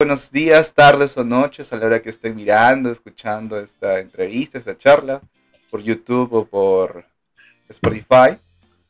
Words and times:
buenos 0.00 0.30
días, 0.30 0.74
tardes 0.74 1.16
o 1.16 1.24
noches 1.24 1.72
a 1.72 1.76
la 1.76 1.86
hora 1.86 2.00
que 2.00 2.10
estén 2.10 2.36
mirando, 2.36 2.88
escuchando 2.88 3.58
esta 3.58 3.98
entrevista, 3.98 4.56
esta 4.56 4.78
charla 4.78 5.20
por 5.72 5.82
YouTube 5.82 6.32
o 6.34 6.44
por 6.44 7.04
Spotify, 7.68 8.38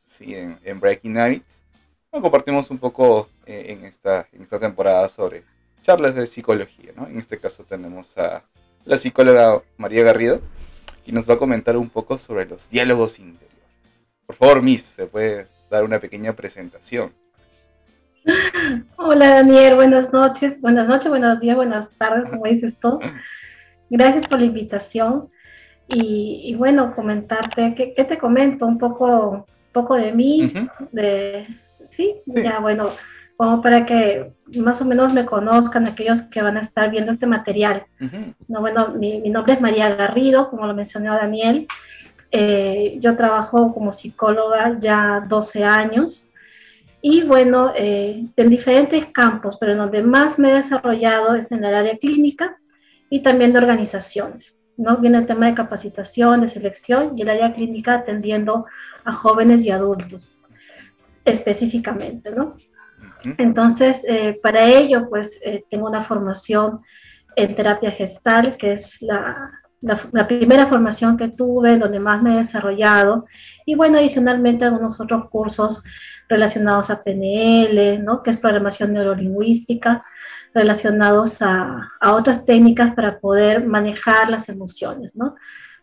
¿sí? 0.04 0.34
en, 0.34 0.78
Breaking 0.78 1.14
Nights. 1.14 1.64
compartimos 2.10 2.70
un 2.70 2.76
poco 2.76 3.26
eh, 3.46 3.68
en, 3.68 3.86
esta, 3.86 4.28
en 4.34 4.42
esta 4.42 4.58
temporada 4.58 5.08
sobre 5.08 5.44
charlas 5.80 6.14
de 6.14 6.26
psicología. 6.26 6.92
¿no? 6.94 7.06
En 7.06 7.16
este 7.16 7.38
caso 7.38 7.64
tenemos 7.64 8.18
a 8.18 8.44
la 8.84 8.98
psicóloga 8.98 9.62
María 9.78 10.04
Garrido 10.04 10.42
y 11.06 11.12
nos 11.12 11.26
va 11.26 11.34
a 11.34 11.38
comentar 11.38 11.78
un 11.78 11.88
poco 11.88 12.18
sobre 12.18 12.44
los 12.44 12.68
diálogos 12.68 13.18
interiores. 13.18 13.56
Por 14.26 14.36
favor, 14.36 14.60
Miss, 14.60 14.82
¿se 14.82 15.06
puede 15.06 15.48
dar 15.70 15.84
una 15.84 16.00
pequeña 16.00 16.34
presentación? 16.36 17.14
Hola 18.96 19.36
Daniel, 19.36 19.76
buenas 19.76 20.12
noches, 20.12 20.60
buenas 20.60 20.86
noches, 20.86 21.08
buenos 21.08 21.40
días, 21.40 21.56
buenas 21.56 21.88
tardes, 21.96 22.26
como 22.28 22.44
dices 22.44 22.78
tú. 22.78 22.98
Gracias 23.88 24.26
por 24.26 24.40
la 24.40 24.46
invitación. 24.46 25.30
Y, 25.90 26.54
bueno, 26.56 26.94
comentarte, 26.94 27.74
¿qué, 27.74 28.04
te 28.04 28.18
comento? 28.18 28.66
Un 28.66 28.76
poco, 28.76 29.46
poco 29.72 29.94
de 29.94 30.12
mí, 30.12 30.52
de, 30.92 31.46
¿sí? 31.88 32.16
ya 32.26 32.58
bueno, 32.58 32.90
como 33.38 33.62
para 33.62 33.86
que 33.86 34.32
más 34.56 34.82
o 34.82 34.84
menos 34.84 35.14
me 35.14 35.24
conozcan 35.24 35.86
aquellos 35.86 36.20
que 36.20 36.42
van 36.42 36.58
a 36.58 36.60
estar 36.60 36.90
viendo 36.90 37.10
este 37.10 37.26
material. 37.26 37.86
no, 38.48 38.60
bueno, 38.60 38.88
mi, 38.88 39.20
nombre 39.30 39.54
es 39.54 39.62
María 39.62 39.94
Garrido, 39.94 40.50
como 40.50 40.66
lo 40.66 40.74
mencionó 40.74 41.14
Daniel. 41.14 41.66
Eh, 42.30 42.98
yo 43.00 43.16
trabajo 43.16 43.72
como 43.72 43.94
psicóloga 43.94 44.76
ya 44.78 45.24
12 45.26 45.64
años 45.64 46.27
y 47.00 47.22
bueno, 47.22 47.72
eh, 47.76 48.24
en 48.36 48.50
diferentes 48.50 49.06
campos, 49.06 49.56
pero 49.58 49.72
en 49.72 49.78
donde 49.78 50.02
más 50.02 50.38
me 50.38 50.50
he 50.50 50.54
desarrollado 50.54 51.34
es 51.34 51.52
en 51.52 51.64
el 51.64 51.74
área 51.74 51.96
clínica 51.98 52.58
y 53.08 53.22
también 53.22 53.52
de 53.52 53.58
organizaciones. 53.58 54.58
¿no? 54.76 54.96
Viene 54.98 55.18
el 55.18 55.26
tema 55.26 55.46
de 55.46 55.54
capacitación, 55.54 56.40
de 56.40 56.48
selección 56.48 57.12
y 57.16 57.22
el 57.22 57.30
área 57.30 57.52
clínica 57.52 57.94
atendiendo 57.94 58.66
a 59.04 59.12
jóvenes 59.12 59.64
y 59.64 59.70
adultos 59.70 60.38
específicamente, 61.24 62.30
¿no? 62.30 62.56
Entonces, 63.36 64.04
eh, 64.08 64.38
para 64.42 64.66
ello, 64.66 65.08
pues 65.08 65.38
eh, 65.44 65.64
tengo 65.68 65.86
una 65.86 66.02
formación 66.02 66.80
en 67.36 67.54
terapia 67.54 67.90
gestal, 67.90 68.56
que 68.56 68.72
es 68.72 69.02
la, 69.02 69.50
la, 69.80 70.26
primera 70.26 70.66
formación 70.66 71.16
que 71.16 71.28
tuve, 71.28 71.78
donde 71.78 72.00
más 72.00 72.22
me 72.22 72.34
he 72.34 72.38
desarrollado, 72.38 73.26
y 73.64 73.74
bueno, 73.74 73.98
adicionalmente 73.98 74.64
algunos 74.64 75.00
otros 75.00 75.28
cursos 75.28 75.84
relacionados 76.28 76.90
a 76.90 77.02
PNL, 77.02 78.02
¿no? 78.04 78.22
que 78.22 78.30
es 78.30 78.36
programación 78.36 78.92
neurolingüística, 78.92 80.04
relacionados 80.52 81.40
a, 81.42 81.92
a, 82.00 82.14
otras 82.14 82.44
técnicas 82.44 82.94
para 82.94 83.18
poder 83.18 83.66
manejar 83.66 84.28
las 84.28 84.48
emociones, 84.48 85.16
¿no? 85.16 85.36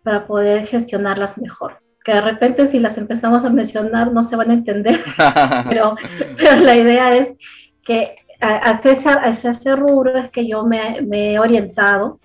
para 0.03 0.27
poder 0.27 0.67
gestionarlas 0.67 1.37
mejor. 1.37 1.79
Que 2.03 2.13
de 2.13 2.21
repente 2.21 2.67
si 2.67 2.79
las 2.79 2.97
empezamos 2.97 3.45
a 3.45 3.49
mencionar 3.49 4.11
no 4.11 4.23
se 4.23 4.35
van 4.35 4.51
a 4.51 4.53
entender, 4.53 5.03
pero, 5.69 5.95
pero, 6.37 6.63
la 6.63 6.75
idea 6.75 7.15
es 7.15 7.35
que 7.83 8.15
hacia 8.39 8.91
ese, 8.91 9.09
hacia 9.09 9.51
ese 9.51 9.75
rubro 9.75 10.15
es 10.15 10.29
que 10.29 10.47
yo 10.47 10.63
me, 10.65 11.01
me 11.01 11.33
he 11.33 11.39
orientado 11.39 12.19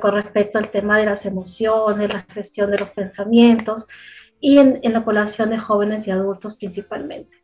con 0.00 0.14
respecto 0.14 0.58
al 0.58 0.70
tema 0.70 0.98
de 0.98 1.06
las 1.06 1.26
emociones, 1.26 2.12
la 2.12 2.22
gestión 2.32 2.70
de 2.70 2.78
los 2.78 2.90
pensamientos 2.90 3.86
y 4.40 4.58
en, 4.58 4.80
la 4.82 5.04
población 5.04 5.50
de 5.50 5.58
jóvenes 5.58 6.06
y 6.06 6.10
adultos 6.10 6.54
principalmente. 6.54 7.38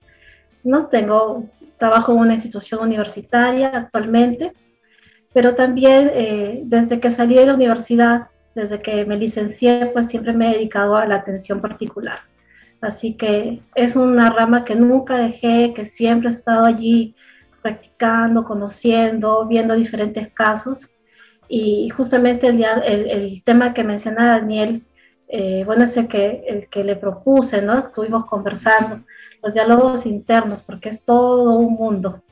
¿no? 0.64 0.86
Tengo, 0.86 1.45
trabajo 1.78 2.12
en 2.12 2.19
una 2.19 2.34
institución 2.34 2.80
universitaria 2.80 3.68
actualmente, 3.68 4.52
pero 5.33 5.55
también 5.55 6.11
eh, 6.12 6.62
desde 6.64 7.01
que 7.01 7.11
salí 7.11 7.35
de 7.35 7.46
la 7.46 7.55
universidad, 7.55 8.29
desde 8.55 8.83
que 8.83 9.05
me 9.05 9.17
licencié, 9.17 9.86
pues 9.92 10.08
siempre 10.08 10.33
me 10.33 10.51
he 10.51 10.55
dedicado 10.55 10.96
a 10.96 11.07
la 11.07 11.17
atención 11.17 11.61
particular. 11.61 12.20
Así 12.80 13.14
que 13.14 13.62
es 13.74 13.96
una 13.96 14.30
rama 14.30 14.64
que 14.64 14.74
nunca 14.74 15.17
dejé, 15.17 15.73
que 15.74 15.86
siempre 15.86 16.29
he 16.29 16.33
estado 16.33 16.67
allí 16.67 17.14
practicando, 17.62 18.45
conociendo, 18.45 19.46
viendo 19.46 19.74
diferentes 19.74 20.33
casos. 20.33 20.98
Y 21.48 21.89
justamente 21.91 22.47
el, 22.48 22.63
el, 22.63 23.11
el 23.11 23.42
tema 23.42 23.73
que 23.73 23.85
menciona 23.85 24.39
Daniel, 24.39 24.83
eh, 25.29 25.63
bueno, 25.64 25.85
es 25.85 25.97
el 25.97 26.09
que, 26.09 26.45
el 26.47 26.69
que 26.69 26.85
le 26.85 26.97
propuse, 26.97 27.61
¿no? 27.63 27.79
Estuvimos 27.79 28.27
conversando 28.27 29.01
los 29.42 29.55
diálogos 29.55 30.07
internos, 30.07 30.63
porque 30.63 30.89
es 30.89 31.05
todo 31.05 31.59
un 31.59 31.75
mundo. 31.75 32.23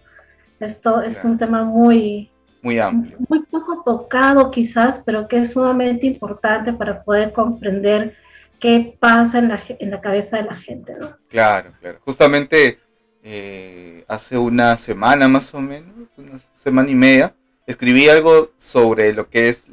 Esto 0.58 1.02
es 1.02 1.22
un 1.24 1.36
tema 1.36 1.64
muy, 1.64 2.30
muy 2.62 2.78
amplio. 2.78 3.18
Muy 3.28 3.42
poco 3.42 3.82
tocado 3.84 4.50
quizás, 4.50 5.02
pero 5.04 5.28
que 5.28 5.38
es 5.38 5.52
sumamente 5.52 6.06
importante 6.06 6.72
para 6.72 7.02
poder 7.02 7.32
comprender 7.32 8.16
qué 8.58 8.96
pasa 8.98 9.38
en 9.38 9.48
la, 9.48 9.62
en 9.68 9.90
la 9.90 10.00
cabeza 10.00 10.38
de 10.38 10.44
la 10.44 10.56
gente. 10.56 10.94
¿no? 10.98 11.16
Claro, 11.28 11.72
claro. 11.80 11.98
Justamente 12.04 12.78
eh, 13.22 14.04
hace 14.08 14.38
una 14.38 14.78
semana 14.78 15.28
más 15.28 15.52
o 15.54 15.60
menos, 15.60 15.92
una 16.16 16.38
semana 16.56 16.90
y 16.90 16.94
media, 16.94 17.34
escribí 17.66 18.08
algo 18.08 18.52
sobre 18.56 19.12
lo 19.12 19.28
que 19.28 19.48
es 19.48 19.70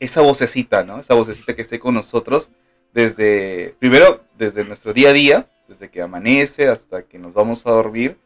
esa 0.00 0.20
vocecita, 0.20 0.84
¿no? 0.84 0.98
Esa 1.00 1.14
vocecita 1.14 1.54
que 1.54 1.62
esté 1.62 1.78
con 1.78 1.94
nosotros 1.94 2.50
desde, 2.92 3.74
primero, 3.78 4.24
desde 4.38 4.64
nuestro 4.64 4.92
día 4.92 5.10
a 5.10 5.12
día, 5.12 5.50
desde 5.68 5.90
que 5.90 6.02
amanece 6.02 6.68
hasta 6.68 7.02
que 7.02 7.18
nos 7.18 7.34
vamos 7.34 7.66
a 7.66 7.70
dormir 7.70 8.18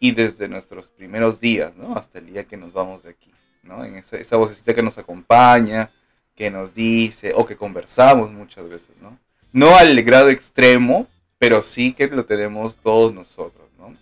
y 0.00 0.12
desde 0.12 0.48
nuestros 0.48 0.88
primeros 0.88 1.40
días, 1.40 1.74
¿no? 1.76 1.96
Hasta 1.96 2.18
el 2.18 2.26
día 2.26 2.44
que 2.44 2.56
nos 2.56 2.72
vamos 2.72 3.02
de 3.02 3.10
aquí, 3.10 3.32
¿no? 3.62 3.84
En 3.84 3.96
esa, 3.96 4.16
esa 4.16 4.36
vocecita 4.36 4.74
que 4.74 4.82
nos 4.82 4.98
acompaña, 4.98 5.90
que 6.34 6.50
nos 6.50 6.74
dice 6.74 7.32
o 7.34 7.46
que 7.46 7.56
conversamos 7.56 8.30
muchas 8.30 8.68
veces, 8.68 8.90
¿no? 9.00 9.18
No 9.52 9.76
al 9.76 10.02
grado 10.02 10.28
extremo, 10.28 11.06
pero 11.38 11.62
sí 11.62 11.92
que 11.92 12.08
lo 12.08 12.26
tenemos 12.26 12.76
todos 12.76 13.14
nosotros, 13.14 13.68
¿no? 13.78 13.96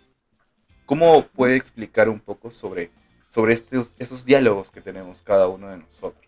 ¿Cómo 0.86 1.26
puede 1.28 1.56
explicar 1.56 2.08
un 2.08 2.20
poco 2.20 2.50
sobre, 2.50 2.90
sobre 3.34 3.52
estos, 3.52 3.94
esos 3.98 4.24
diálogos 4.24 4.70
que 4.70 4.80
tenemos 4.80 5.20
cada 5.20 5.48
uno 5.48 5.68
de 5.68 5.78
nosotros? 5.78 6.24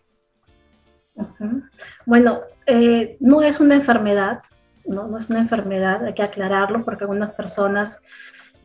Bueno, 2.05 2.41
eh, 2.65 3.15
no 3.21 3.41
es 3.41 3.61
una 3.61 3.75
enfermedad, 3.75 4.41
¿no? 4.85 5.17
es 5.17 5.29
una 5.29 5.39
enfermedad, 5.39 6.03
hay 6.03 6.13
que 6.13 6.21
aclararlo 6.21 6.83
porque 6.83 7.05
algunas 7.05 7.31
personas 7.31 8.01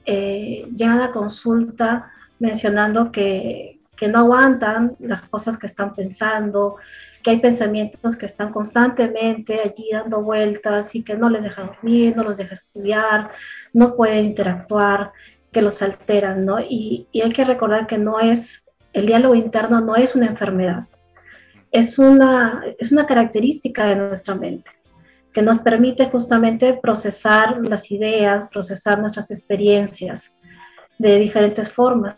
eh, 0.06 0.64
llegan 0.74 1.00
a 1.02 1.12
consulta 1.12 2.10
mencionando 2.40 3.12
que, 3.12 3.78
que, 3.96 4.08
no 4.08 4.18
aguantan 4.18 4.96
las 4.98 5.22
cosas 5.28 5.56
que 5.56 5.66
están 5.66 5.92
pensando, 5.92 6.78
que 7.22 7.30
hay 7.30 7.38
pensamientos 7.38 8.16
que 8.16 8.26
están 8.26 8.50
constantemente 8.50 9.60
allí 9.60 9.90
dando 9.92 10.20
vueltas 10.20 10.96
y 10.96 11.04
que 11.04 11.14
no 11.14 11.30
les 11.30 11.44
deja 11.44 11.62
dormir, 11.62 12.16
no 12.16 12.24
los 12.24 12.38
deja 12.38 12.54
estudiar, 12.54 13.30
no 13.72 13.94
pueden 13.94 14.26
interactuar, 14.26 15.12
que 15.52 15.62
los 15.62 15.82
alteran, 15.82 16.44
¿no? 16.44 16.60
Y, 16.60 17.08
hay 17.14 17.32
que 17.32 17.44
recordar 17.44 17.86
que 17.86 17.98
no 17.98 18.20
es, 18.20 18.68
el 18.92 19.06
diálogo 19.06 19.34
interno 19.34 19.80
no 19.80 19.96
es 19.96 20.14
una 20.16 20.26
enfermedad, 20.26 20.88
es 21.70 21.98
una, 21.98 22.64
es 22.78 22.92
una 22.92 23.06
característica 23.06 23.86
de 23.86 23.96
nuestra 23.96 24.34
mente 24.34 24.70
que 25.32 25.40
nos 25.42 25.60
permite 25.60 26.06
justamente 26.06 26.74
procesar 26.74 27.66
las 27.66 27.90
ideas, 27.90 28.48
procesar 28.48 28.98
nuestras 28.98 29.30
experiencias 29.30 30.34
de 30.98 31.18
diferentes 31.18 31.72
formas. 31.72 32.16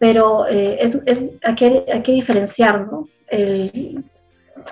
Pero 0.00 0.48
eh, 0.48 0.78
es, 0.80 0.98
es, 1.06 1.30
hay, 1.44 1.54
que, 1.54 1.84
hay 1.92 2.02
que 2.02 2.12
diferenciar 2.12 2.88
¿no? 2.90 3.08
el, 3.28 4.04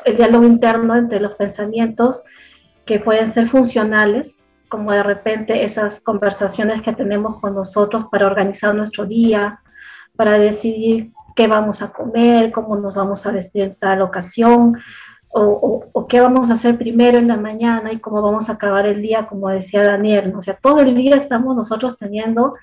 el 0.04 0.16
diálogo 0.16 0.44
interno 0.44 0.96
entre 0.96 1.20
los 1.20 1.34
pensamientos 1.34 2.22
que 2.84 3.00
pueden 3.00 3.28
ser 3.28 3.46
funcionales, 3.46 4.38
como 4.68 4.92
de 4.92 5.02
repente 5.02 5.64
esas 5.64 6.00
conversaciones 6.00 6.82
que 6.82 6.92
tenemos 6.92 7.40
con 7.40 7.54
nosotros 7.54 8.06
para 8.10 8.26
organizar 8.26 8.74
nuestro 8.74 9.06
día, 9.06 9.60
para 10.16 10.38
decidir 10.38 11.12
qué 11.34 11.46
vamos 11.46 11.82
a 11.82 11.92
comer, 11.92 12.50
cómo 12.50 12.76
nos 12.76 12.94
vamos 12.94 13.26
a 13.26 13.32
vestir 13.32 13.62
en 13.62 13.74
tal 13.74 14.02
ocasión, 14.02 14.76
o, 15.38 16.06
qué 16.08 16.20
vamos 16.20 16.48
a 16.48 16.54
hacer 16.54 16.78
primero 16.78 17.18
en 17.18 17.28
la 17.28 17.36
mañana 17.36 17.92
y 17.92 17.98
cómo 17.98 18.22
vamos 18.22 18.48
a 18.48 18.52
acabar 18.52 18.86
el 18.86 19.02
día, 19.02 19.26
como 19.26 19.50
decía 19.50 19.82
Daniel. 19.82 20.32
O 20.34 20.40
sea, 20.40 20.56
todo 20.56 20.80
el 20.80 20.94
día 20.94 21.14
estamos 21.16 21.54
nosotros 21.54 21.98
teniendo 21.98 22.54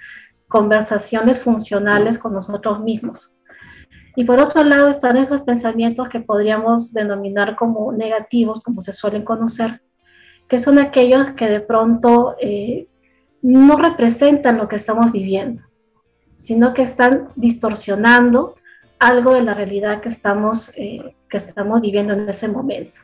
conversaciones 0.47 1.39
funcionales 1.41 2.17
con 2.17 2.33
nosotros 2.33 2.79
mismos. 2.79 3.39
Y 4.15 4.25
por 4.25 4.41
otro 4.41 4.63
lado 4.63 4.89
están 4.89 5.17
esos 5.17 5.41
pensamientos 5.41 6.09
que 6.09 6.19
podríamos 6.19 6.93
denominar 6.93 7.55
como 7.55 7.91
negativos, 7.91 8.61
como 8.61 8.81
se 8.81 8.93
suelen 8.93 9.23
conocer, 9.23 9.81
que 10.47 10.59
son 10.59 10.79
aquellos 10.79 11.31
que 11.31 11.47
de 11.47 11.59
pronto 11.59 12.35
eh, 12.39 12.87
no 13.41 13.75
representan 13.77 14.57
lo 14.57 14.67
que 14.67 14.75
estamos 14.75 15.11
viviendo, 15.11 15.63
sino 16.33 16.73
que 16.73 16.81
están 16.81 17.29
distorsionando 17.35 18.55
algo 18.99 19.33
de 19.33 19.41
la 19.41 19.53
realidad 19.53 20.01
que 20.01 20.09
estamos, 20.09 20.71
eh, 20.77 21.15
que 21.29 21.37
estamos 21.37 21.81
viviendo 21.81 22.13
en 22.13 22.27
ese 22.29 22.47
momento. 22.47 23.01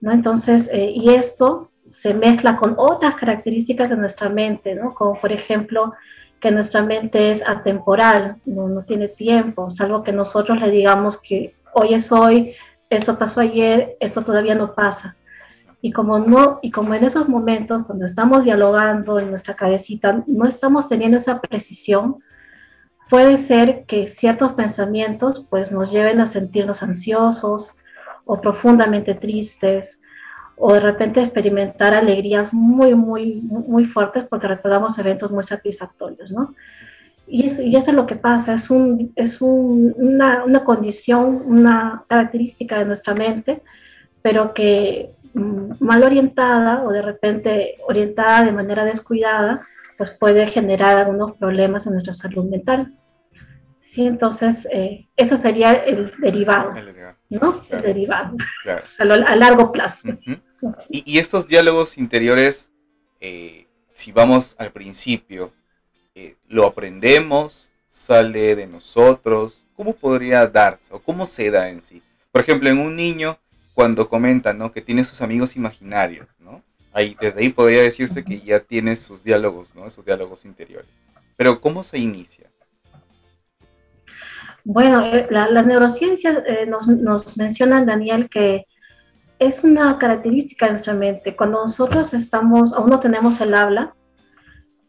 ¿no? 0.00 0.12
Entonces, 0.12 0.70
eh, 0.72 0.90
y 0.94 1.10
esto 1.10 1.70
se 1.86 2.14
mezcla 2.14 2.56
con 2.56 2.74
otras 2.78 3.14
características 3.14 3.90
de 3.90 3.96
nuestra 3.96 4.28
mente, 4.28 4.74
¿no? 4.74 4.94
como 4.94 5.20
por 5.20 5.32
ejemplo 5.32 5.92
que 6.40 6.50
nuestra 6.50 6.82
mente 6.82 7.30
es 7.30 7.46
atemporal, 7.46 8.36
no, 8.44 8.68
no 8.68 8.82
tiene 8.82 9.08
tiempo, 9.08 9.70
salvo 9.70 10.02
que 10.02 10.12
nosotros 10.12 10.58
le 10.60 10.70
digamos 10.70 11.18
que 11.20 11.54
hoy 11.74 11.94
es 11.94 12.10
hoy, 12.12 12.54
esto 12.90 13.18
pasó 13.18 13.40
ayer, 13.40 13.96
esto 14.00 14.22
todavía 14.22 14.54
no 14.54 14.74
pasa. 14.74 15.16
Y 15.84 15.92
como 15.92 16.18
no, 16.18 16.60
y 16.62 16.70
como 16.70 16.94
en 16.94 17.04
esos 17.04 17.28
momentos, 17.28 17.84
cuando 17.84 18.06
estamos 18.06 18.46
dialogando 18.46 19.18
en 19.18 19.28
nuestra 19.28 19.54
cabecita, 19.54 20.24
no 20.26 20.46
estamos 20.46 20.88
teniendo 20.88 21.18
esa 21.18 21.42
precisión, 21.42 22.20
puede 23.10 23.36
ser 23.36 23.84
que 23.84 24.06
ciertos 24.06 24.54
pensamientos 24.54 25.46
pues 25.50 25.72
nos 25.72 25.92
lleven 25.92 26.22
a 26.22 26.24
sentirnos 26.24 26.82
ansiosos 26.82 27.76
o 28.24 28.40
profundamente 28.40 29.14
tristes 29.14 30.00
o 30.56 30.72
de 30.72 30.80
repente 30.80 31.20
experimentar 31.20 31.94
alegrías 31.94 32.54
muy, 32.54 32.94
muy, 32.94 33.42
muy 33.42 33.84
fuertes 33.84 34.24
porque 34.24 34.48
recordamos 34.48 34.98
eventos 34.98 35.30
muy 35.30 35.44
satisfactorios, 35.44 36.32
¿no? 36.32 36.54
Y 37.26 37.44
eso, 37.44 37.60
y 37.60 37.76
eso 37.76 37.90
es 37.90 37.96
lo 37.96 38.06
que 38.06 38.16
pasa, 38.16 38.54
es, 38.54 38.70
un, 38.70 39.12
es 39.16 39.42
un, 39.42 39.94
una, 39.98 40.44
una, 40.44 40.64
condición, 40.64 41.42
una 41.44 42.04
característica 42.08 42.78
de 42.78 42.86
nuestra 42.86 43.14
mente, 43.14 43.62
pero 44.22 44.54
que 44.54 45.10
mal 45.34 46.02
orientada 46.02 46.84
o 46.84 46.90
de 46.90 47.02
repente 47.02 47.76
orientada 47.86 48.44
de 48.44 48.52
manera 48.52 48.84
descuidada, 48.84 49.66
pues 49.96 50.10
puede 50.10 50.46
generar 50.46 50.98
algunos 50.98 51.36
problemas 51.36 51.86
en 51.86 51.92
nuestra 51.92 52.12
salud 52.12 52.44
mental. 52.44 52.94
Sí, 53.80 54.06
entonces 54.06 54.66
eh, 54.72 55.06
eso 55.16 55.36
sería 55.36 55.72
el 55.72 56.12
derivado, 56.18 56.72
¿no? 57.28 57.62
el 57.68 57.82
derivado, 57.82 58.36
a, 58.98 59.36
largo 59.36 59.70
plazo. 59.72 60.08
y, 60.88 61.18
estos 61.18 61.46
diálogos 61.46 61.98
interiores, 61.98 62.72
eh, 63.20 63.66
si 63.92 64.10
vamos 64.10 64.56
al 64.58 64.72
principio, 64.72 65.52
eh, 66.14 66.36
lo 66.48 66.66
aprendemos, 66.66 67.70
sale 67.88 68.56
de 68.56 68.66
nosotros, 68.66 69.62
¿cómo 69.76 69.94
podría 69.94 70.46
darse 70.46 70.92
o 70.94 70.98
cómo 70.98 71.26
se 71.26 71.50
da 71.50 71.68
en 71.68 71.80
sí? 71.80 72.02
Por 72.32 72.40
ejemplo, 72.40 72.70
en 72.70 72.78
un 72.78 72.96
niño, 72.96 73.38
cuando 73.74 74.08
comenta 74.08 74.54
¿no? 74.54 74.72
que 74.72 74.80
tiene 74.80 75.04
sus 75.04 75.20
amigos 75.20 75.56
imaginarios, 75.56 76.28
¿no? 76.38 76.62
Ahí, 76.92 77.16
desde 77.20 77.40
ahí 77.40 77.48
podría 77.48 77.82
decirse 77.82 78.24
que 78.24 78.40
ya 78.40 78.60
tiene 78.60 78.94
sus 78.94 79.24
diálogos, 79.24 79.74
¿no? 79.74 79.84
esos 79.84 80.04
diálogos 80.04 80.44
interiores. 80.44 80.88
Pero 81.36 81.60
¿cómo 81.60 81.82
se 81.82 81.98
inicia? 81.98 82.48
Bueno, 84.62 85.04
eh, 85.04 85.26
las 85.28 85.66
neurociencias 85.66 86.38
eh, 86.46 86.66
nos, 86.66 87.36
mencionan, 87.36 87.84
Daniel, 87.84 88.30
que 88.30 88.66
es 89.40 89.64
una 89.64 89.98
característica 89.98 90.66
de 90.66 90.72
nuestra 90.72 90.94
mente. 90.94 91.34
Cuando 91.34 91.60
nosotros 91.60 92.14
estamos, 92.14 92.72
aún 92.72 92.88
no 92.88 93.00
tenemos 93.00 93.40
el 93.40 93.54
habla, 93.54 93.94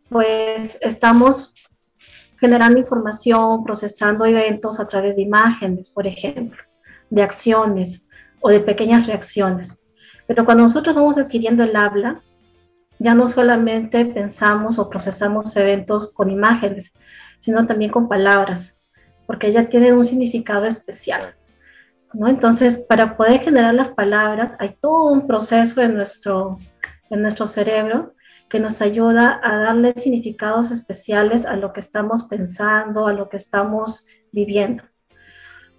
pues 0.10 0.78
estamos 0.82 1.56
generando 2.40 2.80
información, 2.80 3.64
procesando 3.64 4.26
eventos 4.26 4.80
a 4.80 4.88
través 4.88 5.16
de 5.16 5.24
imágenes, 5.24 5.90
por 5.90 6.06
ejemplo, 6.06 6.62
de 7.10 7.24
acciones 7.24 8.05
o 8.40 8.50
de 8.50 8.60
pequeñas 8.60 9.08
reacciones. 9.08 9.80
Pero 10.28 10.46
cuando 10.46 10.64
nosotros 10.64 10.96
vamos 10.96 11.18
adquiriendo 11.18 11.64
el 11.64 11.76
habla, 11.76 12.22
ya 13.00 13.14
no 13.14 13.28
solamente 13.28 14.06
pensamos 14.06 14.80
o 14.80 14.90
procesamos 14.90 15.56
eventos 15.56 16.14
con 16.14 16.32
imágenes, 16.32 16.98
sino 17.40 17.66
también 17.66 17.92
con 17.92 18.08
palabras 18.08 18.76
porque 19.26 19.48
ella 19.48 19.70
tiene 19.70 19.94
un 19.94 20.06
significado 20.06 20.66
especial. 20.66 21.36
¿no? 22.14 22.28
Entonces, 22.28 22.78
para 22.88 23.18
poder 23.18 23.42
generar 23.42 23.74
las 23.74 23.90
palabras, 23.90 24.56
hay 24.60 24.76
todo 24.80 25.12
un 25.12 25.28
proceso 25.28 25.82
en 25.82 25.96
nuestro, 25.96 26.60
en 27.10 27.22
nuestro 27.22 27.48
cerebro 27.48 28.14
que 28.50 28.60
nos 28.60 28.82
ayuda 28.82 29.40
a 29.44 29.58
darle 29.58 29.94
significados 29.94 30.72
especiales 30.72 31.46
a 31.46 31.56
lo 31.56 31.74
que 31.74 31.80
estamos 31.80 32.24
pensando, 32.24 33.08
a 33.08 33.14
lo 33.14 33.28
que 33.28 33.38
estamos 33.38 34.06
viviendo. 34.32 34.84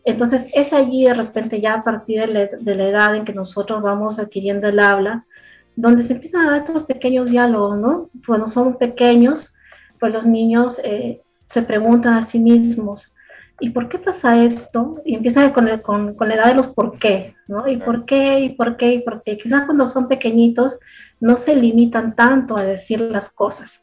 Entonces, 0.06 0.46
es 0.54 0.72
allí 0.72 1.04
de 1.04 1.14
repente 1.14 1.60
ya 1.60 1.74
a 1.74 1.84
partir 1.84 2.20
de 2.32 2.74
la, 2.76 2.84
edad 2.88 3.16
en 3.16 3.24
que 3.24 3.32
nosotros 3.32 3.82
vamos 3.82 4.20
adquiriendo 4.20 4.68
el 4.68 4.78
habla, 4.78 5.26
donde 5.74 6.04
se 6.04 6.12
empiezan 6.12 6.46
a 6.46 6.50
dar 6.52 6.60
estos 6.60 6.84
pequeños 6.84 7.30
diálogos, 7.30 7.76
¿no? 7.76 8.08
Cuando 8.24 8.46
son 8.46 8.78
pequeños, 8.78 9.52
pues 9.98 10.12
los 10.12 10.24
niños 10.24 10.80
eh, 10.84 11.22
se 11.48 11.60
preguntan 11.62 12.14
a 12.14 12.22
sí 12.22 12.38
mismos, 12.38 13.16
¿y 13.58 13.70
por 13.70 13.88
qué 13.88 13.98
pasa 13.98 14.40
esto? 14.44 15.02
Y 15.04 15.16
empiezan 15.16 15.52
con, 15.52 15.66
con, 15.78 16.14
con, 16.14 16.28
la 16.28 16.36
edad 16.36 16.46
de 16.46 16.54
los 16.54 16.68
por 16.68 16.96
qué, 17.00 17.34
¿no? 17.48 17.66
¿Y 17.66 17.78
por 17.78 18.04
qué? 18.04 18.38
¿Y 18.38 18.50
por 18.50 18.76
qué? 18.76 18.94
¿Y 18.94 19.02
por 19.02 19.24
qué? 19.24 19.36
Quizás 19.36 19.64
cuando 19.64 19.86
son 19.86 20.06
pequeñitos 20.06 20.78
no 21.18 21.36
se 21.36 21.56
limitan 21.56 22.14
tanto 22.14 22.56
a 22.56 22.62
decir 22.62 23.00
las 23.00 23.28
cosas, 23.28 23.82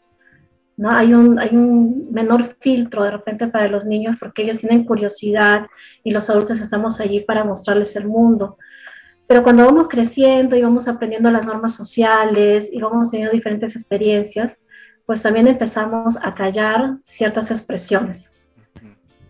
¿no? 0.78 0.92
Hay 0.92 1.14
un, 1.14 1.40
hay 1.40 1.50
un 1.56 2.10
menor 2.12 2.56
filtro 2.60 3.04
de 3.04 3.12
repente 3.12 3.48
para 3.48 3.68
los 3.68 3.86
niños 3.86 4.18
porque 4.20 4.44
ellos 4.44 4.58
tienen 4.58 4.86
curiosidad 4.86 5.68
y 6.04 6.12
los 6.12 6.30
adultos 6.30 6.60
estamos 6.60 7.00
allí 7.00 7.22
para 7.22 7.44
mostrarles 7.44 7.96
el 7.96 8.08
mundo. 8.08 8.58
Pero 9.28 9.44
cuando 9.44 9.66
vamos 9.66 9.88
creciendo 9.90 10.56
y 10.56 10.62
vamos 10.62 10.88
aprendiendo 10.88 11.32
las 11.32 11.46
normas 11.46 11.74
sociales 11.74 12.70
y 12.72 12.82
vamos 12.82 13.12
teniendo 13.12 13.34
diferentes 13.34 13.76
experiencias, 13.76 14.60
pues 15.06 15.22
también 15.22 15.48
empezamos 15.48 16.18
a 16.24 16.34
callar 16.34 16.98
ciertas 17.04 17.52
expresiones 17.52 18.34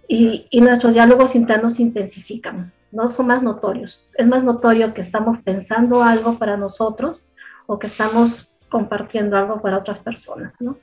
y, 0.07 0.61
nuestros 0.61 0.93
diálogos 0.93 1.35
internos 1.35 1.79
intensifican, 1.79 2.71
¿no? 2.91 3.09
Son 3.09 3.27
más 3.27 3.41
notorios. 3.41 4.07
Es 4.15 4.27
más 4.27 4.43
notorio 4.43 4.93
que 4.93 5.01
estamos 5.01 5.39
pensando 5.39 6.03
algo 6.03 6.37
para 6.37 6.57
nosotros 6.57 7.29
o 7.65 7.79
que 7.79 7.87
estamos 7.87 8.55
compartiendo 8.69 9.37
algo 9.37 9.61
para 9.61 9.77
otras 9.77 9.99
personas, 9.99 10.59
¿no? 10.61 10.77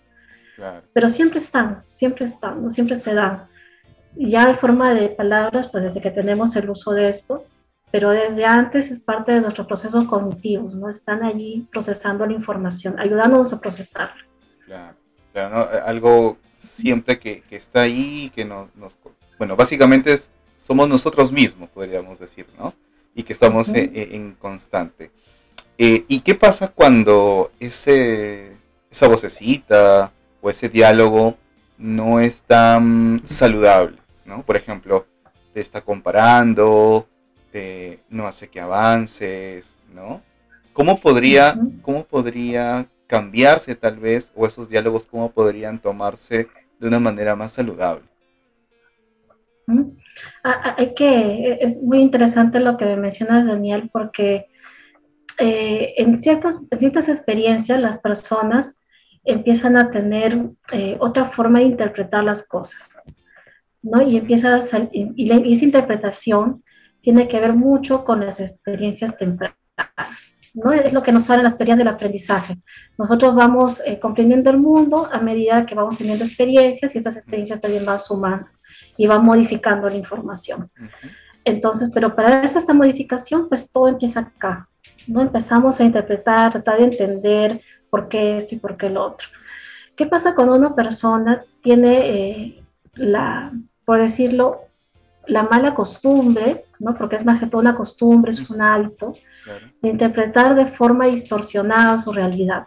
Pero 0.92 1.08
siempre 1.08 1.38
están, 1.38 1.82
siempre 1.94 2.24
están, 2.24 2.62
¿no? 2.62 2.70
siempre 2.70 2.96
se 2.96 3.14
dan. 3.14 3.48
Ya 4.16 4.50
en 4.50 4.58
forma 4.58 4.92
de 4.92 5.08
palabras, 5.08 5.68
pues 5.68 5.84
desde 5.84 6.00
que 6.00 6.10
tenemos 6.10 6.56
el 6.56 6.68
uso 6.68 6.92
de 6.92 7.08
esto, 7.08 7.44
pero 7.90 8.10
desde 8.10 8.44
antes 8.44 8.90
es 8.90 9.00
parte 9.00 9.32
de 9.32 9.40
nuestros 9.40 9.66
procesos 9.66 10.06
cognitivos, 10.06 10.74
¿no? 10.74 10.88
Están 10.88 11.22
allí 11.22 11.66
procesando 11.70 12.26
la 12.26 12.32
información, 12.32 12.98
ayudándonos 12.98 13.52
a 13.52 13.60
procesarla. 13.60 14.24
Claro, 14.64 14.96
claro 15.32 15.68
algo 15.84 16.38
siempre 16.56 17.18
que, 17.18 17.42
que, 17.42 17.56
está 17.56 17.82
ahí, 17.82 18.30
que 18.34 18.44
nos, 18.44 18.74
nos, 18.76 18.96
bueno, 19.38 19.56
básicamente 19.56 20.12
es, 20.12 20.30
somos 20.56 20.88
nosotros 20.88 21.32
mismos, 21.32 21.68
podríamos 21.70 22.18
decir, 22.18 22.46
¿no? 22.58 22.74
Y 23.14 23.22
que 23.22 23.32
estamos 23.32 23.68
e, 23.70 23.90
e, 23.92 24.14
en, 24.14 24.34
constante. 24.34 25.10
Eh, 25.78 26.04
¿Y 26.06 26.20
qué 26.20 26.34
pasa 26.34 26.68
cuando 26.68 27.50
ese, 27.58 28.52
esa 28.90 29.08
vocecita 29.08 30.12
o 30.40 30.50
ese 30.50 30.68
diálogo 30.68 31.36
no 31.78 32.20
es 32.20 32.42
tan 32.42 33.20
saludable, 33.24 33.96
¿no? 34.24 34.42
Por 34.42 34.56
ejemplo, 34.56 35.06
te 35.52 35.60
está 35.60 35.80
comparando, 35.80 37.06
te, 37.50 38.00
no 38.10 38.26
hace 38.26 38.48
que 38.48 38.60
avances, 38.60 39.78
¿no? 39.94 40.22
¿Cómo 40.72 41.00
podría, 41.00 41.58
¿Cómo 41.82 42.04
podría 42.04 42.86
cambiarse 43.06 43.74
tal 43.74 43.96
vez, 43.96 44.32
o 44.36 44.46
esos 44.46 44.68
diálogos, 44.68 45.06
cómo 45.06 45.30
podrían 45.32 45.80
tomarse 45.80 46.48
de 46.78 46.88
una 46.88 47.00
manera 47.00 47.34
más 47.34 47.52
saludable? 47.52 48.04
Ah, 50.44 50.60
ah, 50.64 50.74
hay 50.78 50.94
que, 50.94 51.58
es 51.60 51.82
muy 51.82 52.00
interesante 52.00 52.60
lo 52.60 52.76
que 52.76 52.96
menciona 52.96 53.44
Daniel, 53.44 53.90
porque 53.92 54.46
eh, 55.38 55.94
en, 55.96 56.16
ciertas, 56.18 56.62
ciertas 56.78 57.08
experiencias 57.08 57.80
las 57.80 57.98
personas 57.98 58.79
empiezan 59.30 59.76
a 59.76 59.90
tener 59.90 60.50
eh, 60.72 60.96
otra 61.00 61.24
forma 61.26 61.60
de 61.60 61.66
interpretar 61.66 62.24
las 62.24 62.46
cosas, 62.46 62.90
¿no? 63.82 64.02
Y 64.02 64.16
empieza 64.16 64.56
a 64.56 64.78
y, 64.92 65.12
y 65.16 65.52
esa 65.52 65.64
interpretación 65.64 66.62
tiene 67.00 67.28
que 67.28 67.40
ver 67.40 67.54
mucho 67.54 68.04
con 68.04 68.20
las 68.20 68.40
experiencias 68.40 69.16
tempranas. 69.16 69.56
¿no? 70.54 70.72
Es 70.72 70.92
lo 70.92 71.02
que 71.02 71.12
nos 71.12 71.28
hablan 71.30 71.44
las 71.44 71.56
teorías 71.56 71.78
del 71.78 71.88
aprendizaje. 71.88 72.58
Nosotros 72.98 73.34
vamos 73.34 73.82
eh, 73.86 73.98
comprendiendo 73.98 74.50
el 74.50 74.58
mundo 74.58 75.08
a 75.10 75.20
medida 75.20 75.66
que 75.66 75.74
vamos 75.74 75.98
teniendo 75.98 76.24
experiencias 76.24 76.94
y 76.94 76.98
esas 76.98 77.16
experiencias 77.16 77.60
también 77.60 77.86
van 77.86 77.98
sumando 77.98 78.46
y 78.96 79.06
van 79.06 79.24
modificando 79.24 79.88
la 79.88 79.96
información. 79.96 80.70
Entonces, 81.44 81.90
pero 81.94 82.14
para 82.14 82.42
esta 82.42 82.74
modificación, 82.74 83.48
pues 83.48 83.72
todo 83.72 83.88
empieza 83.88 84.20
acá, 84.20 84.68
¿no? 85.06 85.22
Empezamos 85.22 85.80
a 85.80 85.84
interpretar, 85.84 86.52
tratar 86.52 86.78
de 86.78 86.84
entender 86.84 87.60
por 87.90 88.08
qué 88.08 88.36
esto 88.36 88.54
y 88.54 88.58
por 88.58 88.76
qué 88.76 88.88
lo 88.90 89.04
otro. 89.04 89.28
¿Qué 89.96 90.06
pasa 90.06 90.34
cuando 90.34 90.54
una 90.54 90.74
persona 90.74 91.44
tiene 91.62 91.98
eh, 91.98 92.62
la, 92.94 93.52
por 93.84 93.98
decirlo, 93.98 94.60
la 95.26 95.42
mala 95.42 95.74
costumbre, 95.74 96.64
¿no? 96.78 96.94
porque 96.94 97.16
es 97.16 97.24
más 97.24 97.38
que 97.38 97.46
todo 97.46 97.60
una 97.60 97.76
costumbre, 97.76 98.30
es 98.30 98.48
un 98.50 98.62
hábito, 98.62 99.14
de 99.82 99.88
interpretar 99.88 100.54
de 100.54 100.66
forma 100.66 101.06
distorsionada 101.06 101.98
su 101.98 102.12
realidad. 102.12 102.66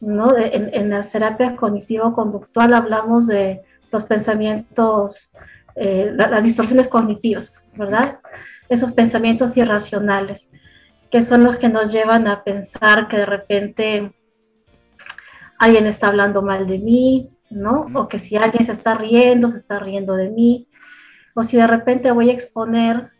¿no? 0.00 0.36
En, 0.36 0.70
en 0.72 0.90
las 0.90 1.10
terapias 1.10 1.54
cognitivo-conductual 1.54 2.74
hablamos 2.74 3.26
de 3.26 3.62
los 3.90 4.04
pensamientos, 4.04 5.34
eh, 5.74 6.12
las 6.16 6.44
distorsiones 6.44 6.88
cognitivas, 6.88 7.52
¿verdad? 7.74 8.18
Esos 8.68 8.92
pensamientos 8.92 9.56
irracionales, 9.56 10.50
que 11.10 11.22
son 11.22 11.44
los 11.44 11.56
que 11.56 11.68
nos 11.68 11.92
llevan 11.92 12.26
a 12.26 12.44
pensar 12.44 13.08
que 13.08 13.18
de 13.18 13.26
repente 13.26 14.12
alguien 15.58 15.86
está 15.86 16.08
hablando 16.08 16.42
mal 16.42 16.66
de 16.66 16.78
mí, 16.78 17.30
¿no? 17.50 17.86
O 17.94 18.08
que 18.08 18.18
si 18.18 18.36
alguien 18.36 18.64
se 18.64 18.72
está 18.72 18.94
riendo, 18.94 19.48
se 19.48 19.56
está 19.56 19.78
riendo 19.78 20.14
de 20.14 20.30
mí, 20.30 20.68
o 21.34 21.42
si 21.42 21.56
de 21.56 21.66
repente 21.66 22.10
voy 22.10 22.30
a 22.30 22.32
exponer, 22.32 23.10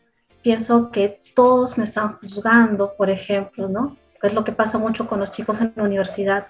pienso 0.42 0.90
que 0.90 1.22
todos 1.34 1.78
me 1.78 1.84
están 1.84 2.12
juzgando, 2.18 2.94
por 2.96 3.10
ejemplo, 3.10 3.68
¿no? 3.68 3.96
Es 4.22 4.34
lo 4.34 4.44
que 4.44 4.52
pasa 4.52 4.78
mucho 4.78 5.06
con 5.06 5.20
los 5.20 5.30
chicos 5.30 5.60
en 5.60 5.72
la 5.76 5.84
universidad. 5.84 6.46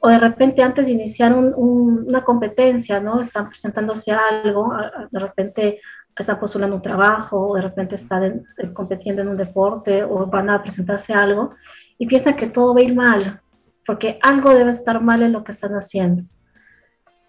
O 0.00 0.08
de 0.08 0.18
repente 0.18 0.62
antes 0.62 0.86
de 0.86 0.92
iniciar 0.92 1.32
una 1.34 2.22
competencia, 2.24 3.00
¿no? 3.00 3.20
Están 3.20 3.48
presentándose 3.48 4.12
algo, 4.12 4.74
de 5.10 5.18
repente 5.18 5.80
están 6.16 6.38
postulando 6.38 6.76
un 6.76 6.82
trabajo, 6.82 7.48
o 7.48 7.56
de 7.56 7.62
repente 7.62 7.96
están 7.96 8.44
compitiendo 8.72 9.22
en 9.22 9.28
un 9.28 9.36
deporte, 9.36 10.04
o 10.04 10.26
van 10.26 10.50
a 10.50 10.62
presentarse 10.62 11.12
algo, 11.12 11.54
y 11.98 12.06
piensan 12.06 12.34
que 12.34 12.46
todo 12.46 12.74
va 12.74 12.80
a 12.80 12.84
ir 12.84 12.94
mal, 12.94 13.40
porque 13.86 14.18
algo 14.22 14.54
debe 14.54 14.70
estar 14.70 15.00
mal 15.00 15.22
en 15.22 15.32
lo 15.32 15.42
que 15.42 15.52
están 15.52 15.72
haciendo. 15.72 16.24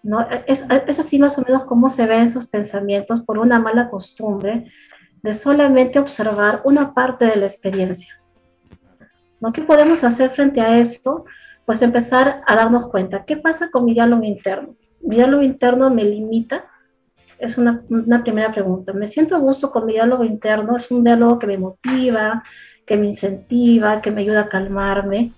¿no? 0.02 0.20
Es, 0.46 0.64
es, 0.86 0.98
así 0.98 1.18
más 1.18 1.36
o 1.38 1.42
menos 1.42 1.64
como 1.64 1.90
se 1.90 2.06
ven 2.06 2.28
sus 2.28 2.46
pensamientos 2.46 3.22
por 3.22 3.38
una 3.38 3.58
mala 3.58 3.90
costumbre 3.90 4.70
de 5.22 5.34
solamente 5.34 5.98
observar 5.98 6.60
una 6.64 6.94
parte 6.94 7.24
de 7.24 7.36
la 7.36 7.46
experiencia. 7.46 8.14
¿no? 9.40 9.52
¿Qué 9.52 9.62
podemos 9.62 10.04
hacer 10.04 10.30
frente 10.30 10.60
a 10.60 10.78
esto? 10.78 11.24
Pues 11.64 11.82
empezar 11.82 12.42
a 12.46 12.54
darnos 12.54 12.88
cuenta, 12.88 13.24
¿qué 13.24 13.36
pasa 13.36 13.68
con 13.70 13.84
mi 13.84 13.94
diálogo 13.94 14.22
interno? 14.22 14.76
¿Mi 15.00 15.16
diálogo 15.16 15.42
interno 15.42 15.90
me 15.90 16.04
limita? 16.04 16.64
Es 17.38 17.58
una, 17.58 17.82
una 17.88 18.22
primera 18.22 18.52
pregunta. 18.52 18.92
¿Me 18.92 19.06
siento 19.06 19.36
a 19.36 19.38
gusto 19.38 19.70
con 19.70 19.86
mi 19.86 19.92
diálogo 19.92 20.24
interno? 20.24 20.76
¿Es 20.76 20.90
un 20.90 21.04
diálogo 21.04 21.38
que 21.38 21.46
me 21.46 21.58
motiva, 21.58 22.42
que 22.86 22.96
me 22.96 23.06
incentiva, 23.06 24.00
que 24.00 24.10
me 24.10 24.22
ayuda 24.22 24.42
a 24.42 24.48
calmarme, 24.48 25.32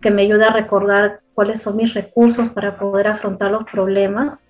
que 0.00 0.10
me 0.10 0.22
ayuda 0.22 0.46
a 0.48 0.52
recordar 0.52 1.20
cuáles 1.34 1.60
son 1.60 1.76
mis 1.76 1.94
recursos 1.94 2.48
para 2.50 2.76
poder 2.76 3.08
afrontar 3.08 3.50
los 3.50 3.64
problemas? 3.64 4.46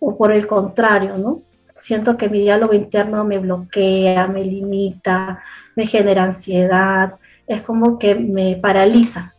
¿O 0.00 0.16
por 0.16 0.32
el 0.32 0.46
contrario, 0.46 1.16
no? 1.18 1.40
Siento 1.80 2.16
que 2.16 2.28
mi 2.28 2.40
diálogo 2.40 2.72
interno 2.72 3.24
me 3.24 3.38
bloquea, 3.38 4.26
me 4.26 4.42
limita, 4.42 5.42
me 5.76 5.86
genera 5.86 6.24
ansiedad, 6.24 7.14
es 7.46 7.62
como 7.62 7.98
que 7.98 8.14
me 8.14 8.56
paraliza. 8.56 9.34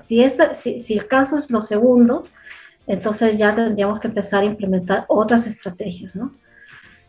Si, 0.00 0.24
si, 0.80 0.94
el 0.94 1.06
caso 1.06 1.36
es 1.36 1.50
lo 1.50 1.62
segundo, 1.62 2.24
entonces 2.86 3.38
ya 3.38 3.54
tendríamos 3.54 4.00
que 4.00 4.08
empezar 4.08 4.42
a 4.42 4.46
implementar 4.46 5.04
otras 5.08 5.46
estrategias, 5.46 6.16
¿no? 6.16 6.32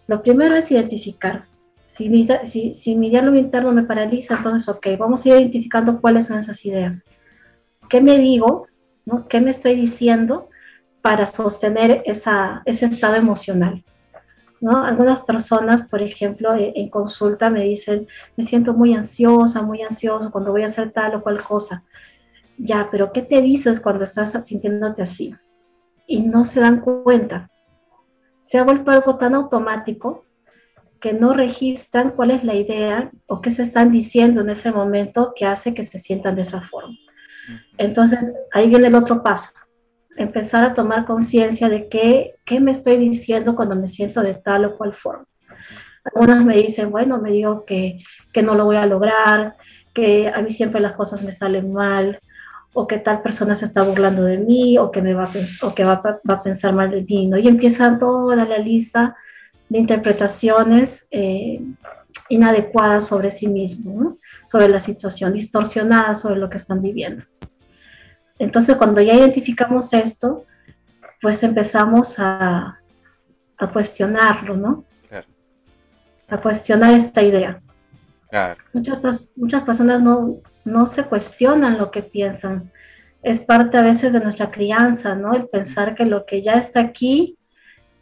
Lo 0.08 0.22
primero 0.22 0.56
es 0.56 0.72
identificar. 0.72 1.46
Si 1.86 2.10
mi, 2.10 2.28
si, 2.46 2.96
diálogo 2.96 3.38
interno 3.38 3.72
me 3.72 3.84
paraliza, 3.84 4.36
entonces, 4.36 4.68
ok, 4.68 4.88
vamos 4.98 5.26
a 5.26 5.30
ir 5.30 5.36
identificando 5.36 6.02
cuáles 6.02 6.28
son 6.28 6.38
esas 6.38 6.66
ideas. 6.66 7.06
¿Qué 7.90 8.02
me 8.02 8.18
digo? 8.18 8.68
¿no? 9.06 9.28
¿Qué 9.28 9.40
me 9.42 9.52
estoy 9.52 9.76
diciendo 9.76 10.50
para 11.02 11.28
sostener 11.28 12.02
esa, 12.06 12.62
ese 12.66 12.86
estado 12.86 13.16
emocional? 13.16 13.84
Algunas 14.66 15.20
personas, 15.22 15.82
por 15.82 16.02
ejemplo, 16.02 16.56
e, 16.56 16.72
en 16.76 16.90
consulta 16.90 17.50
me 17.50 17.64
dicen, 17.64 18.08
me 18.38 18.46
siento 18.46 18.74
muy 18.74 18.94
ansiosa, 18.94 19.62
muy 19.62 19.82
ansioso 19.82 20.32
cuando 20.32 20.52
voy 20.52 20.64
a 20.64 20.68
hacer 20.68 20.92
tal 20.92 21.16
o 21.16 21.22
cual 21.22 21.44
cosa. 21.44 21.84
Ya, 22.58 22.88
pero 22.90 23.12
¿qué 23.12 23.24
te 23.24 23.42
dices 23.42 23.82
cuando 23.82 24.06
estás 24.06 24.32
sintiéndote 24.46 25.02
así? 25.02 25.36
Y 26.08 26.22
no 26.22 26.46
se 26.46 26.60
dan 26.60 26.82
cuenta. 26.82 27.50
Se 28.40 28.58
ha 28.58 28.64
vuelto 28.64 28.92
algo 28.92 29.18
tan 29.18 29.36
automático 29.36 30.26
que 31.00 31.14
no 31.14 31.34
registran 31.34 32.12
cuál 32.12 32.32
es 32.32 32.44
la 32.44 32.56
idea 32.56 33.12
o 33.28 33.42
qué 33.42 33.52
se 33.52 33.64
están 33.64 33.92
diciendo 33.92 34.42
en 34.42 34.50
ese 34.50 34.72
momento 34.72 35.34
que 35.36 35.46
hace 35.46 35.74
que 35.74 35.84
se 35.84 36.00
sientan 36.00 36.36
de 36.36 36.44
esa 36.44 36.62
forma. 36.62 36.96
Entonces, 37.78 38.34
ahí 38.54 38.70
viene 38.70 38.88
el 38.88 38.96
otro 38.96 39.22
paso 39.22 39.52
empezar 40.16 40.64
a 40.64 40.74
tomar 40.74 41.06
conciencia 41.06 41.70
de 41.70 41.90
qué, 41.90 42.36
qué 42.46 42.60
me 42.60 42.72
estoy 42.72 42.98
diciendo 42.98 43.56
cuando 43.56 43.76
me 43.76 43.88
siento 43.88 44.22
de 44.22 44.36
tal 44.36 44.66
o 44.66 44.78
cual 44.78 44.94
forma. 44.94 45.26
Algunas 46.04 46.44
me 46.44 46.58
dicen, 46.58 46.92
bueno, 46.92 47.20
me 47.20 47.32
digo 47.32 47.66
que, 47.66 48.00
que 48.32 48.44
no 48.44 48.56
lo 48.56 48.66
voy 48.66 48.76
a 48.76 48.86
lograr, 48.86 49.56
que 49.94 50.28
a 50.28 50.42
mí 50.42 50.52
siempre 50.52 50.82
las 50.82 50.94
cosas 50.94 51.24
me 51.24 51.32
salen 51.32 51.72
mal, 51.72 52.20
o 52.74 52.88
que 52.88 52.98
tal 52.98 53.22
persona 53.22 53.56
se 53.56 53.66
está 53.66 53.84
burlando 53.84 54.24
de 54.24 54.38
mí, 54.38 54.78
o 54.78 54.92
que, 54.92 55.02
me 55.02 55.14
va, 55.14 55.26
a 55.26 55.66
o 55.66 55.76
que 55.76 55.84
va, 55.84 56.02
va, 56.02 56.34
a 56.34 56.44
pensar 56.44 56.74
mal 56.74 56.90
de 56.90 57.04
mí, 57.04 57.28
¿no? 57.28 57.38
Y 57.38 57.48
empieza 57.48 57.98
toda 58.00 58.36
la 58.36 58.58
lista 58.58 59.16
de 59.70 59.80
interpretaciones 59.80 61.08
eh, 61.12 61.62
inadecuadas 62.30 63.08
sobre 63.08 63.32
sí 63.32 63.48
mismos, 63.48 63.96
¿no? 63.96 64.18
sobre 64.48 64.70
la 64.70 64.80
situación, 64.80 65.34
distorsionadas 65.34 66.22
sobre 66.22 66.40
lo 66.40 66.50
que 66.50 66.58
están 66.58 66.82
viviendo. 66.82 67.26
Entonces, 68.38 68.76
cuando 68.78 69.02
ya 69.02 69.14
identificamos 69.14 69.94
esto, 69.94 70.46
pues 71.22 71.42
empezamos 71.42 72.20
a, 72.20 72.80
a 73.58 73.68
cuestionarlo, 73.72 74.56
¿no? 74.56 74.86
Claro. 75.10 75.28
A 76.30 76.38
cuestionar 76.38 76.94
esta 76.94 77.24
idea. 77.24 77.62
Claro. 78.30 78.62
Muchas, 78.74 79.32
muchas 79.36 79.64
personas 79.64 80.02
no, 80.02 80.38
no 80.66 80.86
se 80.86 81.04
cuestionan 81.06 81.78
lo 81.78 81.92
que 81.92 82.04
piensan. 82.04 82.72
Es 83.22 83.40
parte 83.40 83.78
a 83.78 83.82
veces 83.82 84.14
de 84.14 84.20
nuestra 84.20 84.52
crianza, 84.52 85.16
¿no? 85.16 85.34
El 85.34 85.48
pensar 85.48 85.96
que 85.96 86.06
lo 86.06 86.26
que 86.26 86.42
ya 86.42 86.54
está 86.54 86.82
aquí, 86.82 87.38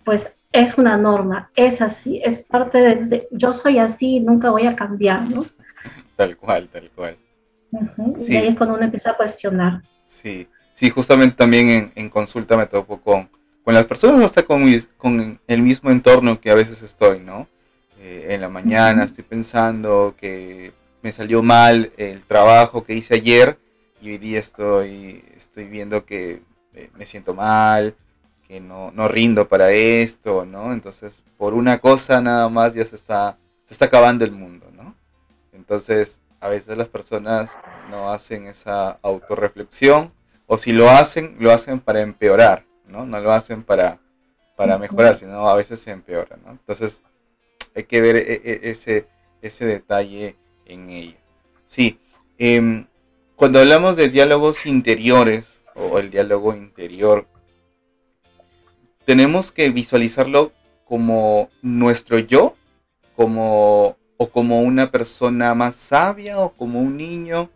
pues 0.04 0.36
es 0.52 0.78
una 0.78 0.98
norma, 0.98 1.50
es 1.56 1.82
así, 1.82 2.22
es 2.24 2.40
parte 2.40 2.80
de, 2.80 3.28
yo 3.32 3.54
soy 3.54 3.78
así, 3.78 4.20
nunca 4.20 4.50
voy 4.50 4.66
a 4.66 4.76
cambiar, 4.76 5.30
¿no? 5.30 5.46
Tal 6.16 6.36
cual, 6.36 6.68
tal 6.68 6.90
cual. 6.94 7.18
Y 8.20 8.36
ahí 8.36 8.48
es 8.48 8.56
cuando 8.56 8.76
uno 8.76 8.84
empieza 8.84 9.12
a 9.12 9.18
cuestionar. 9.18 9.82
Sí, 10.04 10.48
sí, 10.74 10.90
justamente 10.90 11.38
también 11.38 11.92
en, 11.96 12.10
consulta 12.10 12.58
me 12.58 12.66
topo 12.66 13.00
con, 13.00 13.30
con 13.64 13.74
las 13.74 13.86
personas, 13.86 14.22
hasta 14.22 14.44
con, 14.44 14.62
con 14.98 15.40
el 15.48 15.62
mismo 15.62 15.90
entorno 15.90 16.40
que 16.42 16.52
a 16.52 16.56
veces 16.56 16.84
estoy, 16.84 17.22
¿no? 17.22 17.48
Eh, 18.00 18.28
en 18.32 18.42
la 18.42 18.50
mañana 18.50 19.04
estoy 19.06 19.24
pensando 19.24 20.16
que 20.18 20.74
me 21.02 21.12
salió 21.12 21.42
mal 21.42 21.92
el 21.98 22.24
trabajo 22.24 22.84
que 22.84 22.94
hice 22.94 23.16
ayer 23.16 23.58
y 24.02 24.12
hoy 24.12 24.18
día 24.18 24.40
estoy, 24.40 25.24
estoy 25.36 25.66
viendo 25.66 26.06
que 26.06 26.42
eh, 26.74 26.90
me 26.96 27.06
siento 27.06 27.34
mal, 27.34 27.96
que 28.48 28.60
no, 28.60 28.92
no, 28.92 29.08
rindo 29.08 29.48
para 29.48 29.72
esto, 29.72 30.46
¿no? 30.46 30.74
Entonces, 30.74 31.24
por 31.38 31.54
una 31.54 31.80
cosa 31.80 32.22
nada 32.22 32.50
más 32.50 32.74
ya 32.74 32.86
se 32.86 32.96
está, 32.96 33.38
se 33.66 33.74
está 33.74 33.86
acabando 33.86 34.26
el 34.26 34.32
mundo, 34.32 34.68
¿no? 34.74 34.96
Entonces, 35.54 36.20
a 36.40 36.50
veces 36.50 36.78
las 36.78 36.88
personas 36.88 37.58
no 37.90 38.12
hacen 38.12 38.48
esa 38.48 39.00
autorreflexión 39.02 40.12
o 40.48 40.58
si 40.58 40.72
lo 40.72 40.90
hacen, 40.90 41.36
lo 41.40 41.52
hacen 41.52 41.80
para 41.80 42.02
empeorar, 42.02 42.66
¿no? 42.88 43.06
No 43.06 43.20
lo 43.20 43.32
hacen 43.32 43.64
para, 43.64 44.00
para 44.56 44.78
mejorar, 44.78 45.16
sino 45.16 45.48
a 45.48 45.56
veces 45.56 45.80
se 45.80 45.92
empeora, 45.92 46.38
¿no? 46.44 46.52
Entonces 46.52 47.04
hay 47.76 47.84
que 47.84 48.02
ver 48.02 48.18
e, 48.18 48.42
e, 48.44 48.60
ese, 48.70 49.08
ese 49.42 49.66
detalle 49.66 50.36
en 50.72 50.90
ella. 50.90 51.18
Sí, 51.66 52.00
em, 52.38 52.86
cuando 53.36 53.60
hablamos 53.60 53.96
de 53.96 54.10
diálogos 54.10 54.66
interiores 54.66 55.64
o 55.76 56.00
el 56.00 56.12
diálogo 56.12 56.54
interior, 56.56 57.28
tenemos 59.06 59.52
que 59.52 59.70
visualizarlo 59.70 60.52
como 60.86 61.50
nuestro 61.62 62.20
yo, 62.20 62.56
como 63.16 63.98
o 64.18 64.30
como 64.30 64.62
una 64.62 64.92
persona 64.92 65.56
más 65.56 65.76
sabia 65.76 66.38
o 66.40 66.54
como 66.54 66.80
un 66.80 66.96
niño 66.96 67.50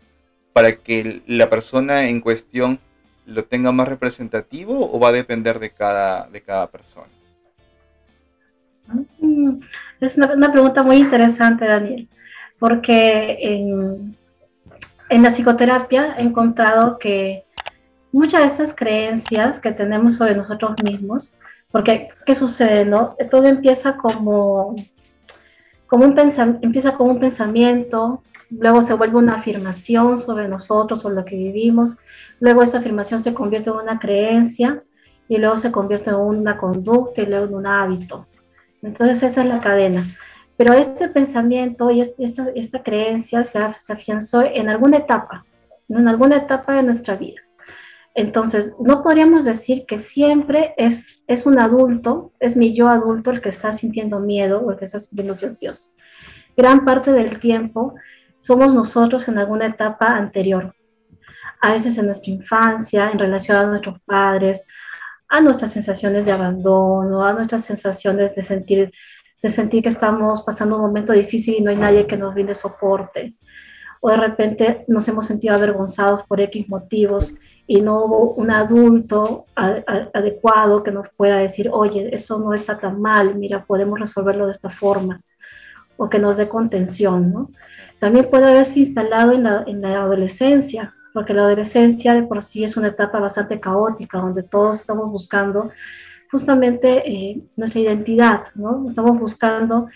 para 0.52 0.74
que 0.74 1.22
la 1.28 1.48
persona 1.48 2.08
en 2.08 2.20
cuestión 2.20 2.80
lo 3.24 3.44
tenga 3.44 3.70
más 3.70 3.86
representativo 3.86 4.90
o 4.92 4.98
va 4.98 5.10
a 5.10 5.12
depender 5.12 5.60
de 5.60 5.70
cada, 5.70 6.26
de 6.28 6.40
cada 6.40 6.68
persona? 6.68 7.12
Mm, 9.20 9.58
es 10.00 10.16
una, 10.16 10.50
pregunta 10.50 10.82
muy 10.82 10.96
interesante, 10.96 11.66
Daniel, 11.66 12.08
porque 12.58 13.38
en, 13.40 14.16
la 15.22 15.30
psicoterapia 15.30 16.16
he 16.18 16.22
encontrado 16.22 16.98
que 16.98 17.44
muchas 18.12 18.40
de 18.40 18.46
estas 18.46 18.74
creencias 18.74 19.60
que 19.60 19.72
tenemos 19.72 20.14
sobre 20.14 20.34
nosotros 20.34 20.74
mismos, 20.82 21.36
porque 21.70 22.08
¿qué 22.24 22.34
sucede? 22.34 22.84
No? 22.84 23.14
Todo 23.30 23.46
empieza 23.46 23.96
como 23.96 24.74
como 25.86 26.04
un 26.04 26.58
empieza 26.62 26.94
como 26.94 27.12
un 27.12 27.20
pensamiento, 27.20 28.22
luego 28.50 28.82
se 28.82 28.94
vuelve 28.94 29.16
una 29.18 29.36
afirmación 29.36 30.18
sobre 30.18 30.48
nosotros, 30.48 31.02
sobre 31.02 31.16
lo 31.16 31.24
que 31.24 31.36
vivimos, 31.36 31.98
luego 32.40 32.62
esa 32.62 32.78
afirmación 32.78 33.20
se 33.20 33.34
convierte 33.34 33.70
en 33.70 33.76
una 33.76 33.98
creencia 33.98 34.82
y 35.28 35.38
luego 35.38 35.58
se 35.58 35.70
convierte 35.70 36.10
en 36.10 36.16
una 36.16 36.56
conducta 36.56 37.22
y 37.22 37.26
luego 37.26 37.46
en 37.46 37.54
un 37.54 37.66
hábito. 37.66 38.26
Entonces 38.82 39.22
esa 39.22 39.42
es 39.42 39.46
la 39.46 39.60
cadena. 39.60 40.16
Pero 40.56 40.72
este 40.72 41.08
pensamiento 41.08 41.90
y 41.90 42.00
esta, 42.00 42.82
creencia 42.82 43.44
se, 43.44 43.58
afianzó 43.58 44.42
en 44.42 44.68
alguna 44.68 44.98
etapa, 44.98 45.44
en 45.88 46.08
alguna 46.08 46.36
etapa 46.36 46.74
de 46.74 46.82
nuestra 46.82 47.16
vida. 47.16 47.40
Entonces, 48.14 48.74
no 48.80 49.02
podríamos 49.02 49.44
decir 49.44 49.84
que 49.84 49.98
siempre 49.98 50.74
es, 50.78 51.20
un 51.44 51.58
adulto, 51.58 52.32
es 52.40 52.56
mi 52.56 52.74
yo 52.74 52.88
adulto 52.88 53.30
el 53.30 53.42
que 53.42 53.50
está 53.50 53.74
sintiendo 53.74 54.20
miedo 54.20 54.60
o 54.60 54.70
el 54.70 54.78
que 54.78 54.86
está 54.86 54.98
sintiendo 54.98 55.34
ansioso. 55.34 55.90
Gran 56.56 56.86
parte 56.86 57.12
del 57.12 57.38
tiempo 57.38 57.94
somos 58.38 58.74
nosotros 58.74 59.28
en 59.28 59.36
alguna 59.36 59.66
etapa 59.66 60.06
anterior. 60.06 60.74
A 61.60 61.72
veces 61.72 61.98
en 61.98 62.06
nuestra 62.06 62.32
infancia, 62.32 63.10
en 63.10 63.18
relación 63.18 63.58
a 63.58 63.66
nuestros 63.66 64.00
padres, 64.06 64.64
a 65.28 65.40
nuestras 65.40 65.72
sensaciones 65.72 66.24
de 66.24 66.32
abandono, 66.32 67.24
a 67.24 67.32
nuestras 67.34 67.64
sensaciones 67.64 68.34
de 68.34 68.42
sentir, 68.42 68.92
de 69.42 69.50
sentir 69.50 69.82
que 69.82 69.88
estamos 69.88 70.42
pasando 70.42 70.76
un 70.76 70.82
momento 70.82 71.12
difícil 71.12 71.56
y 71.56 71.60
no 71.60 71.70
hay 71.70 71.76
nadie 71.76 72.06
que 72.06 72.16
nos 72.16 72.34
brinde 72.34 72.54
soporte. 72.54 73.34
O 74.00 74.10
de 74.10 74.16
repente 74.16 74.84
nos 74.88 75.08
hemos 75.08 75.26
sentido 75.26 75.54
avergonzados 75.54 76.22
por 76.24 76.40
X 76.40 76.68
motivos 76.68 77.38
y 77.66 77.80
no 77.80 78.04
hubo 78.04 78.34
un 78.34 78.50
adulto 78.50 79.44
adecuado 79.54 80.82
que 80.82 80.92
nos 80.92 81.08
pueda 81.16 81.38
decir, 81.38 81.68
oye, 81.72 82.14
eso 82.14 82.38
no 82.38 82.54
está 82.54 82.78
tan 82.78 83.00
mal, 83.00 83.34
mira, 83.34 83.64
podemos 83.64 83.98
resolverlo 83.98 84.46
de 84.46 84.52
esta 84.52 84.70
forma, 84.70 85.20
o 85.96 86.08
que 86.08 86.18
nos 86.18 86.36
dé 86.36 86.48
contención, 86.48 87.32
¿no? 87.32 87.50
También 87.98 88.28
puede 88.30 88.44
haberse 88.44 88.78
instalado 88.78 89.32
en 89.32 89.44
la, 89.44 89.64
en 89.66 89.80
la 89.80 90.02
adolescencia, 90.02 90.94
porque 91.12 91.32
la 91.32 91.42
adolescencia 91.42 92.12
de 92.14 92.22
por 92.22 92.42
sí 92.42 92.62
es 92.62 92.76
una 92.76 92.88
etapa 92.88 93.18
bastante 93.18 93.58
caótica, 93.58 94.18
donde 94.18 94.42
todos 94.42 94.80
estamos 94.80 95.10
buscando 95.10 95.70
justamente 96.30 97.08
eh, 97.08 97.42
nuestra 97.56 97.80
identidad, 97.80 98.44
¿no? 98.54 98.86
Estamos 98.86 99.18
buscando 99.18 99.88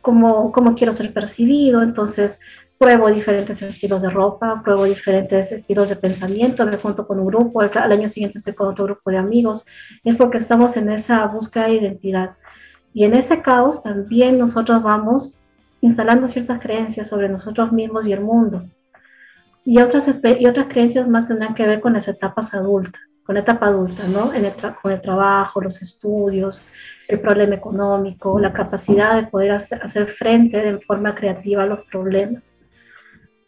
cómo, 0.00 0.52
cómo 0.52 0.74
quiero 0.74 0.92
ser 0.92 1.12
percibido, 1.12 1.82
entonces 1.82 2.40
pruebo 2.78 3.10
diferentes 3.10 3.62
estilos 3.62 4.02
de 4.02 4.10
ropa, 4.10 4.60
pruebo 4.64 4.84
diferentes 4.84 5.52
estilos 5.52 5.88
de 5.88 5.96
pensamiento, 5.96 6.66
me 6.66 6.78
junto 6.78 7.06
con 7.06 7.20
un 7.20 7.26
grupo, 7.26 7.60
al, 7.60 7.92
año 7.92 8.08
siguiente 8.08 8.38
estoy 8.38 8.54
con 8.54 8.68
otro 8.68 8.84
grupo 8.86 9.10
de 9.10 9.18
amigos, 9.18 9.64
es 10.04 10.16
porque 10.16 10.38
estamos 10.38 10.76
en 10.76 10.90
esa 10.90 11.24
búsqueda 11.26 11.66
de 11.66 11.74
identidad. 11.74 12.36
Y 12.92 13.04
en 13.04 13.14
ese 13.14 13.40
caos 13.40 13.82
también 13.82 14.38
nosotros 14.38 14.82
vamos 14.82 15.38
instalando 15.80 16.28
ciertas 16.28 16.60
creencias 16.60 17.08
sobre 17.08 17.28
nosotros 17.28 17.72
mismos 17.72 18.06
y 18.06 18.12
el 18.12 18.20
mundo 18.20 18.64
y 19.64 19.80
otras, 19.80 20.20
y 20.38 20.46
otras 20.46 20.66
creencias 20.68 21.08
más 21.08 21.28
tendrán 21.28 21.54
que 21.54 21.66
ver 21.66 21.80
con 21.80 21.92
las 21.92 22.08
etapas 22.08 22.54
adultas, 22.54 23.00
con 23.24 23.34
la 23.36 23.42
etapa 23.42 23.66
adulta, 23.66 24.04
¿no? 24.04 24.32
En 24.32 24.44
el 24.44 24.54
con 24.80 24.92
el 24.92 25.00
trabajo, 25.00 25.60
los 25.60 25.80
estudios, 25.80 26.68
el 27.08 27.20
problema 27.20 27.54
económico, 27.54 28.38
la 28.38 28.52
capacidad 28.52 29.14
de 29.14 29.28
poder 29.28 29.52
hacer, 29.52 30.06
frente 30.06 30.58
de 30.58 30.80
forma 30.80 31.14
creativa 31.14 31.62
a 31.62 31.66
los 31.66 31.80
problemas. 31.86 32.56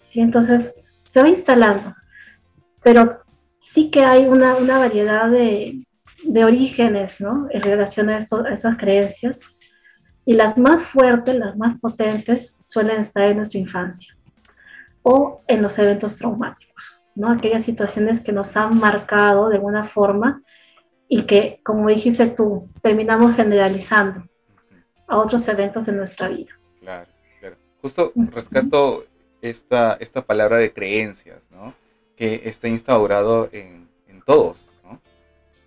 ¿Sí? 0.01 0.21
Entonces, 0.21 0.77
se 1.03 1.23
va 1.23 1.29
instalando, 1.29 1.95
pero 2.83 3.21
sí 3.59 3.91
que 3.91 4.05
hay 4.05 4.27
una, 4.27 4.57
una 4.57 4.79
variedad 4.79 5.31
de, 5.31 5.85
de, 6.25 6.45
orígenes, 6.45 7.21
¿no? 7.21 7.49
En 7.51 7.63
relación 7.63 8.11
a, 8.11 8.19
esto, 8.19 8.45
a 8.45 8.53
estas 8.53 8.77
creencias, 8.77 9.41
y 10.27 10.35
las 10.35 10.57
más 10.57 10.83
fuertes, 10.83 11.35
las 11.37 11.57
más 11.57 11.79
potentes, 11.81 12.59
suelen 12.63 13.01
estar 13.01 13.25
en 13.25 13.39
nuestra 13.39 13.61
infancia 13.61 14.15
o 15.03 15.43
en 15.47 15.63
los 15.63 15.79
eventos 15.79 16.17
traumáticos, 16.17 17.04
¿no? 17.15 17.31
Aquellas 17.31 17.65
situaciones 17.65 18.21
que 18.21 18.33
nos 18.33 18.57
han 18.57 18.79
marcado 18.79 19.49
de 19.49 19.57
alguna 19.57 19.85
forma 19.85 20.43
y 21.09 21.23
que, 21.23 21.61
como 21.65 21.89
dijiste 21.89 22.27
tú, 22.27 22.69
terminamos 22.83 23.37
generalizando 23.37 24.25
a 25.07 25.19
otros 25.19 25.47
eventos 25.49 25.87
de 25.87 25.93
nuestra 25.93 26.29
vida. 26.29 26.59
Claro, 26.81 27.07
claro. 27.41 27.57
Justo 27.81 28.13
rescato 28.15 29.05
esta, 29.43 29.95
esta 30.01 30.23
palabra 30.23 30.59
de 30.59 30.73
creencias, 30.73 31.51
¿no? 31.51 31.75
Que 32.17 32.43
está 32.45 32.69
instaurado 32.69 33.49
en, 33.53 33.89
en 34.09 34.23
todos, 34.23 34.71
¿no? 34.83 35.01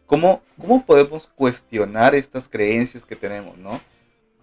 ¿Cómo, 0.06 0.42
¿Cómo 0.60 0.86
podemos 0.86 1.28
cuestionar 1.28 2.16
estas 2.16 2.50
creencias 2.50 3.06
que 3.06 3.16
tenemos, 3.16 3.58
¿no? 3.58 3.80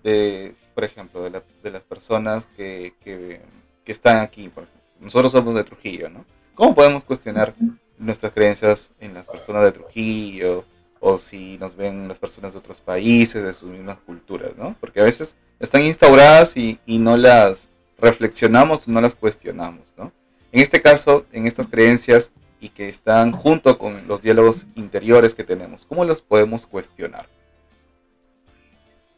De, 0.03 0.55
por 0.75 0.85
ejemplo, 0.85 1.23
de, 1.23 1.43
de 1.63 1.71
las 1.71 1.83
personas 1.83 2.47
que, 2.57 2.95
que, 3.01 3.41
que, 3.85 3.93
están 3.93 4.19
aquí, 4.19 4.49
por 4.49 4.65
ejemplo 4.65 4.85
nosotros 5.01 5.33
somos 5.33 5.55
de 5.55 5.65
Trujillo, 5.65 6.09
¿no? 6.09 6.25
¿Cómo 6.55 6.75
podemos 6.75 7.05
cuestionar 7.05 7.55
nuestras 7.99 8.33
creencias 8.33 8.93
en 9.01 9.15
las 9.15 9.27
personas 9.27 9.63
de 9.65 9.73
Trujillo? 9.73 10.65
O 11.01 11.19
si 11.19 11.59
nos 11.59 11.77
ven 11.77 12.09
las 12.09 12.19
personas 12.19 12.53
de 12.53 12.59
otros 12.59 12.81
países, 12.81 13.43
de 13.43 13.53
sus 13.53 13.71
mismas 13.71 13.99
culturas, 14.07 14.53
¿no? 14.57 14.75
Porque 14.81 15.01
a 15.01 15.05
veces 15.05 15.37
están 15.61 15.85
instauradas 15.85 16.57
y, 16.57 16.79
y 16.87 16.99
no 16.99 17.17
las 17.17 17.69
reflexionamos, 17.99 18.89
no 18.89 19.01
las 19.01 19.15
cuestionamos, 19.15 19.93
¿no? 19.99 20.13
En 20.53 20.61
este 20.61 20.81
caso, 20.81 21.27
en 21.33 21.47
estas 21.47 21.69
creencias 21.69 22.33
y 22.61 22.71
que 22.71 22.89
están 22.89 23.33
junto 23.33 23.77
con 23.77 24.07
los 24.09 24.23
diálogos 24.23 24.67
interiores 24.77 25.35
que 25.35 25.45
tenemos, 25.45 25.85
¿cómo 25.85 26.05
los 26.05 26.23
podemos 26.23 26.67
cuestionar? 26.67 27.27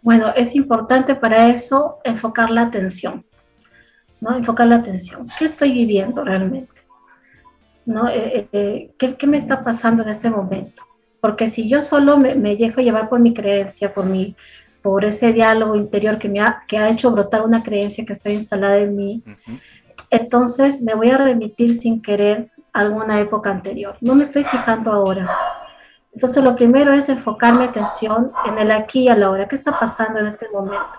Bueno, 0.02 0.32
es 0.34 0.54
importante 0.54 1.14
para 1.14 1.50
eso 1.50 1.98
enfocar 2.04 2.50
la 2.50 2.62
atención. 2.62 3.24
¿no? 4.20 4.36
Enfocar 4.36 4.66
la 4.66 4.76
atención. 4.76 5.28
¿Qué 5.38 5.46
estoy 5.46 5.72
viviendo 5.72 6.24
realmente? 6.24 6.75
¿No? 7.86 8.08
Eh, 8.08 8.38
eh, 8.38 8.48
eh, 8.52 8.90
¿qué, 8.98 9.14
¿qué, 9.14 9.26
me 9.26 9.36
está 9.36 9.64
pasando 9.64 10.02
en 10.02 10.08
este 10.08 10.28
momento? 10.28 10.82
Porque 11.20 11.46
si 11.46 11.68
yo 11.68 11.82
solo 11.82 12.18
me, 12.18 12.34
me, 12.34 12.56
dejo 12.56 12.80
llevar 12.80 13.08
por 13.08 13.20
mi 13.20 13.32
creencia, 13.32 13.94
por, 13.94 14.04
mi, 14.04 14.36
por 14.82 15.04
ese 15.04 15.32
diálogo 15.32 15.76
interior 15.76 16.18
que 16.18 16.28
me 16.28 16.40
ha, 16.40 16.64
que 16.66 16.78
ha 16.78 16.90
hecho 16.90 17.10
brotar 17.10 17.42
una 17.42 17.62
creencia 17.62 18.04
que 18.04 18.12
está 18.12 18.30
instalada 18.30 18.78
en 18.78 18.96
mí, 18.96 19.22
uh 19.24 19.30
-huh. 19.30 19.60
entonces 20.10 20.82
me 20.82 20.94
voy 20.94 21.10
a 21.10 21.18
remitir 21.18 21.74
sin 21.74 22.02
querer 22.02 22.50
a 22.72 22.80
alguna 22.80 23.20
época 23.20 23.50
anterior. 23.50 23.96
No 24.00 24.14
me 24.14 24.24
estoy 24.24 24.44
fijando 24.44 24.92
ahora. 24.92 25.28
Entonces 26.12 26.42
lo 26.42 26.56
primero 26.56 26.92
es 26.92 27.08
enfocar 27.08 27.54
mi 27.54 27.64
atención 27.64 28.32
en 28.46 28.58
el 28.58 28.70
aquí 28.70 29.00
y 29.00 29.08
a 29.08 29.16
la 29.16 29.30
hora. 29.30 29.46
¿Qué 29.48 29.54
está 29.54 29.78
pasando 29.78 30.18
en 30.18 30.26
este 30.26 30.48
momento? 30.50 30.98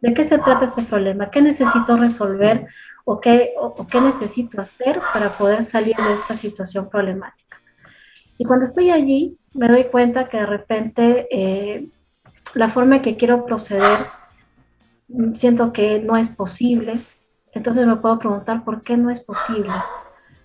¿De 0.00 0.14
qué 0.14 0.24
se 0.24 0.38
trata 0.38 0.64
ese 0.64 0.82
problema? 0.82 1.30
¿Qué 1.30 1.42
necesito 1.42 1.96
resolver 1.96 2.66
o 3.04 3.20
qué, 3.20 3.54
o, 3.58 3.66
o 3.66 3.86
qué 3.86 4.00
necesito 4.00 4.60
hacer 4.60 5.00
para 5.12 5.30
poder 5.36 5.62
salir 5.62 5.96
de 5.96 6.14
esta 6.14 6.34
situación 6.34 6.88
problemática? 6.88 7.60
Y 8.38 8.44
cuando 8.44 8.64
estoy 8.64 8.90
allí, 8.90 9.38
me 9.54 9.68
doy 9.68 9.84
cuenta 9.84 10.26
que 10.26 10.38
de 10.38 10.46
repente 10.46 11.28
eh, 11.30 11.88
la 12.54 12.68
forma 12.68 12.96
en 12.96 13.02
que 13.02 13.16
quiero 13.16 13.44
proceder 13.46 14.06
siento 15.34 15.72
que 15.72 16.00
no 16.00 16.16
es 16.16 16.30
posible. 16.30 16.98
Entonces 17.52 17.86
me 17.86 17.96
puedo 17.96 18.18
preguntar 18.18 18.64
por 18.64 18.82
qué 18.82 18.96
no 18.96 19.10
es 19.10 19.20
posible. 19.20 19.72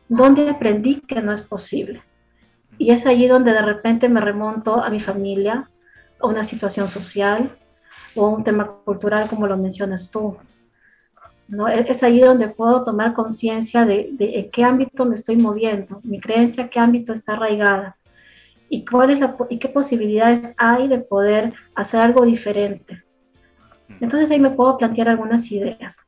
¿Dónde 0.07 0.49
aprendí 0.49 1.01
que 1.01 1.21
no 1.21 1.31
es 1.31 1.41
posible? 1.41 2.03
Y 2.77 2.91
es 2.91 3.05
allí 3.05 3.27
donde 3.27 3.51
de 3.51 3.61
repente 3.61 4.09
me 4.09 4.21
remonto 4.21 4.81
a 4.83 4.89
mi 4.89 4.99
familia, 4.99 5.69
a 6.19 6.27
una 6.27 6.43
situación 6.43 6.87
social, 6.87 7.57
o 8.15 8.27
un 8.27 8.43
tema 8.43 8.67
cultural 8.85 9.27
como 9.27 9.47
lo 9.47 9.57
mencionas 9.57 10.11
tú. 10.11 10.37
¿No? 11.49 11.67
Es 11.67 12.03
ahí 12.03 12.21
donde 12.21 12.47
puedo 12.47 12.83
tomar 12.83 13.13
conciencia 13.13 13.85
de, 13.85 14.09
de, 14.13 14.39
en 14.39 14.51
qué 14.51 14.63
ámbito 14.63 15.05
me 15.05 15.15
estoy 15.15 15.35
moviendo, 15.35 15.99
mi 16.03 16.19
creencia, 16.19 16.69
qué 16.69 16.79
ámbito 16.79 17.11
está 17.11 17.33
arraigada 17.33 17.97
y, 18.69 18.85
cuál 18.85 19.09
es 19.09 19.19
la, 19.19 19.35
y 19.49 19.57
qué 19.57 19.67
posibilidades 19.67 20.53
hay 20.57 20.87
de 20.87 20.99
poder 20.99 21.53
hacer 21.75 22.01
algo 22.01 22.23
diferente. 22.23 23.03
Entonces 23.99 24.29
ahí 24.31 24.39
me 24.39 24.51
puedo 24.51 24.77
plantear 24.77 25.09
algunas 25.09 25.51
ideas. 25.51 26.05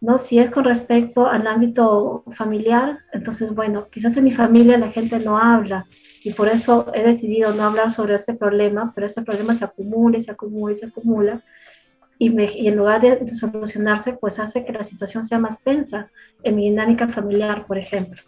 ¿no? 0.00 0.18
Si 0.18 0.38
es 0.38 0.50
con 0.50 0.64
respecto 0.64 1.26
al 1.26 1.46
ámbito 1.46 2.24
familiar, 2.32 3.00
entonces, 3.12 3.54
bueno, 3.54 3.88
quizás 3.90 4.16
en 4.16 4.24
mi 4.24 4.32
familia 4.32 4.78
la 4.78 4.90
gente 4.90 5.18
no 5.18 5.38
habla 5.38 5.86
y 6.22 6.32
por 6.34 6.48
eso 6.48 6.90
he 6.94 7.02
decidido 7.02 7.52
no 7.52 7.64
hablar 7.64 7.90
sobre 7.90 8.14
ese 8.14 8.34
problema, 8.34 8.92
pero 8.94 9.06
ese 9.06 9.22
problema 9.22 9.54
se 9.54 9.64
acumula 9.64 10.18
y 10.18 10.20
se 10.20 10.30
acumula 10.30 10.72
y 10.72 10.76
se 10.76 10.86
acumula 10.86 11.42
y, 12.22 12.28
me, 12.28 12.44
y 12.44 12.68
en 12.68 12.76
lugar 12.76 13.00
de, 13.00 13.16
de, 13.16 13.34
solucionarse, 13.34 14.12
pues 14.12 14.38
hace 14.38 14.62
que 14.62 14.74
la 14.74 14.84
situación 14.84 15.24
sea 15.24 15.38
más 15.38 15.62
tensa 15.62 16.10
en 16.42 16.54
mi 16.54 16.64
dinámica 16.68 17.08
familiar, 17.08 17.66
por 17.66 17.78
ejemplo. 17.78 18.20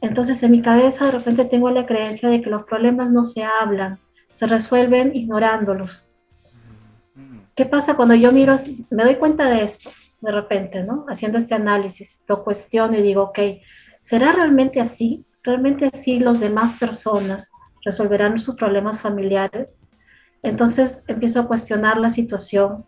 Entonces 0.00 0.42
en 0.42 0.50
mi 0.50 0.60
cabeza 0.60 1.06
de 1.06 1.12
repente 1.12 1.44
tengo 1.44 1.70
la 1.70 1.86
creencia 1.86 2.28
de 2.28 2.42
que 2.42 2.50
los 2.50 2.64
problemas 2.64 3.12
no 3.12 3.22
se 3.22 3.44
hablan, 3.44 4.00
se 4.32 4.48
resuelven 4.48 5.14
ignorándolos. 5.14 6.10
¿Qué 7.54 7.64
pasa 7.64 7.94
cuando 7.94 8.16
yo 8.16 8.32
miro, 8.32 8.56
me 8.90 9.04
doy 9.04 9.14
cuenta 9.14 9.48
de 9.48 9.62
esto, 9.62 9.90
de 10.20 10.32
repente, 10.32 10.82
¿no? 10.82 11.06
Haciendo 11.08 11.38
este 11.38 11.54
análisis, 11.54 12.24
lo 12.26 12.42
cuestiono 12.42 12.98
y 12.98 13.02
digo, 13.02 13.22
ok, 13.22 13.38
¿será 14.02 14.32
realmente 14.32 14.80
así? 14.80 15.24
¿Realmente 15.44 15.86
así 15.86 16.18
los 16.18 16.40
demás 16.40 16.76
personas 16.80 17.52
resolverán 17.84 18.36
sus 18.40 18.56
problemas 18.56 18.98
familiares? 18.98 19.80
Entonces 20.42 21.04
empiezo 21.06 21.38
a 21.38 21.46
cuestionar 21.46 21.98
la 21.98 22.10
situación, 22.10 22.84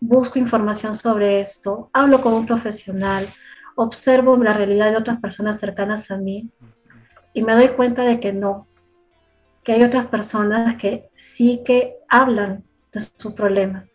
busco 0.00 0.38
información 0.38 0.94
sobre 0.94 1.40
esto, 1.40 1.90
hablo 1.92 2.20
con 2.20 2.34
un 2.34 2.46
profesional, 2.46 3.32
observo 3.76 4.36
la 4.36 4.52
realidad 4.52 4.90
de 4.90 4.96
otras 4.96 5.20
personas 5.20 5.58
cercanas 5.58 6.10
a 6.10 6.16
mí 6.16 6.50
y 7.32 7.42
me 7.42 7.54
doy 7.54 7.68
cuenta 7.70 8.02
de 8.02 8.20
que 8.20 8.32
no, 8.32 8.66
que 9.62 9.72
hay 9.72 9.82
otras 9.82 10.06
personas 10.06 10.76
que 10.76 11.08
sí 11.14 11.62
que 11.64 11.96
hablan 12.08 12.62
de 12.92 13.00
su 13.00 13.34
problema 13.34 13.86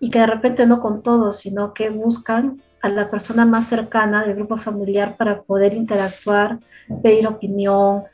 y 0.00 0.10
que 0.10 0.18
de 0.18 0.26
repente 0.26 0.66
no 0.66 0.80
con 0.80 1.02
todos, 1.02 1.38
sino 1.38 1.72
que 1.72 1.90
buscan 1.90 2.60
a 2.82 2.88
la 2.88 3.10
persona 3.10 3.46
más 3.46 3.66
cercana 3.66 4.24
del 4.24 4.34
grupo 4.34 4.58
familiar 4.58 5.16
para 5.16 5.42
poder 5.42 5.72
interactuar, 5.72 6.58
pedir 7.02 7.26
opinión, 7.26 8.04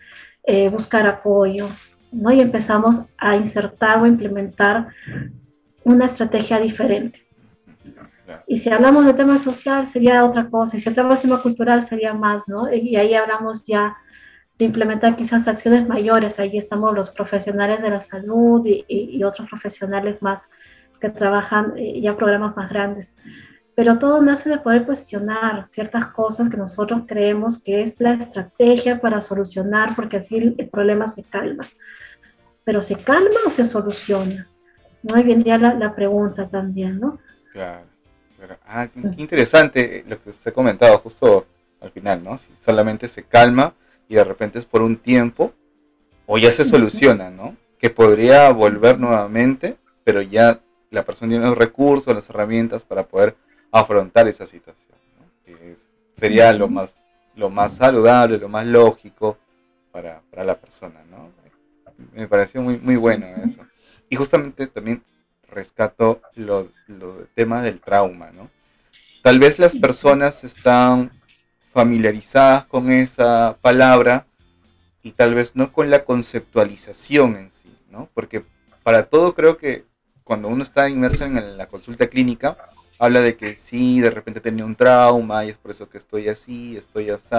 eh, 0.44 0.68
buscar 0.68 1.06
apoyo, 1.06 1.68
¿no? 2.12 2.30
Y 2.30 2.40
empezamos 2.40 3.06
a 3.18 3.34
insertar 3.34 4.00
o 4.00 4.06
implementar 4.06 4.88
una 5.90 6.06
estrategia 6.06 6.58
diferente. 6.58 7.26
Y 8.46 8.58
si 8.58 8.70
hablamos 8.70 9.06
de 9.06 9.14
tema 9.14 9.38
social 9.38 9.86
sería 9.86 10.24
otra 10.24 10.48
cosa, 10.48 10.76
y 10.76 10.80
si 10.80 10.88
hablamos 10.88 11.16
de 11.16 11.22
tema 11.22 11.42
cultural 11.42 11.82
sería 11.82 12.14
más, 12.14 12.48
¿no? 12.48 12.72
Y 12.72 12.96
ahí 12.96 13.14
hablamos 13.14 13.66
ya 13.66 13.96
implementar 14.64 15.16
quizás 15.16 15.48
acciones 15.48 15.88
mayores. 15.88 16.38
Ahí 16.38 16.56
estamos 16.56 16.94
los 16.94 17.10
profesionales 17.10 17.82
de 17.82 17.90
la 17.90 18.00
salud 18.00 18.64
y, 18.64 19.22
otros 19.24 19.48
profesionales 19.48 20.20
más 20.20 20.50
que 21.00 21.08
trabajan 21.08 21.74
eh, 21.76 22.00
ya 22.00 22.16
programas 22.16 22.56
más 22.56 22.68
grandes. 22.70 23.16
Pero 23.74 23.98
todo 23.98 24.20
nace 24.20 24.50
de 24.50 24.58
poder 24.58 24.84
cuestionar 24.84 25.64
ciertas 25.68 26.06
cosas 26.08 26.50
que 26.50 26.56
nosotros 26.56 27.02
creemos 27.06 27.62
que 27.62 27.82
es 27.82 28.00
la 28.00 28.14
estrategia 28.14 29.00
para 29.00 29.20
solucionar, 29.20 29.94
porque 29.94 30.18
así 30.18 30.36
el, 30.36 30.68
problema 30.68 31.08
se 31.08 31.22
calma. 31.22 31.66
Pero 32.64 32.82
¿se 32.82 32.96
calma 32.96 33.40
o 33.46 33.50
se 33.50 33.64
soluciona? 33.64 34.48
¿No? 35.02 35.14
Ahí 35.14 35.22
vendría 35.22 35.58
la, 35.58 35.94
pregunta 35.94 36.48
también, 36.48 37.00
¿no? 37.00 37.18
Claro, 37.52 37.84
Ah, 38.66 38.88
qué, 38.88 39.00
interesante 39.20 40.04
lo 40.08 40.22
que 40.22 40.30
usted 40.30 40.50
ha 40.50 40.54
comentado 40.54 40.96
justo 40.98 41.46
al 41.80 41.90
final, 41.90 42.22
¿no? 42.22 42.38
Si 42.38 42.50
solamente 42.58 43.08
se 43.08 43.24
calma 43.24 43.74
y 44.08 44.14
de 44.14 44.24
repente 44.24 44.58
es 44.58 44.64
por 44.64 44.82
un 44.82 44.96
tiempo, 44.96 45.52
o 46.26 46.38
ya 46.38 46.52
se 46.52 46.64
soluciona, 46.64 47.30
¿no? 47.30 47.56
Que 47.78 47.90
podría 47.90 48.50
volver 48.50 48.98
nuevamente, 48.98 49.76
pero 50.04 50.22
ya 50.22 50.60
la 50.90 51.04
persona 51.04 51.30
tiene 51.30 51.46
los 51.46 51.58
recursos, 51.58 52.14
las 52.14 52.28
herramientas 52.30 52.84
para 52.84 53.06
poder 53.06 53.36
afrontar 53.70 54.26
esa 54.28 54.46
situación, 54.46 54.96
¿no? 55.18 55.26
que 55.44 55.74
sería 56.14 56.52
lo 56.52 56.68
más, 56.68 57.02
lo 57.36 57.50
más 57.50 57.76
saludable, 57.76 58.38
lo 58.38 58.48
más 58.48 58.66
lógico 58.66 59.38
para, 59.92 60.20
para 60.30 60.44
la 60.44 60.58
persona, 60.58 61.00
¿no? 61.10 61.30
Me 62.14 62.26
pareció 62.26 62.62
muy, 62.62 62.78
muy 62.78 62.96
bueno 62.96 63.26
eso. 63.44 63.60
Y 64.10 64.16
justamente 64.16 64.66
también 64.66 65.02
rescato 65.48 66.20
lo, 66.34 66.68
lo 66.86 67.26
tema 67.34 67.62
del 67.62 67.80
trauma, 67.80 68.30
¿no? 68.32 68.50
Tal 69.22 69.38
vez 69.38 69.58
las 69.58 69.76
personas 69.76 70.44
están 70.44 71.10
familiarizadas 71.72 72.66
con 72.66 72.90
esa 72.90 73.56
palabra 73.62 74.26
y 75.02 75.12
tal 75.12 75.34
vez 75.34 75.56
no 75.56 75.72
con 75.72 75.88
la 75.88 76.04
conceptualización 76.04 77.36
en 77.36 77.50
sí, 77.50 77.74
¿no? 77.90 78.08
Porque 78.12 78.44
para 78.82 79.06
todo 79.06 79.34
creo 79.34 79.56
que 79.56 79.84
cuando 80.24 80.48
uno 80.48 80.62
está 80.62 80.88
inmerso 80.88 81.24
en 81.24 81.56
la 81.56 81.66
consulta 81.66 82.08
clínica, 82.08 82.56
habla 82.98 83.20
de 83.20 83.36
que 83.36 83.54
sí, 83.54 84.00
de 84.00 84.10
repente 84.10 84.40
tenía 84.40 84.64
un 84.64 84.76
trauma 84.76 85.44
y 85.44 85.48
es 85.48 85.58
por 85.58 85.70
eso 85.70 85.88
que 85.88 85.98
estoy 85.98 86.28
así, 86.28 86.76
estoy 86.76 87.10
así, 87.10 87.34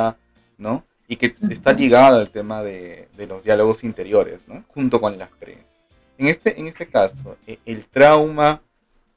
¿no? 0.57 0.83
Y 1.07 1.17
que 1.17 1.35
está 1.49 1.73
ligado 1.73 2.17
al 2.17 2.31
tema 2.31 2.63
de, 2.63 3.09
de, 3.15 3.27
los 3.27 3.43
diálogos 3.43 3.83
interiores, 3.83 4.47
¿no? 4.47 4.63
Junto 4.69 4.99
con 5.01 5.17
las 5.17 5.29
creencias. 5.39 5.70
En 6.21 6.27
este, 6.27 6.59
en 6.59 6.67
este 6.67 6.85
caso, 6.85 7.35
e, 7.47 7.57
el 7.65 7.83
trauma, 7.85 8.61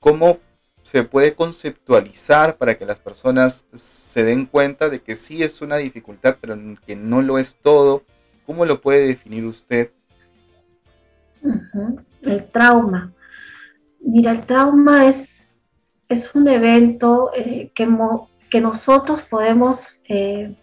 ¿cómo 0.01 0.39
se 0.85 1.03
puede 1.03 1.35
conceptualizar 1.35 2.57
para 2.57 2.79
que 2.79 2.87
las 2.87 2.99
personas 2.99 3.67
se 3.75 4.25
den 4.25 4.47
cuenta 4.47 4.89
de 4.89 5.03
que 5.03 5.15
sí 5.15 5.43
es 5.43 5.61
una 5.61 5.77
dificultad, 5.77 6.39
pero 6.41 6.57
que 6.87 6.97
no 6.97 7.21
lo 7.21 7.37
es 7.37 7.57
todo? 7.57 8.05
¿Cómo 8.47 8.65
lo 8.65 8.81
puede 8.81 9.07
definir 9.07 9.45
usted? 9.45 9.91
El 12.23 12.47
trauma. 12.51 13.13
Mira, 14.01 14.31
el 14.31 14.47
trauma 14.47 15.07
es, 15.07 15.51
es 16.09 16.35
un 16.35 16.49
evento 16.49 17.33
eh, 17.37 17.71
que, 17.75 17.87
que 18.49 18.63
nosotros 18.63 19.21
podemos, 19.21 20.01
eh, 20.09 20.57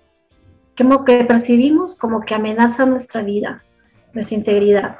que, 0.73 0.89
que 1.05 1.23
percibimos 1.23 1.93
como 1.93 2.21
que 2.21 2.33
amenaza 2.33 2.87
nuestra 2.87 3.21
vida, 3.21 3.63
nuestra 4.11 4.37
integridad. 4.37 4.97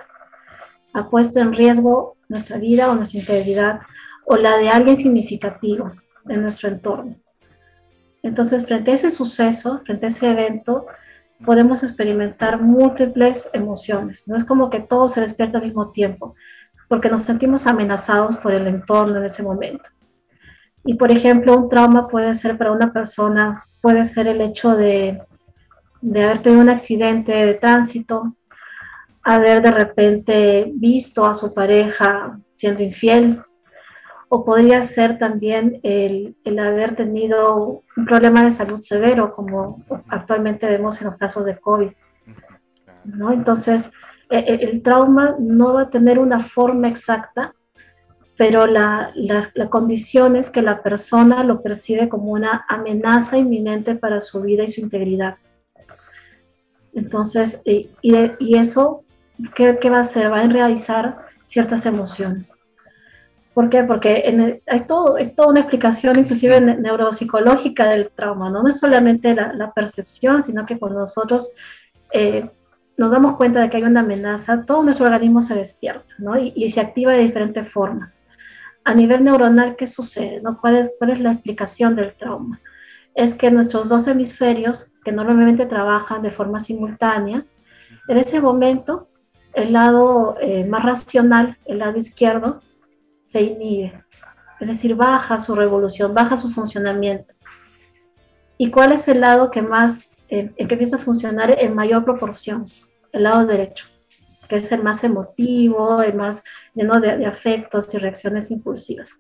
Ha 0.94 1.10
puesto 1.10 1.40
en 1.40 1.54
riesgo 1.54 2.18
nuestra 2.28 2.58
vida 2.58 2.90
o 2.90 2.96
nuestra 2.96 3.20
integridad 3.20 3.82
o 4.26 4.36
la 4.36 4.58
de 4.58 4.70
alguien 4.70 4.98
significativo 4.98 5.92
en 6.28 6.42
nuestro 6.42 6.70
entorno. 6.70 7.16
Entonces, 8.24 8.66
frente 8.66 8.92
a 8.92 8.94
ese 8.94 9.10
suceso, 9.10 9.82
frente 9.86 10.06
a 10.06 10.10
ese 10.10 10.30
evento, 10.30 10.86
podemos 11.44 11.84
experimentar 11.84 12.62
múltiples 12.62 13.50
emociones. 13.54 14.28
No 14.28 14.36
es 14.36 14.46
como 14.46 14.70
que 14.70 14.80
todo 14.80 15.08
se 15.08 15.22
despierta 15.22 15.58
al 15.58 15.66
mismo 15.66 15.92
tiempo, 15.92 16.36
porque 16.88 17.10
nos 17.10 17.24
sentimos 17.24 17.68
amenazados 17.68 18.38
por 18.38 18.54
el 18.54 18.68
entorno 18.68 19.18
en 19.18 19.26
ese 19.26 19.44
momento. 19.44 19.90
Y, 20.84 20.96
por 20.96 21.12
ejemplo, 21.12 21.58
un 21.58 21.70
trauma 21.70 22.08
puede 22.08 22.34
ser 22.36 22.58
para 22.58 22.72
una 22.72 22.92
persona, 22.92 23.64
puede 23.82 24.06
ser 24.06 24.28
el 24.28 24.42
hecho 24.42 24.76
de, 24.76 25.22
de 26.02 26.24
haber 26.24 26.40
tenido 26.40 26.62
un 26.62 26.70
accidente 26.70 27.32
de 27.34 27.54
tránsito, 27.56 28.36
haber 29.24 29.62
de 29.62 29.72
repente 29.72 30.72
visto 30.76 31.26
a 31.26 31.34
su 31.34 31.54
pareja 31.54 32.40
siendo 32.54 32.84
infiel, 32.84 33.42
o 34.30 34.46
podría 34.46 34.82
ser 34.82 35.18
también 35.18 35.82
el, 35.84 36.38
el, 36.46 36.60
haber 36.60 36.96
tenido 36.96 37.84
un 37.98 38.06
problema 38.06 38.44
de 38.44 38.52
salud 38.52 38.80
severo, 38.80 39.36
como 39.36 39.84
actualmente 40.08 40.68
vemos 40.68 41.02
en 41.02 41.08
los 41.08 41.18
casos 41.18 41.46
de 41.46 41.60
COVID. 41.60 41.92
¿no? 43.04 43.34
Entonces, 43.34 43.92
e, 44.30 44.40
e, 44.40 44.54
el, 44.64 44.82
trauma 44.82 45.36
no 45.38 45.74
va 45.74 45.82
a 45.82 45.90
tener 45.90 46.18
una 46.18 46.40
forma 46.40 46.88
exacta, 46.88 47.54
pero 48.38 48.66
la, 48.68 49.12
la, 49.16 49.52
la, 49.54 49.70
condición 49.70 50.38
es 50.38 50.50
que 50.50 50.62
la 50.62 50.82
persona 50.82 51.44
lo 51.44 51.62
percibe 51.62 52.08
como 52.08 52.32
una 52.32 52.66
amenaza 52.70 53.38
inminente 53.38 53.96
para 53.96 54.22
su 54.22 54.42
vida 54.42 54.64
y 54.64 54.70
su 54.70 54.80
integridad. 54.80 55.36
Entonces, 56.94 57.62
y, 57.66 57.90
y, 58.02 58.58
eso, 58.58 59.04
¿qué, 59.56 59.78
¿qué 59.80 59.90
va 59.90 59.98
a 59.98 60.02
hacer? 60.02 60.32
Va 60.32 60.42
a 60.42 60.48
realizar 60.48 61.18
ciertas 61.44 61.86
emociones. 61.86 62.56
¿Por 63.54 63.70
qué? 63.70 63.84
Porque 63.84 64.62
hay, 64.68 64.80
todo, 64.82 65.18
toda 65.36 65.50
una 65.50 65.60
explicación 65.60 66.18
inclusive 66.18 66.62
neuropsicológica 66.62 67.90
del 67.90 68.10
trauma, 68.10 68.50
¿no? 68.50 68.64
no 68.64 68.70
es 68.70 68.80
solamente 68.80 69.36
la, 69.36 69.74
percepción, 69.74 70.42
sino 70.42 70.66
que 70.66 70.80
cuando 70.80 71.00
nosotros 71.00 71.50
eh, 72.14 72.50
nos 72.96 73.12
damos 73.12 73.36
cuenta 73.36 73.60
de 73.60 73.70
que 73.70 73.78
hay 73.78 73.84
una 73.84 74.00
amenaza, 74.00 74.64
todo 74.66 74.84
nuestro 74.84 75.06
organismo 75.06 75.42
se 75.42 75.56
despierta 75.56 76.14
¿no? 76.18 76.40
y, 76.40 76.70
se 76.70 76.80
activa 76.80 77.12
de 77.12 77.24
diferente 77.24 77.66
forma. 77.66 78.14
A 78.86 78.94
nivel 78.94 79.24
neuronal, 79.24 79.76
¿qué 79.76 79.86
sucede? 79.86 80.42
¿no? 80.42 80.60
¿Cuál, 80.62 80.78
es, 80.78 80.92
¿Cuál 80.98 81.12
es 81.12 81.20
la 81.20 81.34
explicación 81.34 81.98
del 81.98 82.14
trauma? 82.14 82.62
Es 83.16 83.36
que 83.36 83.52
nuestros 83.52 83.90
dos 83.90 84.08
hemisferios, 84.08 84.94
que 85.04 85.12
normalmente 85.12 85.66
trabajan 85.66 86.22
de 86.22 86.32
forma 86.32 86.62
simultánea, 86.62 87.46
en 88.08 88.18
ese 88.18 88.40
momento 88.40 89.10
el 89.54 89.74
lado 89.74 90.38
eh, 90.40 90.66
más 90.66 90.84
racional, 90.84 91.58
el 91.66 91.80
lado 91.80 91.98
izquierdo, 91.98 92.62
se 93.26 93.42
inhibe, 93.42 94.04
es 94.60 94.68
decir, 94.68 94.96
baja 94.96 95.40
su 95.40 95.56
revolución, 95.56 96.14
baja 96.14 96.38
su 96.38 96.52
funcionamiento. 96.52 97.34
¿Y 98.58 98.70
cuál 98.70 98.92
es 98.92 99.08
el 99.08 99.22
lado 99.22 99.50
que 99.50 99.64
más, 99.64 100.12
eh, 100.30 100.54
que 100.56 100.74
empieza 100.74 100.98
a 100.98 101.00
funcionar 101.00 101.56
en 101.58 101.74
mayor 101.74 102.06
proporción? 102.06 102.68
El 103.12 103.24
lado 103.24 103.46
derecho, 103.46 103.88
que 104.48 104.58
es 104.58 104.72
el 104.72 104.84
más 104.84 105.04
emotivo, 105.04 106.02
el 106.04 106.14
más 106.14 106.44
lleno 106.76 107.00
de, 107.00 107.26
afectos 107.26 107.92
y 107.94 107.98
reacciones 107.98 108.52
impulsivas. 108.52 109.20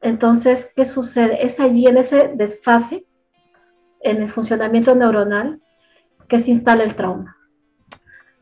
Entonces, 0.00 0.72
¿qué 0.74 0.86
sucede? 0.86 1.44
Es 1.44 1.60
allí, 1.60 1.86
en 1.86 1.98
ese 1.98 2.32
desfase, 2.34 3.04
en 4.00 4.22
el 4.22 4.30
funcionamiento 4.30 4.94
neuronal, 4.94 5.60
que 6.28 6.40
se 6.40 6.50
instala 6.50 6.84
el 6.84 6.94
trauma. 6.94 7.36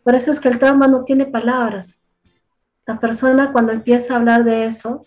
Por 0.08 0.14
eso 0.14 0.30
es 0.30 0.40
que 0.40 0.48
el 0.48 0.58
trauma 0.58 0.88
no 0.88 1.04
tiene 1.04 1.26
palabras, 1.26 2.00
la 2.86 2.98
persona 2.98 3.52
cuando 3.52 3.72
empieza 3.72 4.14
a 4.14 4.16
hablar 4.16 4.42
de 4.42 4.64
eso, 4.64 5.04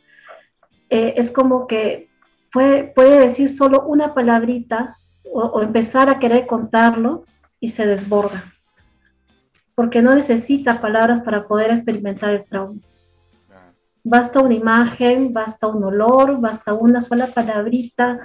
eh, 0.91 1.15
es 1.17 1.31
como 1.31 1.65
que 1.65 2.11
puede, 2.53 2.83
puede 2.83 3.19
decir 3.19 3.49
solo 3.49 3.81
una 3.87 4.13
palabrita 4.13 4.95
o, 5.23 5.59
empezar 5.63 6.07
a 6.11 6.19
querer 6.19 6.45
contarlo 6.45 7.25
y 7.59 7.69
se 7.69 7.87
desborda, 7.87 8.53
porque 9.73 10.03
no 10.03 10.13
necesita 10.13 10.79
palabras 10.79 11.21
para 11.21 11.47
poder 11.47 11.71
experimentar 11.71 12.29
el 12.35 12.45
trauma. 12.45 12.79
Basta 14.03 14.39
una 14.39 14.53
imagen, 14.53 15.33
basta 15.33 15.65
un 15.65 15.83
olor, 15.83 16.39
basta 16.39 16.75
una 16.75 17.01
sola 17.01 17.33
palabrita, 17.33 18.19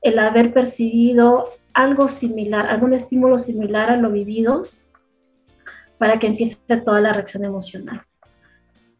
el 0.00 0.18
haber 0.18 0.54
percibido 0.54 1.50
algo 1.74 2.08
similar, 2.08 2.68
algún 2.68 2.94
estímulo 2.94 3.36
similar 3.36 3.90
a 3.90 3.98
lo 3.98 4.10
vivido, 4.10 4.66
para 6.02 6.18
que 6.18 6.26
empiece 6.26 6.56
toda 6.78 7.00
la 7.00 7.12
reacción 7.12 7.44
emocional. 7.44 8.02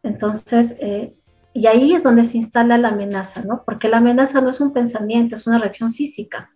Entonces, 0.05 0.77
eh, 0.79 1.13
y 1.53 1.67
ahí 1.67 1.95
es 1.95 2.05
donde 2.05 2.25
se 2.25 2.37
instala 2.37 2.79
la 2.79 2.91
amenaza, 2.91 3.43
¿no? 3.43 3.65
Porque 3.65 3.89
la 3.89 3.97
amenaza 3.97 4.41
no 4.41 4.51
es 4.51 4.61
un 4.61 4.73
pensamiento, 4.73 5.35
es 5.35 5.45
una 5.49 5.59
reacción 5.59 5.93
física. 5.93 6.53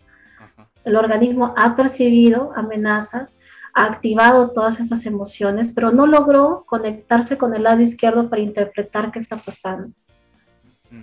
El 0.84 0.94
organismo 0.94 1.52
ha 1.56 1.74
percibido 1.74 2.52
amenaza, 2.54 3.28
ha 3.74 3.86
activado 3.86 4.52
todas 4.52 4.78
esas 4.78 5.04
emociones, 5.04 5.72
pero 5.72 5.90
no 5.90 6.06
logró 6.06 6.62
conectarse 6.64 7.36
con 7.36 7.52
el 7.52 7.64
lado 7.64 7.80
izquierdo 7.80 8.30
para 8.30 8.40
interpretar 8.40 9.10
qué 9.10 9.18
está 9.18 9.38
pasando, 9.38 9.96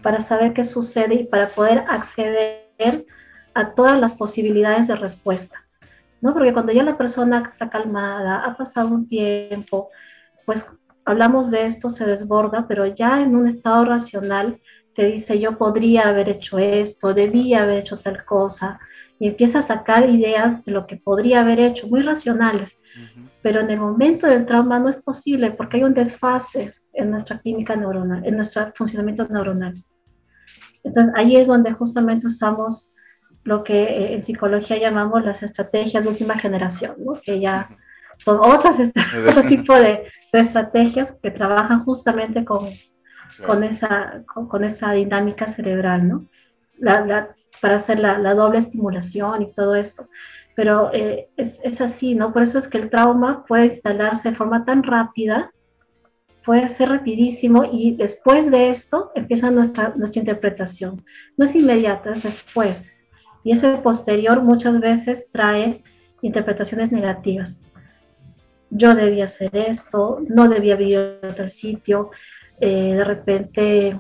para 0.02 0.22
saber 0.22 0.54
qué 0.54 0.64
sucede 0.64 1.16
y 1.16 1.24
para 1.26 1.54
poder 1.54 1.84
acceder 1.90 3.06
a 3.54 3.74
todas 3.74 4.00
las 4.00 4.14
posibilidades 4.14 4.88
de 4.88 4.96
respuesta. 4.96 5.66
¿No? 6.24 6.34
Porque 6.34 6.54
cuando 6.54 6.72
ya 6.72 6.84
la 6.84 6.98
persona 6.98 7.44
está 7.52 7.70
calmada, 7.70 8.46
ha 8.46 8.56
pasado 8.56 8.88
un 8.88 9.10
tiempo, 9.10 9.90
pues 10.46 10.66
hablamos 11.04 11.52
de 11.52 11.66
esto, 11.66 11.90
se 11.90 12.06
desborda, 12.06 12.66
pero 12.66 12.86
ya 12.86 13.22
en 13.22 13.36
un 13.36 13.46
estado 13.46 13.84
racional 13.84 14.62
te 14.96 15.06
dice 15.08 15.38
yo 15.38 15.58
podría 15.58 16.08
haber 16.08 16.30
hecho 16.30 16.58
esto, 16.60 17.14
debía 17.14 17.64
haber 17.64 17.80
hecho 17.80 18.00
tal 18.00 18.24
cosa, 18.24 18.80
y 19.20 19.28
empieza 19.28 19.60
a 19.60 19.64
sacar 19.64 20.10
ideas 20.10 20.64
de 20.64 20.72
lo 20.72 20.88
que 20.88 20.96
podría 20.96 21.42
haber 21.42 21.60
hecho, 21.60 21.88
muy 21.90 22.02
racionales. 22.02 22.80
pero 23.42 23.60
en 23.60 23.70
el 23.70 23.80
momento 23.82 24.26
del 24.26 24.46
trauma 24.46 24.80
no 24.80 24.88
es 24.88 24.96
posible 25.04 25.52
porque 25.52 25.76
hay 25.76 25.84
un 25.84 25.94
desfase 25.94 26.74
en 26.94 27.12
nuestra 27.12 27.40
química 27.40 27.76
neuronal, 27.76 28.26
en 28.26 28.38
nuestro 28.38 28.72
funcionamiento 28.74 29.28
neuronal. 29.28 29.84
Entonces 30.86 31.14
ahí 31.18 31.36
es 31.36 31.48
donde 31.48 31.74
justamente 31.74 32.28
usamos 32.28 32.93
lo 33.44 33.64
que 33.64 33.84
eh, 33.84 34.14
en 34.14 34.24
psicología 34.24 34.78
llamamos 34.78 35.24
las 35.24 35.44
estrategias 35.44 36.04
de 36.04 36.10
última 36.10 36.38
generación, 36.38 36.96
¿no? 37.00 37.20
que 37.22 37.40
ya 37.40 37.70
son 38.18 38.40
otras, 38.42 38.78
otro 39.30 39.44
tipo 39.44 39.76
de, 39.76 40.04
estrategias 40.32 41.12
que 41.12 41.30
trabajan 41.30 41.84
justamente 41.84 42.44
con, 42.44 42.70
con, 43.46 43.64
esa, 43.64 44.24
con, 44.26 44.64
esa 44.64 44.92
dinámica 44.94 45.48
cerebral, 45.48 46.08
¿no? 46.08 46.28
para 47.62 47.76
hacer 47.76 48.00
la, 48.00 48.18
la, 48.18 48.34
doble 48.34 48.58
estimulación 48.58 49.44
y 49.44 49.54
todo 49.54 49.76
esto. 49.76 50.10
Pero 50.56 50.92
eh, 50.92 51.30
es, 51.38 51.60
es, 51.64 51.82
así, 51.82 52.16
¿no? 52.16 52.34
Por 52.34 52.42
eso 52.42 52.58
es 52.58 52.68
que 52.68 52.78
el 52.78 52.90
trauma 52.90 53.46
puede 53.46 53.66
instalarse 53.66 54.32
de 54.32 54.36
forma 54.36 54.66
tan 54.66 54.84
rápida, 54.84 55.52
puede 56.44 56.68
ser 56.68 56.90
rapidísimo 56.90 57.64
y 57.72 57.96
después 57.96 58.52
de 58.52 58.70
esto 58.70 59.12
empieza 59.16 59.52
nuestra, 59.52 59.94
nuestra 59.96 60.20
interpretación. 60.20 61.06
No 61.38 61.46
es 61.46 61.56
inmediata, 61.56 62.14
es 62.14 62.24
después. 62.24 62.94
Y 63.44 63.52
ese 63.52 63.76
posterior 63.78 64.42
muchas 64.42 64.80
veces 64.80 65.30
trae 65.32 65.84
interpretaciones 66.22 66.92
negativas. 66.92 67.62
Yo 68.70 68.96
debía 68.96 69.26
hacer 69.26 69.56
esto, 69.56 70.20
no 70.28 70.50
debía 70.50 70.76
vivir 70.76 71.20
en 71.22 71.30
otro 71.30 71.50
sitio, 71.50 72.12
eh, 72.60 72.96
de 72.96 73.04
repente 73.04 74.00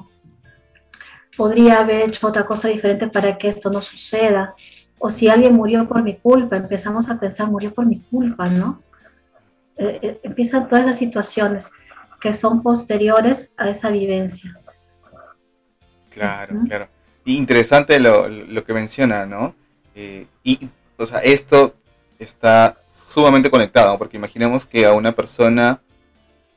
podría 1.35 1.79
haber 1.79 2.09
hecho 2.09 2.27
otra 2.27 2.45
cosa 2.45 2.67
diferente 2.67 3.07
para 3.07 3.37
que 3.37 3.47
esto 3.47 3.69
no 3.69 3.81
suceda. 3.81 4.55
O 4.99 5.09
si 5.09 5.27
alguien 5.27 5.53
murió 5.53 5.87
por 5.87 6.01
mi 6.01 6.15
culpa, 6.15 6.55
empezamos 6.55 7.09
a 7.09 7.19
pensar, 7.19 7.49
murió 7.49 7.73
por 7.73 7.85
mi 7.85 7.99
culpa, 7.99 8.47
¿no? 8.47 8.81
Eh, 9.77 9.99
eh, 10.01 10.19
empiezan 10.23 10.67
todas 10.69 10.85
las 10.85 10.97
situaciones 10.97 11.71
que 12.21 12.31
son 12.31 12.61
posteriores 12.61 13.53
a 13.57 13.69
esa 13.69 13.89
vivencia. 13.89 14.53
Claro, 16.09 16.55
claro. 16.65 16.87
Interesante 17.25 17.99
lo, 17.99 18.27
lo, 18.27 18.65
que 18.65 18.73
menciona, 18.73 19.25
¿no? 19.25 19.55
Eh, 19.95 20.25
y, 20.43 20.67
o 20.97 21.05
sea, 21.05 21.19
esto 21.19 21.73
está 22.19 22.77
sumamente 22.91 23.49
conectado, 23.49 23.97
porque 23.97 24.17
imaginemos 24.17 24.65
que 24.65 24.85
a 24.85 24.93
una 24.93 25.13
persona 25.13 25.81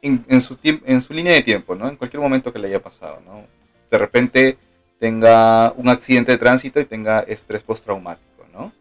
en, 0.02 0.24
en, 0.28 0.40
su 0.40 0.58
en 0.62 1.02
su 1.02 1.12
línea 1.12 1.34
de 1.34 1.42
tiempo, 1.42 1.74
¿no? 1.74 1.88
En 1.88 1.96
cualquier 1.96 2.20
momento 2.20 2.52
que 2.52 2.58
le 2.58 2.68
haya 2.68 2.82
pasado, 2.82 3.20
¿no? 3.24 3.44
De 3.90 3.98
repente 3.98 4.58
tenga 4.98 5.72
un 5.76 5.88
accidente 5.88 6.32
de 6.32 6.38
tránsito 6.38 6.80
y 6.80 6.84
tenga 6.84 7.20
estrés 7.20 7.62
postraumático, 7.62 8.44
¿no? 8.52 8.72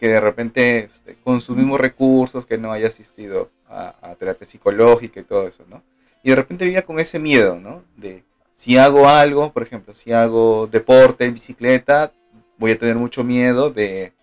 Que 0.00 0.08
de 0.08 0.20
repente 0.20 0.90
este, 0.92 1.16
consumimos 1.22 1.80
recursos, 1.80 2.46
que 2.46 2.58
no 2.58 2.72
haya 2.72 2.88
asistido 2.88 3.50
a, 3.68 3.94
a, 4.02 4.14
terapia 4.16 4.46
psicológica 4.46 5.20
y 5.20 5.24
todo 5.24 5.46
eso, 5.46 5.64
¿no? 5.68 5.82
Y 6.24 6.30
de 6.30 6.36
repente 6.36 6.64
vivía 6.64 6.84
con 6.84 6.98
ese 6.98 7.20
miedo, 7.20 7.60
¿no? 7.60 7.84
De 7.96 8.24
si 8.56 8.78
hago 8.78 9.06
algo, 9.06 9.52
por 9.52 9.62
ejemplo, 9.62 9.92
si 9.92 10.12
hago 10.14 10.66
deporte 10.66 11.26
en 11.26 11.34
bicicleta, 11.34 12.10
voy 12.56 12.70
a 12.70 12.78
tener 12.78 12.96
mucho 12.96 13.22
miedo 13.22 13.70
de, 13.70 14.14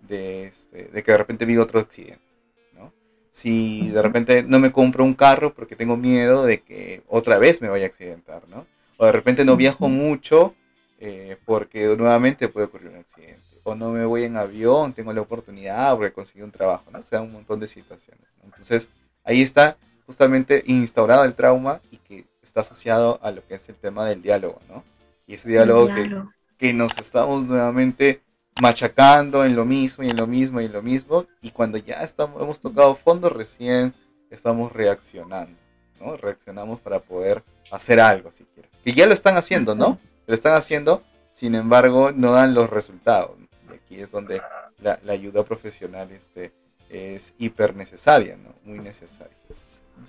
de, 0.00 0.46
este, 0.46 0.84
de 0.84 1.02
que 1.02 1.12
de 1.12 1.18
repente 1.18 1.44
viva 1.44 1.62
otro 1.62 1.78
accidente. 1.78 2.24
¿no? 2.72 2.90
Si 3.30 3.90
de 3.90 4.00
repente 4.00 4.44
no 4.44 4.58
me 4.58 4.72
compro 4.72 5.04
un 5.04 5.12
carro 5.12 5.52
porque 5.52 5.76
tengo 5.76 5.98
miedo 5.98 6.46
de 6.46 6.62
que 6.62 7.02
otra 7.06 7.36
vez 7.36 7.60
me 7.60 7.68
vaya 7.68 7.84
a 7.84 7.88
accidentar. 7.88 8.48
¿no? 8.48 8.66
O 8.96 9.04
de 9.04 9.12
repente 9.12 9.44
no 9.44 9.56
viajo 9.56 9.90
mucho 9.90 10.54
eh, 10.98 11.36
porque 11.44 11.84
nuevamente 11.94 12.48
puede 12.48 12.68
ocurrir 12.68 12.88
un 12.88 12.96
accidente. 12.96 13.42
O 13.62 13.74
no 13.74 13.90
me 13.90 14.06
voy 14.06 14.24
en 14.24 14.38
avión, 14.38 14.94
tengo 14.94 15.12
la 15.12 15.20
oportunidad 15.20 15.94
porque 15.96 16.14
conseguí 16.14 16.40
un 16.40 16.50
trabajo. 16.50 16.90
¿no? 16.90 16.98
O 16.98 17.02
sea, 17.02 17.20
un 17.20 17.30
montón 17.30 17.60
de 17.60 17.66
situaciones. 17.66 18.24
Entonces, 18.42 18.88
ahí 19.22 19.42
está 19.42 19.76
justamente 20.06 20.64
instaurado 20.66 21.24
el 21.24 21.34
trauma 21.34 21.82
y 21.90 21.98
que 21.98 22.31
está 22.52 22.60
asociado 22.60 23.18
a 23.22 23.30
lo 23.30 23.46
que 23.46 23.54
es 23.54 23.66
el 23.70 23.76
tema 23.76 24.04
del 24.04 24.20
diálogo, 24.20 24.58
¿no? 24.68 24.84
Y 25.26 25.34
ese 25.34 25.48
diálogo, 25.48 25.86
Que, 25.86 26.22
que, 26.58 26.74
nos 26.74 26.98
estamos 26.98 27.46
nuevamente 27.46 28.20
machacando 28.60 29.46
en 29.46 29.56
lo 29.56 29.64
mismo 29.64 30.04
y 30.04 30.08
en 30.08 30.16
lo 30.18 30.26
mismo 30.26 30.60
y 30.60 30.66
en 30.66 30.72
lo 30.72 30.82
mismo, 30.82 31.24
y 31.40 31.50
cuando 31.50 31.78
ya 31.78 32.02
estamos, 32.02 32.42
hemos 32.42 32.60
tocado 32.60 32.94
fondo, 32.94 33.30
recién 33.30 33.94
estamos 34.28 34.70
reaccionando, 34.70 35.56
¿no? 35.98 36.18
Reaccionamos 36.18 36.78
para 36.80 37.00
poder 37.00 37.42
hacer 37.70 38.00
algo 38.00 38.30
siquiera. 38.30 38.68
Que 38.84 38.92
ya 38.92 39.06
lo 39.06 39.14
están 39.14 39.38
haciendo, 39.38 39.74
¿no? 39.74 39.98
Lo 40.26 40.34
están 40.34 40.52
haciendo, 40.52 41.02
sin 41.30 41.54
embargo, 41.54 42.12
no 42.12 42.32
dan 42.32 42.52
los 42.52 42.68
resultados. 42.68 43.30
Y 43.70 43.74
aquí 43.74 43.98
es 43.98 44.10
donde 44.10 44.42
la, 44.82 45.00
la 45.02 45.12
ayuda 45.14 45.42
profesional 45.42 46.10
este, 46.10 46.52
es 46.90 47.32
hiper 47.38 47.74
necesaria, 47.74 48.36
¿no? 48.36 48.52
Muy 48.64 48.78
necesaria. 48.78 49.38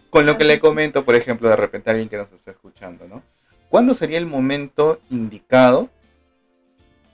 Con 0.09 0.25
lo 0.25 0.37
que 0.37 0.43
le 0.43 0.59
comento, 0.59 1.05
por 1.05 1.15
ejemplo, 1.15 1.49
de 1.49 1.55
repente 1.55 1.89
a 1.89 1.93
alguien 1.93 2.09
que 2.09 2.17
nos 2.17 2.31
está 2.31 2.51
escuchando, 2.51 3.07
¿no? 3.07 3.23
¿Cuándo 3.73 3.95
sería 3.95 4.19
el 4.19 4.27
momento 4.27 5.01
indicado 5.09 5.89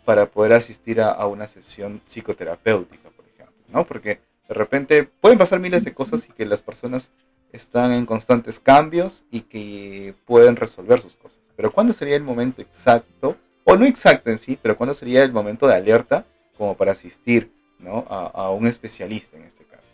para 0.04 0.26
poder 0.26 0.52
asistir 0.52 1.00
a, 1.00 1.26
una 1.26 1.48
sesión 1.48 2.02
psicoterapéutica, 2.06 3.10
por 3.12 3.26
ejemplo? 3.26 3.56
¿no? 3.72 3.86
Porque 3.86 4.20
de 4.50 4.54
repente 4.54 5.04
pueden 5.06 5.38
pasar 5.38 5.62
miles 5.62 5.86
de 5.86 5.94
cosas 5.94 6.28
y 6.28 6.34
que 6.34 6.46
las 6.46 6.62
personas 6.62 7.12
están 7.54 7.94
en 7.94 8.06
constantes 8.06 8.60
cambios 8.60 9.24
y 9.32 9.42
que 9.42 10.14
pueden 10.26 10.58
resolver 10.58 11.00
sus 11.00 11.16
cosas. 11.16 11.40
Pero 11.56 11.72
¿cuándo 11.72 11.94
sería 11.94 12.18
el 12.18 12.24
momento 12.24 12.62
exacto, 12.62 13.38
o 13.64 13.78
no 13.78 13.86
exacto 13.86 14.30
en 14.30 14.38
sí, 14.38 14.60
pero 14.62 14.76
cuándo 14.76 14.94
sería 14.94 15.24
el 15.24 15.32
momento 15.32 15.66
de 15.66 15.76
alerta 15.76 16.26
como 16.58 16.76
para 16.76 16.92
asistir 16.92 17.54
¿no? 17.80 18.06
a, 18.10 18.26
a 18.26 18.50
un 18.50 18.68
especialista 18.68 19.38
en 19.38 19.44
este 19.44 19.64
caso? 19.64 19.94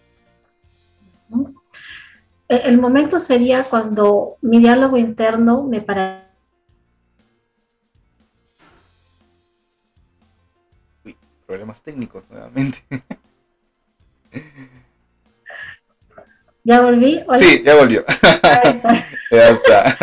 Eh, 2.47 2.62
el 2.65 2.79
momento 2.79 3.19
sería 3.19 3.65
cuando 3.69 4.38
mi 4.41 4.60
diálogo 4.60 4.97
interno 4.97 5.63
me 5.63 5.81
para. 5.81 6.31
Uy, 11.03 11.17
problemas 11.45 11.81
técnicos 11.81 12.29
nuevamente. 12.29 12.79
¿Ya 16.63 16.81
volví? 16.81 17.23
Sí, 17.38 17.63
ya 17.63 17.75
volvió. 17.75 18.03
ya 19.31 19.49
está. 19.49 19.97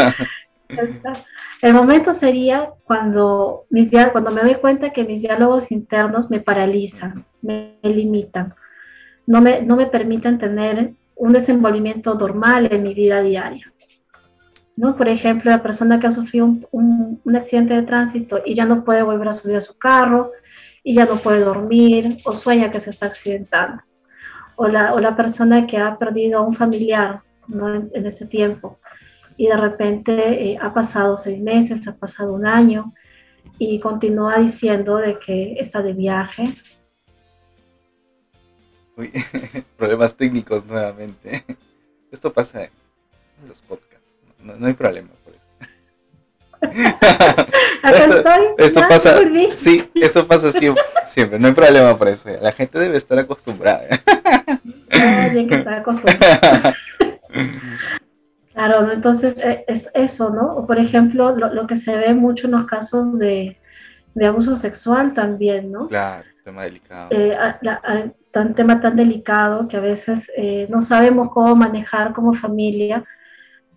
ya 0.68 0.82
está. 0.82 1.24
El 1.62 1.74
momento 1.74 2.12
sería 2.12 2.70
cuando, 2.84 3.66
mis, 3.70 3.90
cuando 4.10 4.32
me 4.32 4.42
doy 4.42 4.56
cuenta 4.56 4.90
que 4.90 5.04
mis 5.04 5.22
diálogos 5.22 5.70
internos 5.70 6.28
me 6.28 6.40
paralizan, 6.40 7.24
me, 7.40 7.78
limitan, 7.82 8.54
no 9.26 9.40
me, 9.40 9.62
no 9.62 9.76
me 9.76 9.86
permiten 9.86 10.38
tener 10.38 10.94
un 11.16 11.32
desenvolvimiento 11.32 12.14
normal 12.14 12.68
en 12.70 12.82
mi 12.82 12.94
vida 12.94 13.22
diaria. 13.22 13.72
¿no? 14.76 14.96
Por 14.96 15.08
ejemplo, 15.08 15.50
la 15.50 15.62
persona 15.62 16.00
que 16.00 16.06
ha 16.06 16.10
sufrido 16.10 16.56
un, 16.70 17.20
accidente 17.36 17.74
de 17.74 17.82
tránsito 17.82 18.40
y 18.44 18.54
ya 18.54 18.64
no 18.64 18.84
puede 18.84 19.02
volver 19.02 19.28
a 19.28 19.32
subir 19.32 19.56
a 19.56 19.60
su 19.60 19.76
carro, 19.78 20.32
y 20.84 20.94
ya 20.94 21.06
no 21.06 21.18
puede 21.18 21.40
dormir, 21.40 22.18
o 22.24 22.34
sueña 22.34 22.70
que 22.70 22.80
se 22.80 22.90
está 22.90 23.06
accidentando. 23.06 23.84
O 24.56 24.66
la, 24.66 24.94
o 24.94 25.00
la 25.00 25.14
persona 25.14 25.66
que 25.66 25.78
ha 25.78 25.96
perdido 25.96 26.38
a 26.38 26.42
un 26.42 26.54
familiar 26.54 27.22
en, 27.94 28.06
ese 28.06 28.26
tiempo 28.26 28.78
y 29.36 29.46
de 29.46 29.56
repente 29.56 30.52
eh, 30.52 30.58
ha 30.60 30.72
pasado 30.72 31.16
seis 31.16 31.40
meses, 31.40 31.86
ha 31.88 31.96
pasado 31.96 32.32
un 32.32 32.46
año 32.46 32.92
y 33.58 33.80
continúa 33.80 34.38
diciendo 34.38 34.96
de 34.96 35.18
que 35.18 35.54
está 35.58 35.82
de 35.82 35.92
viaje 35.92 36.54
problemas 39.76 40.16
técnicos 40.16 40.64
nuevamente. 40.66 41.44
Esto 42.10 42.32
pasa 42.32 42.64
en 42.64 42.70
los 43.48 43.60
podcasts. 43.62 44.10
No, 44.42 44.66
hay 44.66 44.74
problema 44.74 45.08
por 45.24 45.34
eso. 45.34 45.42
esto, 47.92 48.24
esto 48.58 48.80
pasa, 48.88 49.18
sí, 49.54 49.90
esto 49.94 50.26
pasa 50.26 50.52
siempre, 50.52 50.82
siempre, 51.04 51.38
no 51.38 51.48
hay 51.48 51.54
problema 51.54 51.96
por 51.96 52.08
eso. 52.08 52.28
La 52.40 52.52
gente 52.52 52.78
debe 52.78 52.96
estar 52.96 53.18
acostumbrada. 53.18 53.88
bien 55.32 55.48
que 55.48 55.56
está 55.56 55.78
acostumbrada. 55.78 56.74
Claro, 58.52 58.92
entonces 58.92 59.36
eh, 59.38 59.64
es 59.66 59.88
eso, 59.94 60.30
¿no? 60.30 60.50
O 60.50 60.66
por 60.66 60.78
ejemplo, 60.78 61.34
lo, 61.34 61.66
que 61.66 61.76
se 61.76 61.96
ve 61.96 62.12
mucho 62.12 62.46
en 62.46 62.52
los 62.52 62.66
casos 62.66 63.18
de, 63.18 63.56
de 64.14 64.26
abuso 64.26 64.56
sexual 64.56 65.14
también, 65.14 65.72
¿no? 65.72 65.88
Claro, 65.88 66.26
tema 66.44 66.62
delicado. 66.64 67.08
Eh, 67.10 67.34
tan 68.32 68.54
tema 68.54 68.80
tan 68.80 68.96
delicado 68.96 69.68
que 69.68 69.76
a 69.76 69.80
veces 69.80 70.30
eh, 70.36 70.66
no 70.70 70.82
sabemos 70.82 71.28
cómo 71.30 71.54
manejar 71.54 72.12
como 72.12 72.32
familia 72.32 73.04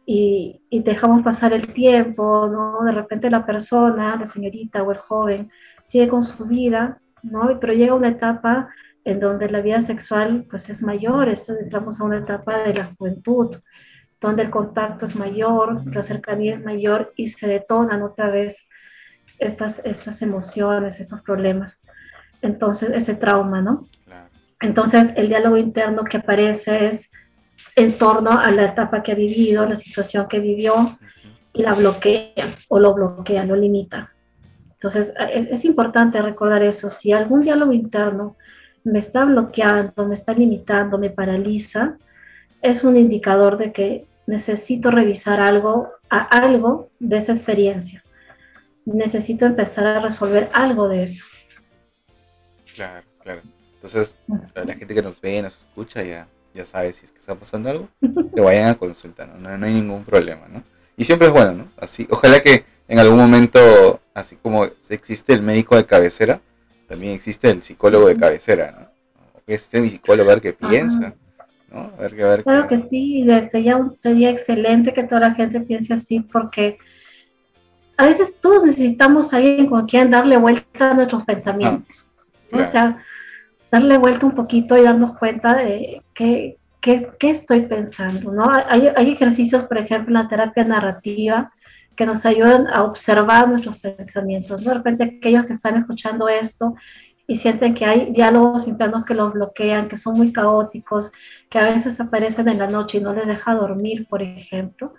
y, 0.05 0.61
y, 0.69 0.81
dejamos 0.83 1.23
pasar 1.23 1.53
el 1.53 1.73
tiempo, 1.73 2.47
¿no? 2.47 2.83
De 2.83 2.91
repente 2.91 3.29
la 3.29 3.45
persona, 3.45 4.15
la 4.15 4.25
señorita 4.25 4.83
o 4.83 4.91
el 4.91 4.97
joven 4.99 5.51
sigue 5.83 6.07
con 6.07 6.23
su 6.23 6.45
vida, 6.45 7.01
¿no? 7.23 7.59
Pero 7.59 7.73
llega 7.73 7.95
una 7.95 8.09
etapa 8.09 8.69
en 9.03 9.19
donde 9.19 9.49
la 9.49 9.61
vida 9.61 9.81
sexual 9.81 10.45
pues 10.49 10.69
es 10.69 10.81
mayor, 10.81 11.29
entramos 11.29 11.99
a 11.99 12.03
una 12.03 12.17
etapa 12.17 12.59
de 12.59 12.73
la 12.73 12.85
juventud, 12.95 13.55
donde 14.19 14.43
el 14.43 14.49
contacto 14.49 15.05
es 15.05 15.15
mayor, 15.15 15.83
la 15.93 16.03
cercanía 16.03 16.53
es 16.53 16.63
mayor 16.63 17.13
y 17.15 17.27
se 17.27 17.47
detonan 17.47 18.01
otra 18.01 18.29
vez 18.29 18.67
estas, 19.37 19.79
estas 19.85 20.21
emociones, 20.21 20.99
estos 20.99 21.21
problemas. 21.21 21.81
Entonces, 22.41 22.91
este 22.91 23.15
trauma, 23.15 23.61
¿no? 23.61 23.83
Entonces, 24.61 25.13
el 25.15 25.29
diálogo 25.29 25.57
interno 25.57 26.03
que 26.03 26.17
aparece 26.17 26.87
es, 26.87 27.11
en 27.75 27.97
torno 27.97 28.31
a 28.31 28.49
la 28.51 28.65
etapa 28.65 29.03
que 29.03 29.11
ha 29.11 29.15
vivido, 29.15 29.65
la 29.65 29.75
situación 29.75 30.27
que 30.27 30.39
vivió, 30.39 30.97
y 31.53 31.61
la 31.61 31.73
bloquea 31.73 32.57
o 32.67 32.79
lo 32.79 32.93
bloquea, 32.93 33.45
lo 33.45 33.55
limita. 33.55 34.13
Entonces, 34.73 35.13
e, 35.17 35.47
es 35.51 35.65
importante 35.65 36.21
recordar 36.21 36.63
eso. 36.63 36.89
Si 36.89 37.11
algún 37.11 37.41
diálogo 37.41 37.71
interno 37.71 38.35
me 38.83 38.99
está 38.99 39.25
bloqueando, 39.25 40.07
me 40.07 40.15
está 40.15 40.33
limitando, 40.33 40.97
me 40.97 41.09
paraliza, 41.09 41.97
es 42.61 42.83
un 42.83 42.97
indicador 42.97 43.57
de 43.57 43.71
que 43.71 44.05
necesito 44.27 44.91
revisar 44.91 45.39
algo, 45.39 45.89
algo 46.09 46.89
de 46.99 47.17
esa 47.17 47.31
experiencia. 47.31 48.03
Necesito 48.85 49.45
empezar 49.45 49.87
a 49.87 49.99
resolver 50.01 50.49
algo 50.53 50.87
de 50.87 51.03
eso. 51.03 51.25
Claro, 52.75 53.07
claro. 53.21 53.41
Entonces, 53.85 54.17
la 54.55 54.73
gente 54.73 54.95
que 54.95 55.01
nos 55.01 55.21
ve, 55.21 55.41
nos 55.41 55.59
escucha, 55.59 56.03
ya, 56.03 56.27
ya 56.53 56.65
sabe 56.65 56.91
si 56.91 57.05
es 57.05 57.11
que 57.11 57.19
está 57.19 57.35
pasando 57.35 57.69
algo, 57.69 57.87
que 58.33 58.41
vayan 58.41 58.69
a 58.69 58.75
consulta, 58.75 59.27
¿no? 59.27 59.57
No, 59.57 59.65
hay 59.65 59.73
ningún 59.73 60.03
problema, 60.03 60.47
¿no? 60.51 60.63
Y 60.97 61.03
siempre 61.03 61.27
es 61.27 61.33
bueno, 61.33 61.51
¿no? 61.53 61.67
Así, 61.77 62.07
ojalá 62.09 62.39
que 62.39 62.65
en 62.87 62.99
algún 62.99 63.17
momento, 63.17 63.99
así 64.13 64.37
como 64.37 64.65
existe 64.89 65.33
el 65.33 65.41
médico 65.41 65.75
de 65.75 65.85
cabecera, 65.85 66.41
también 66.87 67.13
existe 67.13 67.49
el 67.49 67.61
psicólogo 67.61 68.07
de 68.07 68.15
cabecera, 68.15 68.71
¿no? 68.71 68.87
Existe 69.47 69.79
mi 69.79 69.89
psicólogo, 69.89 70.31
a 70.31 70.35
ver 70.35 70.41
qué 70.41 70.53
piensa, 70.53 71.13
¿no? 71.71 71.91
A 71.97 72.01
ver, 72.01 72.23
a 72.23 72.27
ver 72.29 72.43
claro 72.43 72.67
que 72.67 72.77
sí, 72.77 73.23
sería, 73.49 73.79
sería 73.93 74.31
excelente 74.31 74.93
que 74.93 75.03
toda 75.03 75.21
la 75.21 75.35
gente 75.35 75.59
piense 75.61 75.93
así, 75.93 76.21
porque 76.21 76.79
a 77.97 78.07
veces 78.07 78.33
todos 78.39 78.63
necesitamos 78.63 79.31
a 79.31 79.37
alguien 79.37 79.67
con 79.67 79.85
quien 79.85 80.09
darle 80.09 80.37
vuelta 80.37 80.91
a 80.91 80.93
nuestros 80.95 81.23
pensamientos. 81.23 82.11
O 82.51 82.57
sea, 82.57 83.03
darle 83.71 83.97
vuelta 83.97 84.25
un 84.25 84.33
poquito 84.33 84.77
y 84.77 84.83
darnos 84.83 85.17
cuenta 85.17 85.55
de 85.55 86.01
qué, 86.13 86.57
qué, 86.81 87.09
qué 87.19 87.29
estoy 87.29 87.61
pensando, 87.61 88.31
¿no? 88.31 88.45
Hay, 88.67 89.09
ejercicios, 89.09 89.63
por 89.63 89.77
ejemplo, 89.77 90.09
en 90.09 90.23
la 90.23 90.29
terapia 90.29 90.63
narrativa 90.63 91.51
que 91.95 92.05
nos 92.05 92.25
ayudan 92.25 92.67
a 92.67 92.83
observar 92.83 93.47
nuestros 93.47 93.77
pensamientos. 93.79 94.63
De 94.63 94.73
repente 94.73 95.03
aquellos 95.03 95.45
que 95.45 95.53
están 95.53 95.75
escuchando 95.77 96.27
esto 96.27 96.75
y 97.27 97.37
sienten 97.37 97.73
que 97.73 97.85
hay 97.85 98.11
diálogos 98.11 98.67
internos 98.67 99.05
que 99.05 99.15
los 99.15 99.33
bloquean, 99.33 99.87
que 99.87 99.97
son 99.97 100.17
muy 100.17 100.31
caóticos, 100.31 101.11
que 101.49 101.57
a 101.57 101.63
veces 101.63 101.99
aparecen 101.99 102.47
en 102.49 102.59
la 102.59 102.67
noche 102.67 102.99
y 102.99 103.01
no 103.01 103.13
les 103.13 103.25
deja 103.25 103.55
dormir, 103.55 104.07
por 104.07 104.21
ejemplo. 104.21 104.93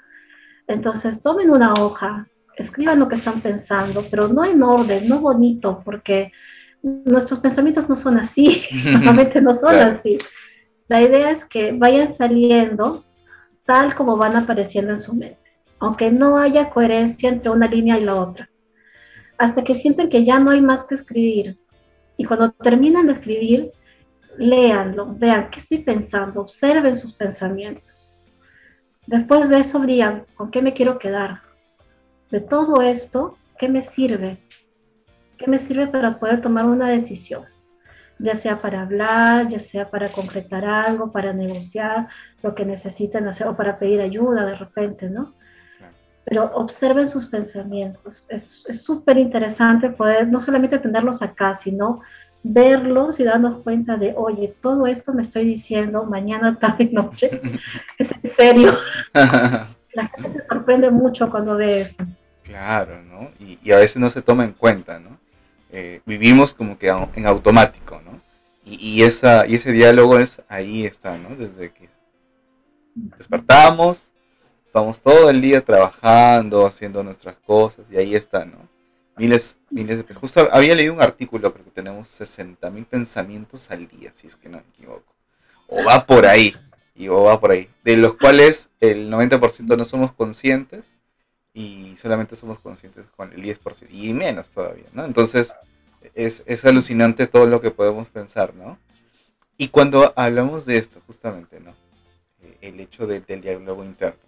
Entonces 0.67 1.23
tomen 1.23 1.51
una 1.51 1.75
hoja, 1.75 2.27
escriban 2.57 2.99
lo 2.99 3.09
que 3.09 3.15
están 3.15 3.41
pensando, 3.41 4.05
pero 4.11 4.27
no 4.27 4.45
en 4.45 4.63
orden, 4.63 5.09
no 5.09 5.21
bonito, 5.21 5.83
porque 5.85 6.33
nuestros 6.83 7.41
pensamientos 7.41 7.89
no 7.89 7.97
son 7.97 8.19
así, 8.19 8.65
normalmente 8.93 9.41
no 9.41 9.53
son 9.55 9.75
así. 9.77 10.19
La 10.89 11.03
idea 11.03 11.31
es 11.31 11.45
que 11.45 11.73
vayan 11.73 12.15
saliendo 12.15 13.05
tal 13.65 13.95
como 13.95 14.17
van 14.17 14.37
apareciendo 14.37 14.93
en 14.93 15.01
su 15.01 15.15
mente 15.15 15.47
aunque 15.79 16.11
no 16.11 16.39
haya 16.39 16.71
coherencia 16.71 17.29
entre 17.29 17.51
una 17.51 17.67
línea 17.67 17.99
y 17.99 18.05
la 18.05 18.17
otra, 18.17 18.49
hasta 19.39 19.63
que 19.63 19.75
sienten 19.75 20.09
que 20.09 20.25
ya 20.25 20.39
no 20.39 20.51
hay 20.51 20.61
más 20.61 20.85
que 20.85 20.95
escribir. 20.95 21.59
Y 22.17 22.25
cuando 22.25 22.53
terminan 22.53 23.07
de 23.07 23.13
escribir, 23.15 23.71
léanlo, 24.39 25.15
vean 25.15 25.51
qué 25.51 25.59
estoy 25.61 25.79
pensando, 25.79 26.41
observen 26.41 26.97
sus 26.97 27.13
pensamientos. 27.13 28.19
Después 29.07 29.49
de 29.51 29.61
eso, 29.61 29.79
brillan, 29.81 30.25
¿con 30.35 30.51
qué 30.51 30.63
me 30.63 30.73
quiero 30.73 30.99
quedar? 30.99 31.43
De 32.31 32.41
todo 32.41 32.81
esto, 32.81 33.37
¿qué 33.59 33.69
me 33.69 33.83
sirve? 33.83 34.39
¿Qué 35.37 35.49
me 35.49 35.59
sirve 35.59 35.87
para 35.87 36.19
poder 36.19 36.41
tomar 36.41 36.65
una 36.65 36.89
decisión? 36.89 37.45
Ya 38.19 38.35
sea 38.35 38.61
para 38.61 38.83
hablar, 38.83 39.49
ya 39.49 39.59
sea 39.59 39.85
para 39.85 40.11
concretar 40.11 40.65
algo, 40.65 41.11
para 41.11 41.33
negociar 41.33 42.09
lo 42.43 42.55
que 42.55 42.65
necesiten 42.65 43.29
hacer 43.29 43.47
o 43.47 43.57
para 43.57 43.79
pedir 43.79 44.01
ayuda 44.01 44.47
de 44.47 44.55
repente, 44.55 45.11
¿no? 45.11 45.35
pero 46.29 46.51
observen 46.57 47.07
sus 47.07 47.27
pensamientos. 47.27 48.27
Es 48.29 48.65
súper 48.73 49.17
interesante 49.17 49.91
poder 49.91 50.27
no 50.27 50.41
solamente 50.41 50.77
tenerlos 50.81 51.23
acá, 51.23 51.55
sino 51.55 52.03
verlos 52.43 53.21
y 53.21 53.25
darnos 53.25 53.63
cuenta 53.63 53.97
de, 53.97 54.13
oye, 54.17 54.55
todo 54.61 54.89
esto 54.89 55.15
me 55.15 55.23
estoy 55.23 55.45
diciendo 55.45 56.05
mañana, 56.05 56.59
tarde, 56.61 56.91
noche. 56.93 57.41
es 57.99 58.11
en 58.11 58.31
serio. 58.31 58.77
La 59.15 60.09
gente 60.09 60.33
se 60.33 60.43
sorprende 60.43 60.91
mucho 60.91 61.31
cuando 61.31 61.57
ve 61.57 61.83
eso. 61.83 62.05
Claro, 62.43 63.03
¿no? 63.03 63.31
Y, 63.39 63.71
a 63.71 63.77
veces 63.77 63.97
no 63.97 64.11
se 64.11 64.21
toma 64.21 64.45
en 64.45 64.53
cuenta, 64.53 64.99
¿no? 64.99 65.19
Eh, 65.79 66.01
vivimos 66.07 66.55
como 66.55 66.79
que 66.79 66.89
en 66.89 67.27
automático, 67.27 68.01
¿no? 68.03 68.19
Y, 68.65 69.03
esa, 69.03 69.47
y 69.47 69.57
ese 69.57 69.73
diálogo 69.73 70.19
es 70.19 70.41
ahí 70.49 70.87
está, 70.87 71.19
¿no? 71.19 71.37
Desde 71.37 71.71
que 71.71 71.91
despertamos, 72.95 74.11
Estamos 74.77 75.01
todo 75.01 75.31
el 75.31 75.41
día 75.41 75.65
trabajando, 75.65 76.67
haciendo 76.67 77.03
nuestras 77.03 77.37
cosas, 77.37 77.87
y 77.91 77.97
ahí 77.97 78.15
está, 78.15 78.45
¿no? 78.45 78.69
Miles, 79.17 79.59
miles 79.71 80.07
de 80.07 80.15
Justo 80.15 80.49
había 80.53 80.75
leído 80.75 80.93
un 80.93 81.01
artículo, 81.01 81.53
creo 81.53 81.65
que 81.65 81.71
tenemos 81.71 82.09
60 82.09 82.69
mil 82.71 82.85
pensamientos 82.85 83.71
al 83.71 83.89
día, 83.89 84.13
si 84.13 84.27
es 84.27 84.37
que 84.37 84.51
no 84.51 84.59
me 84.59 84.65
equivoco. 84.69 85.15
O 85.67 85.83
va 85.83 86.05
por 86.05 86.27
ahí, 86.27 86.55
y 86.95 87.09
o 87.09 87.23
va 87.23 87.41
por 87.41 87.53
ahí. 87.53 87.71
De 87.85 87.97
los 87.97 88.17
cuales 88.17 88.69
el 88.81 89.11
90% 89.11 89.79
no 89.79 89.85
somos 89.87 90.13
conscientes, 90.13 90.91
y 91.57 91.97
solamente 91.97 92.37
somos 92.37 92.59
conscientes 92.59 93.07
con 93.17 93.33
el 93.33 93.43
10%, 93.43 93.89
y 93.91 94.13
menos 94.13 94.51
todavía, 94.51 94.85
¿no? 94.93 95.07
Entonces, 95.07 95.55
es, 96.15 96.43
es 96.45 96.65
alucinante 96.67 97.27
todo 97.27 97.47
lo 97.47 97.63
que 97.63 97.71
podemos 97.71 98.11
pensar, 98.11 98.55
¿no? 98.55 98.79
Y 99.57 99.69
cuando 99.69 100.13
hablamos 100.17 100.67
de 100.67 100.77
esto, 100.77 101.01
justamente, 101.07 101.59
¿no? 101.61 101.75
El 102.61 102.79
hecho 102.79 103.07
del 103.07 103.25
diálogo 103.41 103.85
interno 103.85 104.21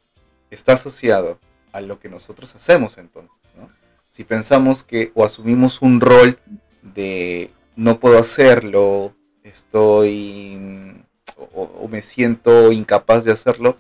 está 0.51 0.73
asociado 0.73 1.39
a 1.73 1.83
lo 1.83 2.01
que 2.01 2.09
nosotros 2.09 2.55
hacemos 2.55 2.97
entonces. 2.97 3.37
¿no? 3.57 3.69
Si 4.11 4.25
pensamos 4.25 4.83
que 4.83 5.13
o 5.15 5.25
asumimos 5.25 5.83
un 5.83 6.01
rol 6.01 6.39
de 6.83 7.51
no 7.77 8.01
puedo 8.01 8.19
hacerlo, 8.19 9.15
estoy 9.43 11.05
o, 11.37 11.89
me 11.89 12.03
siento 12.03 12.73
incapaz 12.73 13.25
de 13.25 13.33
hacerlo, 13.33 13.77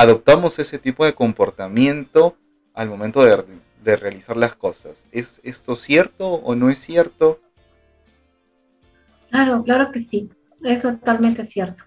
adoptamos 0.00 0.58
ese 0.58 0.78
tipo 0.78 1.04
de 1.04 1.14
comportamiento 1.14 2.36
al 2.74 2.88
momento 2.88 3.24
de, 3.24 3.44
de 3.82 3.96
realizar 3.96 4.36
las 4.36 4.54
cosas. 4.54 5.06
¿Es 5.12 5.40
esto 5.42 5.76
cierto 5.76 6.28
o 6.28 6.54
no 6.54 6.70
es 6.70 6.78
cierto? 6.78 7.40
Claro, 9.30 9.62
claro 9.62 9.92
que 9.92 10.00
sí, 10.00 10.30
es 10.62 10.82
totalmente 10.82 11.44
cierto. 11.44 11.84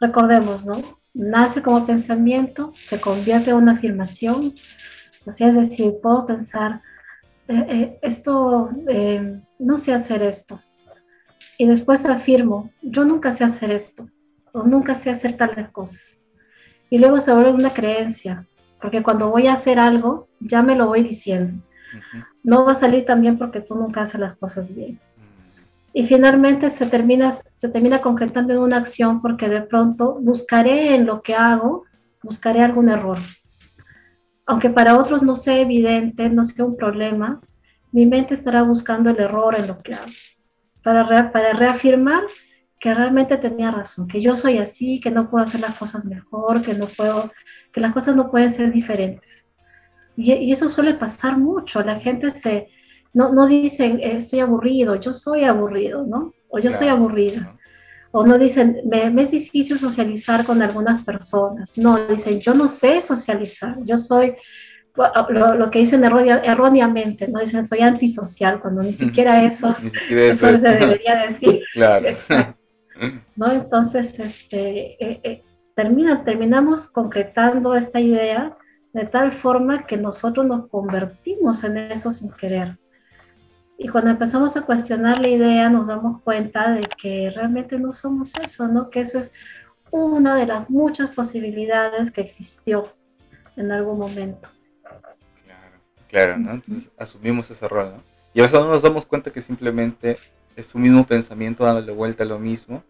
Recordemos, 0.00 0.64
¿no? 0.64 0.96
nace 1.16 1.62
como 1.62 1.86
pensamiento, 1.86 2.72
se 2.78 3.00
convierte 3.00 3.50
en 3.50 3.56
una 3.56 3.72
afirmación, 3.72 4.54
o 5.24 5.30
es 5.30 5.54
decir, 5.54 5.94
puedo 6.02 6.26
pensar, 6.26 6.82
eh, 7.48 7.66
eh, 7.68 7.98
esto, 8.02 8.70
eh, 8.88 9.40
no 9.58 9.78
sé 9.78 9.94
hacer 9.94 10.22
esto, 10.22 10.60
y 11.58 11.66
después 11.66 12.04
afirmo, 12.04 12.70
yo 12.82 13.04
nunca 13.04 13.32
sé 13.32 13.44
hacer 13.44 13.70
esto, 13.70 14.08
o 14.52 14.62
nunca 14.62 14.94
sé 14.94 15.10
hacer 15.10 15.36
tales 15.36 15.70
cosas, 15.70 16.15
y 16.90 16.98
luego 16.98 17.18
se 17.20 17.32
vuelve 17.32 17.52
una 17.52 17.72
creencia, 17.72 18.46
porque 18.80 19.02
cuando 19.02 19.30
voy 19.30 19.46
a 19.46 19.54
hacer 19.54 19.78
algo, 19.78 20.28
ya 20.40 20.62
me 20.62 20.76
lo 20.76 20.86
voy 20.86 21.02
diciendo. 21.02 21.54
No 22.42 22.64
va 22.64 22.72
a 22.72 22.74
salir 22.74 23.04
también 23.04 23.38
porque 23.38 23.60
tú 23.60 23.74
nunca 23.74 24.02
haces 24.02 24.20
las 24.20 24.36
cosas 24.36 24.74
bien 24.74 25.00
y 25.96 26.04
finalmente 26.04 26.68
se 26.68 26.84
termina, 26.84 27.32
se 27.32 27.70
termina 27.70 28.02
concretando 28.02 28.52
en 28.52 28.58
una 28.58 28.76
acción 28.76 29.22
porque 29.22 29.48
de 29.48 29.62
pronto 29.62 30.18
buscaré 30.20 30.94
en 30.94 31.06
lo 31.06 31.22
que 31.22 31.34
hago, 31.34 31.84
buscaré 32.22 32.62
algún 32.62 32.90
error. 32.90 33.16
Aunque 34.44 34.68
para 34.68 34.98
otros 34.98 35.22
no 35.22 35.34
sea 35.36 35.58
evidente, 35.58 36.28
no 36.28 36.44
sea 36.44 36.66
un 36.66 36.76
problema, 36.76 37.40
mi 37.92 38.04
mente 38.04 38.34
estará 38.34 38.62
buscando 38.62 39.08
el 39.08 39.18
error 39.18 39.54
en 39.54 39.68
lo 39.68 39.78
que 39.78 39.94
hago, 39.94 40.12
para, 40.82 41.32
para 41.32 41.54
reafirmar 41.54 42.24
que 42.78 42.94
realmente 42.94 43.36
tenía 43.38 43.70
razón, 43.70 44.06
que 44.06 44.20
yo 44.20 44.36
soy 44.36 44.58
así, 44.58 45.00
que 45.00 45.10
no 45.10 45.30
puedo 45.30 45.44
hacer 45.44 45.60
las 45.60 45.78
cosas 45.78 46.04
mejor, 46.04 46.62
que 46.62 46.74
no 46.74 46.86
puedo, 46.86 47.32
que 47.72 47.80
las 47.80 47.92
cosas 47.92 48.16
no 48.16 48.30
pueden 48.30 48.50
ser 48.50 48.72
diferentes. 48.72 49.48
Y, 50.16 50.32
y 50.32 50.52
eso 50.52 50.68
suele 50.68 50.94
pasar 50.94 51.38
mucho, 51.38 51.82
la 51.82 51.98
gente 51.98 52.30
se, 52.30 52.68
no, 53.16 53.32
no 53.32 53.46
dicen 53.46 53.98
eh, 54.02 54.16
estoy 54.16 54.40
aburrido, 54.40 54.94
yo 54.96 55.10
soy 55.14 55.44
aburrido, 55.44 56.04
¿no? 56.04 56.34
O 56.48 56.58
yo 56.58 56.70
soy 56.70 56.88
aburrida. 56.88 57.56
O 58.10 58.26
no 58.26 58.38
dicen, 58.38 58.82
me, 58.84 59.06
es 59.22 59.30
difícil 59.30 59.78
socializar 59.78 60.44
con 60.44 60.60
algunas 60.60 61.02
personas. 61.02 61.78
No, 61.78 61.96
dicen, 62.06 62.40
yo 62.40 62.52
no 62.52 62.68
sé 62.68 63.00
socializar, 63.00 63.78
yo 63.84 63.96
soy, 63.96 64.34
lo, 65.30 65.70
que 65.70 65.78
dicen 65.78 66.04
erróneamente, 66.04 67.26
¿no? 67.26 67.40
Dicen, 67.40 67.64
soy 67.64 67.80
antisocial, 67.80 68.60
cuando 68.60 68.82
ni 68.82 68.92
siquiera 68.92 69.42
eso, 69.42 69.74
ni 69.82 69.88
siquiera 69.88 70.26
eso, 70.26 70.54
se 70.54 70.68
debería 70.68 71.16
decir. 71.26 71.62
Claro. 71.72 72.08
¿No? 73.36 73.50
Entonces, 73.52 74.18
este, 74.18 75.02
eh, 75.04 75.20
eh, 75.22 75.44
termina, 75.74 76.24
terminamos 76.24 76.88
concretando 76.88 77.74
esta 77.74 78.00
idea 78.00 78.56
de 78.92 79.04
tal 79.04 79.32
forma 79.32 79.82
que 79.82 79.96
nosotros 79.96 80.46
nos 80.46 80.68
convertimos 80.68 81.62
en 81.64 81.76
eso 81.76 82.12
sin 82.12 82.30
querer. 82.30 82.78
Y 83.78 83.88
cuando 83.88 84.10
empezamos 84.10 84.56
a 84.56 84.62
cuestionar 84.64 85.20
la 85.20 85.28
idea, 85.28 85.68
nos 85.68 85.88
damos 85.88 86.22
cuenta 86.22 86.70
de 86.70 86.80
que 86.96 87.30
realmente 87.34 87.78
no 87.78 87.92
somos 87.92 88.32
eso, 88.42 88.66
¿no? 88.68 88.88
Que 88.88 89.00
eso 89.00 89.18
es 89.18 89.34
una 89.90 90.34
de 90.36 90.46
las 90.46 90.70
muchas 90.70 91.10
posibilidades 91.10 92.10
que 92.10 92.22
existió 92.22 92.94
en 93.56 93.70
algún 93.70 93.98
momento. 93.98 94.48
Claro, 95.44 95.78
claro, 96.08 96.38
¿no? 96.38 96.52
Entonces 96.52 96.90
asumimos 96.98 97.50
ese 97.50 97.68
rol, 97.68 97.92
¿no? 97.96 98.02
Y 98.32 98.40
a 98.40 98.42
veces 98.42 98.60
no 98.60 98.68
nos 98.68 98.82
damos 98.82 99.04
cuenta 99.04 99.30
que 99.30 99.42
simplemente 99.42 100.18
es 100.56 100.66
su 100.66 100.78
mismo 100.78 101.06
pensamiento 101.06 101.64
dándole 101.64 101.92
vuelta 101.92 102.24
a 102.24 102.26
lo 102.26 102.38
mismo 102.38 102.82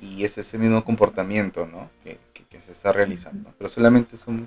y 0.00 0.24
es 0.24 0.38
ese 0.38 0.56
mismo 0.56 0.82
comportamiento, 0.84 1.66
¿no? 1.66 1.90
Que, 2.02 2.18
se 2.60 2.72
está 2.72 2.92
realizando. 2.92 3.50
Pero 3.58 3.68
solamente 3.68 4.16
somos, 4.16 4.46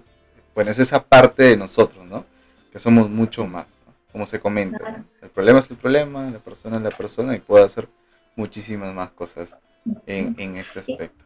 bueno, 0.54 0.72
es 0.72 0.80
esa 0.80 1.04
parte 1.04 1.44
de 1.44 1.58
nosotros, 1.58 2.06
¿no? 2.06 2.24
Que 2.72 2.80
somos 2.80 3.10
mucho 3.10 3.46
más, 3.46 3.66
¿no? 3.86 3.94
Como 4.12 4.26
se 4.26 4.40
comenta. 4.40 5.04
El 5.22 5.30
problema 5.30 5.60
es 5.60 5.70
el 5.70 5.76
problema, 5.76 6.30
la 6.30 6.40
persona 6.40 6.78
es 6.78 6.84
la 6.84 6.92
persona 6.92 7.36
y 7.36 7.40
puede 7.40 7.66
hacer 7.66 7.90
muchísimas 8.38 8.94
más 8.94 9.10
cosas 9.10 9.58
en, 10.06 10.56
este 10.56 10.80
aspecto. 10.80 11.26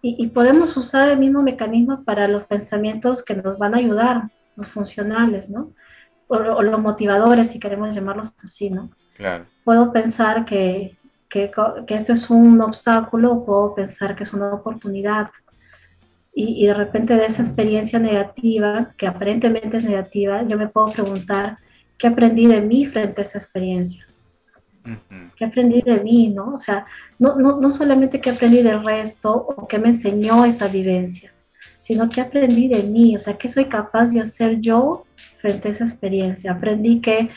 Y, 0.00 0.28
podemos 0.28 0.76
usar 0.76 1.08
el 1.08 1.18
mismo 1.18 1.42
mecanismo 1.42 2.04
para 2.04 2.28
los 2.28 2.44
pensamientos 2.44 3.24
que 3.24 3.34
nos 3.34 3.58
van 3.58 3.74
a 3.74 3.78
ayudar, 3.78 4.30
los 4.54 4.68
funcionales, 4.68 5.48
¿no? 5.48 5.72
O, 6.28 6.36
o 6.36 6.62
los 6.62 6.80
motivadores, 6.80 7.48
si 7.48 7.58
queremos 7.58 7.94
llamarlos 7.94 8.32
así, 8.44 8.70
¿no? 8.70 8.90
Claro. 9.16 9.46
Puedo 9.64 9.92
pensar 9.92 10.44
que, 10.44 10.96
que, 11.28 11.50
que 11.86 11.94
esto 11.94 12.12
es 12.12 12.30
un 12.30 12.60
obstáculo, 12.60 13.44
puedo 13.44 13.74
pensar 13.74 14.16
que 14.16 14.24
es 14.24 14.32
una 14.32 14.52
oportunidad. 14.52 15.30
Y, 16.34 16.64
y, 16.64 16.66
de 16.66 16.74
repente 16.74 17.14
de 17.14 17.26
esa 17.26 17.42
experiencia 17.42 17.98
negativa, 17.98 18.94
que 18.96 19.06
aparentemente 19.06 19.76
es 19.76 19.84
negativa, 19.84 20.42
yo 20.44 20.56
me 20.56 20.68
puedo 20.68 20.90
preguntar, 20.90 21.58
¿qué 21.98 22.06
aprendí 22.06 22.46
de 22.46 22.62
mí 22.62 22.86
frente 22.86 23.20
a 23.20 23.24
esa 23.24 23.38
experiencia? 23.38 24.06
¿Qué 25.36 25.44
aprendí 25.44 25.80
de 25.82 26.00
mí, 26.00 26.28
no? 26.28 26.54
O 26.54 26.60
sea, 26.60 26.84
no, 27.18 27.36
no, 27.36 27.60
no 27.60 27.70
solamente 27.70 28.20
qué 28.20 28.30
aprendí 28.30 28.62
del 28.62 28.84
resto 28.84 29.32
o 29.32 29.68
qué 29.68 29.78
me 29.78 29.88
enseñó 29.88 30.44
esa 30.44 30.66
vivencia, 30.68 31.32
sino 31.80 32.08
qué 32.08 32.20
aprendí 32.20 32.68
de 32.68 32.82
mí, 32.82 33.16
o 33.16 33.20
sea, 33.20 33.34
qué 33.34 33.48
soy 33.48 33.66
capaz 33.66 34.10
de 34.10 34.20
hacer 34.20 34.60
yo 34.60 35.04
frente 35.40 35.68
a 35.68 35.70
esa 35.70 35.84
experiencia. 35.84 36.52
Aprendí 36.52 37.00
que 37.00 37.30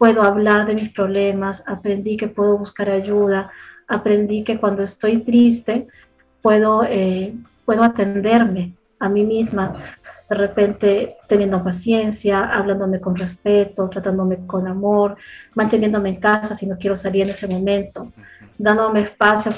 puedo 0.00 0.22
hablar 0.22 0.66
de 0.66 0.74
mis 0.74 0.88
problemas, 0.94 1.62
aprendí 1.66 2.16
que 2.16 2.26
puedo 2.26 2.56
buscar 2.56 2.88
ayuda, 2.88 3.50
aprendí 3.86 4.42
que 4.44 4.58
cuando 4.58 4.82
estoy 4.82 5.18
triste 5.18 5.88
puedo, 6.40 6.84
eh, 6.84 7.34
puedo 7.66 7.82
atenderme 7.82 8.72
a 8.98 9.10
mí 9.10 9.26
misma, 9.26 9.74
de 10.30 10.36
repente 10.36 11.16
teniendo 11.28 11.62
paciencia, 11.62 12.46
hablándome 12.46 12.98
con 12.98 13.14
respeto, 13.14 13.90
tratándome 13.90 14.46
con 14.46 14.66
amor, 14.66 15.18
manteniéndome 15.54 16.08
en 16.08 16.16
casa 16.16 16.54
si 16.54 16.64
no 16.64 16.78
quiero 16.78 16.96
salir 16.96 17.24
en 17.24 17.30
ese 17.30 17.46
momento, 17.46 18.10
dándome 18.56 19.02
espacio. 19.02 19.52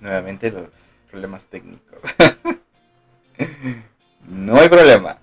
Nuevamente 0.00 0.50
los 0.50 0.94
problemas 1.10 1.44
técnicos. 1.44 2.00
no 4.26 4.56
hay 4.56 4.70
problema. 4.70 5.18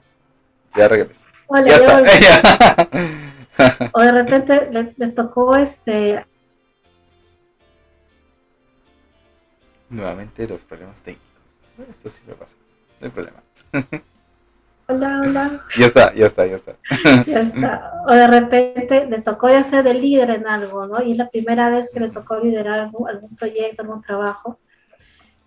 Ya 0.75 0.87
regreso 0.87 1.30
o 3.93 4.01
de 4.01 4.11
repente 4.11 4.69
les, 4.97 5.13
tocó 5.13 5.55
este. 5.55 6.25
Nuevamente 9.89 10.47
los 10.47 10.63
problemas 10.63 11.01
técnicos. 11.01 11.27
Esto 11.89 12.09
sí 12.09 12.21
me 12.25 12.35
pasa. 12.35 12.55
No 13.01 13.07
hay 13.07 13.11
problema. 13.11 13.43
Hola, 14.87 15.21
hola. 15.21 15.61
Ya 15.77 15.85
está, 15.85 16.13
ya 16.13 16.25
está, 16.25 16.45
ya 16.45 16.55
está. 16.55 16.77
Ya 17.27 17.41
está. 17.41 17.91
O 18.07 18.13
de 18.13 18.27
repente 18.27 19.05
le 19.07 19.21
tocó 19.21 19.49
ya 19.49 19.63
ser 19.63 19.83
de 19.83 19.93
líder 19.93 20.29
en 20.29 20.47
algo, 20.47 20.87
¿no? 20.87 21.03
Y 21.03 21.11
es 21.11 21.17
la 21.17 21.29
primera 21.29 21.69
vez 21.69 21.91
que 21.93 21.99
le 21.99 22.07
tocó 22.09 22.39
liderar 22.39 22.79
algún, 22.79 23.09
algún 23.09 23.35
proyecto, 23.35 23.81
algún 23.81 24.01
trabajo. 24.01 24.57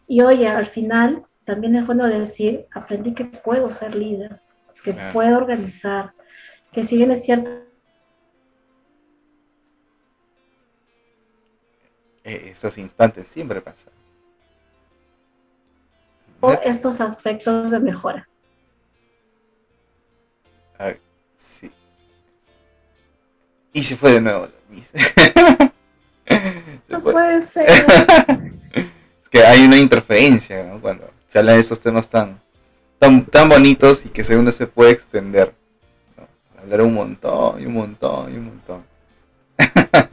Y 0.07 0.21
oye, 0.21 0.49
al 0.49 0.67
final 0.67 1.25
también 1.47 1.77
es 1.77 1.87
bueno 1.87 2.07
decir, 2.07 2.67
aprendí 2.73 3.15
que 3.15 3.25
puedo 3.25 3.71
ser 3.71 3.95
líder 3.95 4.44
que 4.85 4.93
puedo 5.13 5.37
organizar, 5.39 6.13
que 6.71 6.85
si 6.85 6.99
bien 6.99 7.11
es 7.11 7.25
cierto. 7.25 7.51
Eh, 12.23 12.51
esos 12.53 12.77
instantes 12.79 13.27
siempre 13.27 13.63
pasan. 13.63 13.93
O 16.41 16.53
estos 16.53 17.01
aspectos 17.01 17.71
de 17.71 17.81
mejora. 17.81 18.29
Ah, 20.79 20.93
sí. 21.37 21.73
Y 23.73 23.83
se 23.83 23.97
fue 23.97 24.13
de 24.13 24.21
nuevo. 24.21 24.49
no 26.91 27.03
puede 27.03 27.43
ser. 27.47 27.67
es 27.69 29.29
que 29.31 29.43
hay 29.45 29.65
una 29.65 29.79
interferencia 29.79 30.63
¿no? 30.65 30.81
cuando 30.81 31.11
se 31.27 31.39
habla 31.39 31.55
de 31.55 31.61
esos 31.61 31.81
temas 31.81 32.09
tan, 32.11 32.39
tan, 32.99 33.49
bonitos 33.49 34.05
y 34.07 34.09
que 34.09 34.25
según 34.25 34.51
se 34.53 34.67
puede 34.67 34.93
extender. 34.93 35.55
Hablar 36.61 36.83
un 36.83 36.95
montón 36.95 37.61
y 37.61 37.67
un 37.67 37.75
montón 37.75 38.33
y 38.33 38.39
un 38.39 38.47
montón. 38.47 38.83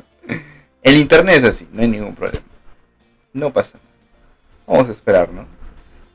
El 0.83 0.97
internet 0.97 1.37
es 1.37 1.43
así, 1.43 1.69
no 1.71 1.81
hay 1.81 1.87
ningún 1.87 2.15
problema. 2.15 2.45
No 3.33 3.53
pasa 3.53 3.77
nada. 3.77 3.89
Vamos 4.67 4.89
a 4.89 4.91
esperar, 4.91 5.31
¿no? 5.31 5.45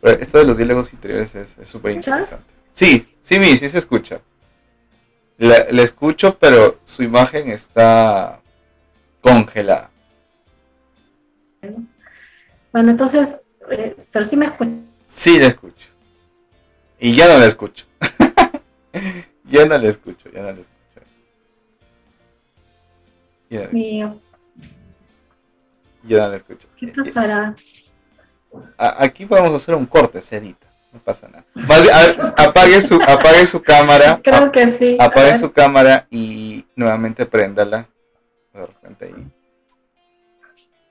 Pero 0.01 0.21
esto 0.21 0.39
de 0.39 0.45
los 0.45 0.57
diálogos 0.57 0.93
interiores 0.93 1.35
es 1.35 1.57
súper 1.67 1.93
interesante. 1.93 2.45
Sí, 2.77 3.09
sí, 3.23 3.39
mi, 3.39 3.57
sí 3.57 3.71
se 3.71 3.79
escucha. 3.79 4.21
La, 5.39 5.57
escucho, 5.83 6.39
pero 6.39 6.79
su 6.85 7.03
imagen 7.03 7.51
está 7.51 8.41
congelada. 9.23 9.91
Bueno, 12.73 12.91
entonces, 12.91 13.37
eh, 13.71 13.97
pero 14.13 14.25
sí 14.27 14.37
me 14.37 14.47
escucho. 14.47 14.73
Sí, 15.07 15.39
la 15.39 15.47
escucho. 15.47 15.89
Y 16.99 17.13
ya 17.17 17.29
no 17.29 17.39
la 17.39 17.47
escucho. 17.47 17.87
ya 19.45 19.65
no 19.67 19.79
la 19.79 19.89
escucho, 19.89 20.31
ya 20.31 20.41
no 20.41 20.47
la 20.47 20.61
escucho. 20.61 20.77
Ya, 23.49 23.69
Mío. 23.71 24.21
Ya 26.03 26.19
no 26.19 26.29
la 26.29 26.37
escucho. 26.37 26.69
¿Qué 26.77 26.89
pasará? 26.89 27.55
Aquí 28.79 29.27
podemos 29.27 29.55
hacer 29.55 29.75
un 29.75 29.87
corte, 29.87 30.21
sedita. 30.21 30.67
No 30.93 31.01
pasa 31.01 31.29
nada. 31.29 31.45
apague, 32.37 32.81
su, 32.81 33.01
apague 33.03 33.45
su 33.47 33.63
cámara. 33.63 34.21
Creo 34.23 34.51
que 34.51 34.73
sí. 34.73 34.97
Apague 34.99 35.37
su 35.37 35.53
cámara 35.53 36.07
y 36.11 36.65
nuevamente 36.75 37.27
préndala. 37.27 37.87
De 38.53 38.67
repente 38.67 39.05
ahí. 39.05 39.27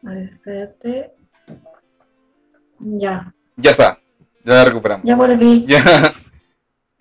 A 0.05 0.09
ver, 0.11 0.29
espérate. 0.33 1.11
Ya. 2.79 3.33
Ya 3.55 3.71
está. 3.71 3.99
Ya 4.45 4.53
la 4.53 4.65
recuperamos. 4.65 5.05
Ya 5.05 5.15
volví. 5.15 5.65
Ya, 5.67 6.13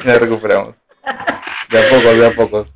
ya 0.04 0.18
recuperamos. 0.18 0.76
De 1.70 1.78
a 1.78 1.90
pocos, 1.90 2.18
de 2.18 2.26
a 2.26 2.34
pocos. 2.34 2.74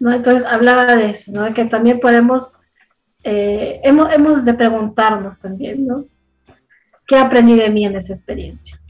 ¿No? 0.00 0.12
Entonces 0.12 0.44
hablaba 0.44 0.96
de 0.96 1.10
eso, 1.10 1.30
¿no? 1.32 1.54
Que 1.54 1.64
también 1.64 2.00
podemos, 2.00 2.58
eh, 3.22 3.80
hemos, 3.84 4.12
hemos 4.12 4.44
de 4.44 4.54
preguntarnos 4.54 5.38
también, 5.38 5.86
¿no? 5.86 6.04
¿Qué 7.06 7.16
aprendí 7.16 7.54
de 7.54 7.70
mí 7.70 7.86
en 7.86 7.96
esa 7.96 8.12
experiencia? 8.12 8.80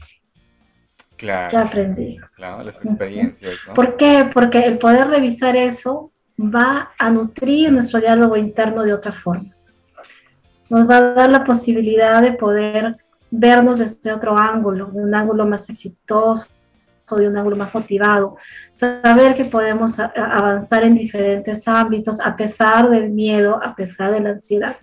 Claro. 1.15 1.51
¿Qué 1.51 1.57
aprendí? 1.57 2.17
Claro, 2.35 2.63
las 2.63 2.83
experiencias, 2.83 3.53
¿no? 3.67 3.75
¿Por 3.75 3.95
qué? 3.97 4.29
Porque 4.33 4.65
el 4.65 4.79
poder 4.79 5.07
revisar 5.07 5.55
eso 5.55 6.11
va 6.39 6.91
a 6.97 7.09
nutrir 7.11 7.71
nuestro 7.71 7.99
diálogo 7.99 8.35
interno 8.35 8.81
de 8.83 8.93
otra 8.93 9.11
forma. 9.11 9.55
Nos 10.69 10.89
va 10.89 10.97
a 10.97 11.01
dar 11.13 11.29
la 11.29 11.43
posibilidad 11.43 12.21
de 12.21 12.33
poder 12.33 12.97
vernos 13.35 13.79
desde 13.79 14.13
otro 14.13 14.37
ángulo, 14.37 14.91
de 14.91 15.03
un 15.03 15.15
ángulo 15.15 15.45
más 15.45 15.67
exitoso, 15.69 16.47
de 17.17 17.27
un 17.27 17.37
ángulo 17.37 17.55
más 17.55 17.73
motivado, 17.73 18.37
saber 18.71 19.33
que 19.33 19.45
podemos 19.45 19.99
avanzar 19.99 20.83
en 20.83 20.95
diferentes 20.95 21.67
ámbitos 21.67 22.19
a 22.19 22.35
pesar 22.35 22.89
del 22.89 23.09
miedo, 23.09 23.59
a 23.61 23.75
pesar 23.75 24.11
de 24.11 24.19
la 24.19 24.29
ansiedad 24.31 24.77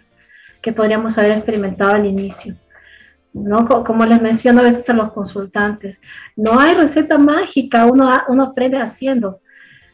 que 0.60 0.72
podríamos 0.72 1.16
haber 1.16 1.32
experimentado 1.32 1.92
al 1.92 2.06
inicio. 2.06 2.54
¿no? 3.32 3.66
Como 3.84 4.04
les 4.04 4.20
menciono 4.20 4.60
a 4.60 4.64
veces 4.64 4.88
a 4.90 4.92
los 4.92 5.12
consultantes, 5.12 6.00
no 6.36 6.58
hay 6.58 6.74
receta 6.74 7.18
mágica, 7.18 7.86
uno, 7.86 8.10
uno 8.28 8.42
aprende 8.44 8.78
haciendo. 8.78 9.40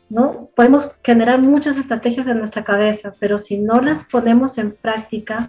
¿no? 0.09 0.51
Podemos 0.57 0.97
generar 1.05 1.41
muchas 1.41 1.77
estrategias 1.77 2.27
en 2.27 2.39
nuestra 2.39 2.65
cabeza, 2.65 3.15
pero 3.21 3.39
si 3.39 3.59
no 3.59 3.81
las 3.81 4.05
ponemos 4.05 4.59
en 4.59 4.73
práctica, 4.73 5.49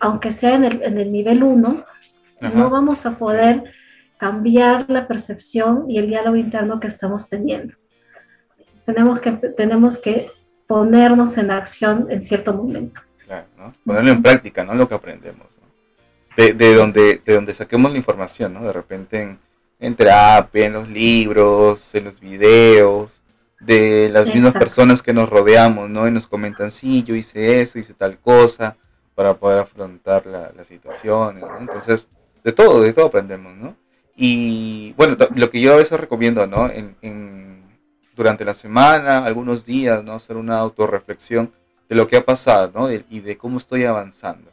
aunque 0.00 0.32
sea 0.32 0.54
en 0.54 0.64
el, 0.64 0.82
en 0.82 0.98
el 0.98 1.12
nivel 1.12 1.42
1, 1.42 1.84
no 2.40 2.70
vamos 2.70 3.06
a 3.06 3.18
poder 3.18 3.64
cambiar 4.16 4.86
la 4.88 5.06
percepción 5.06 5.84
y 5.88 5.98
el 5.98 6.08
diálogo 6.08 6.36
interno 6.36 6.80
que 6.80 6.88
estamos 6.88 7.28
teniendo. 7.28 7.74
Tenemos 8.84 9.20
que, 9.20 9.32
tenemos 9.32 9.98
que 9.98 10.28
ponernos 10.66 11.36
en 11.38 11.50
acción 11.50 12.06
en 12.10 12.24
cierto 12.24 12.52
momento. 12.52 13.00
Claro, 13.24 13.46
¿no? 13.56 13.74
Ponerlo 13.84 14.12
en 14.12 14.22
práctica, 14.22 14.64
¿no? 14.64 14.74
Lo 14.74 14.88
que 14.88 14.94
aprendemos. 14.94 15.46
De, 16.36 16.52
de, 16.52 16.74
donde, 16.74 17.20
de 17.24 17.34
donde 17.34 17.54
saquemos 17.54 17.90
la 17.90 17.98
información, 17.98 18.54
¿no? 18.54 18.62
De 18.62 18.72
repente 18.72 19.22
en, 19.22 19.38
en 19.80 19.94
terapia, 19.94 20.66
en 20.66 20.72
los 20.72 20.88
libros, 20.88 21.94
en 21.94 22.04
los 22.04 22.20
videos, 22.20 23.22
de 23.60 24.08
las 24.12 24.26
mismas 24.26 24.52
personas 24.52 25.02
que 25.02 25.12
nos 25.12 25.28
rodeamos, 25.28 25.90
¿no? 25.90 26.06
Y 26.06 26.10
nos 26.12 26.26
comentan, 26.26 26.70
sí, 26.70 27.02
yo 27.02 27.14
hice 27.14 27.60
eso, 27.60 27.78
hice 27.78 27.94
tal 27.94 28.18
cosa, 28.18 28.76
para 29.14 29.34
poder 29.34 29.58
afrontar 29.58 30.26
la, 30.26 30.52
la 30.56 30.64
situación. 30.64 31.40
¿no? 31.40 31.58
Entonces, 31.58 32.08
de 32.48 32.52
todo, 32.52 32.80
de 32.80 32.94
todo 32.94 33.06
aprendemos, 33.06 33.54
¿no? 33.56 33.76
Y 34.16 34.94
bueno, 34.94 35.16
lo 35.34 35.50
que 35.50 35.60
yo 35.60 35.74
a 35.74 35.76
veces 35.76 36.00
recomiendo, 36.00 36.46
¿no? 36.46 36.70
En, 36.70 37.62
durante 38.16 38.44
la 38.44 38.54
semana, 38.54 39.24
algunos 39.24 39.66
días, 39.66 40.02
¿no? 40.02 40.14
Hacer 40.14 40.38
una 40.38 40.58
autorreflexión 40.58 41.52
de 41.90 41.94
lo 41.94 42.08
que 42.08 42.16
ha 42.16 42.24
pasado, 42.24 42.70
¿no? 42.74 42.90
y 42.90 43.20
de 43.20 43.36
cómo 43.36 43.58
estoy 43.58 43.84
avanzando. 43.84 44.50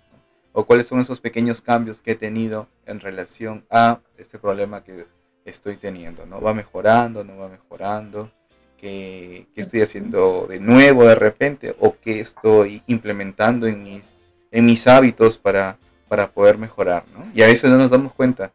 O 0.51 0.65
cuáles 0.65 0.87
son 0.87 0.99
esos 0.99 1.19
pequeños 1.19 1.61
cambios 1.61 2.01
que 2.01 2.11
he 2.11 2.15
tenido 2.15 2.67
en 2.85 2.99
relación 2.99 3.65
a 3.69 3.99
este 4.17 4.39
problema 4.39 4.83
que 4.83 5.05
estoy 5.45 5.77
teniendo, 5.77 6.25
¿no? 6.25 6.41
Va 6.41 6.53
mejorando, 6.53 7.23
no 7.23 7.37
va 7.37 7.47
mejorando, 7.47 8.29
qué, 8.77 9.47
qué 9.55 9.61
estoy 9.61 9.81
haciendo 9.81 10.47
de 10.47 10.59
nuevo 10.59 11.05
de 11.05 11.15
repente 11.15 11.75
o 11.79 11.95
qué 11.99 12.19
estoy 12.19 12.83
implementando 12.87 13.67
en 13.67 13.83
mis, 13.83 14.15
en 14.51 14.65
mis 14.65 14.85
hábitos 14.87 15.37
para, 15.37 15.77
para 16.07 16.31
poder 16.31 16.57
mejorar, 16.57 17.03
¿no? 17.13 17.25
Y 17.33 17.41
a 17.41 17.47
veces 17.47 17.69
no 17.69 17.77
nos 17.77 17.91
damos 17.91 18.13
cuenta, 18.13 18.51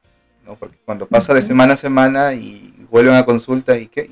¿no? 0.47 0.55
Porque 0.57 0.77
cuando 0.85 1.07
pasa 1.07 1.35
de 1.35 1.43
semana 1.43 1.75
a 1.75 1.77
semana 1.77 2.35
y 2.35 2.75
vuelven 2.91 3.15
a 3.15 3.25
consulta 3.25 3.77
y 3.79 3.87
¿qué, 3.89 4.11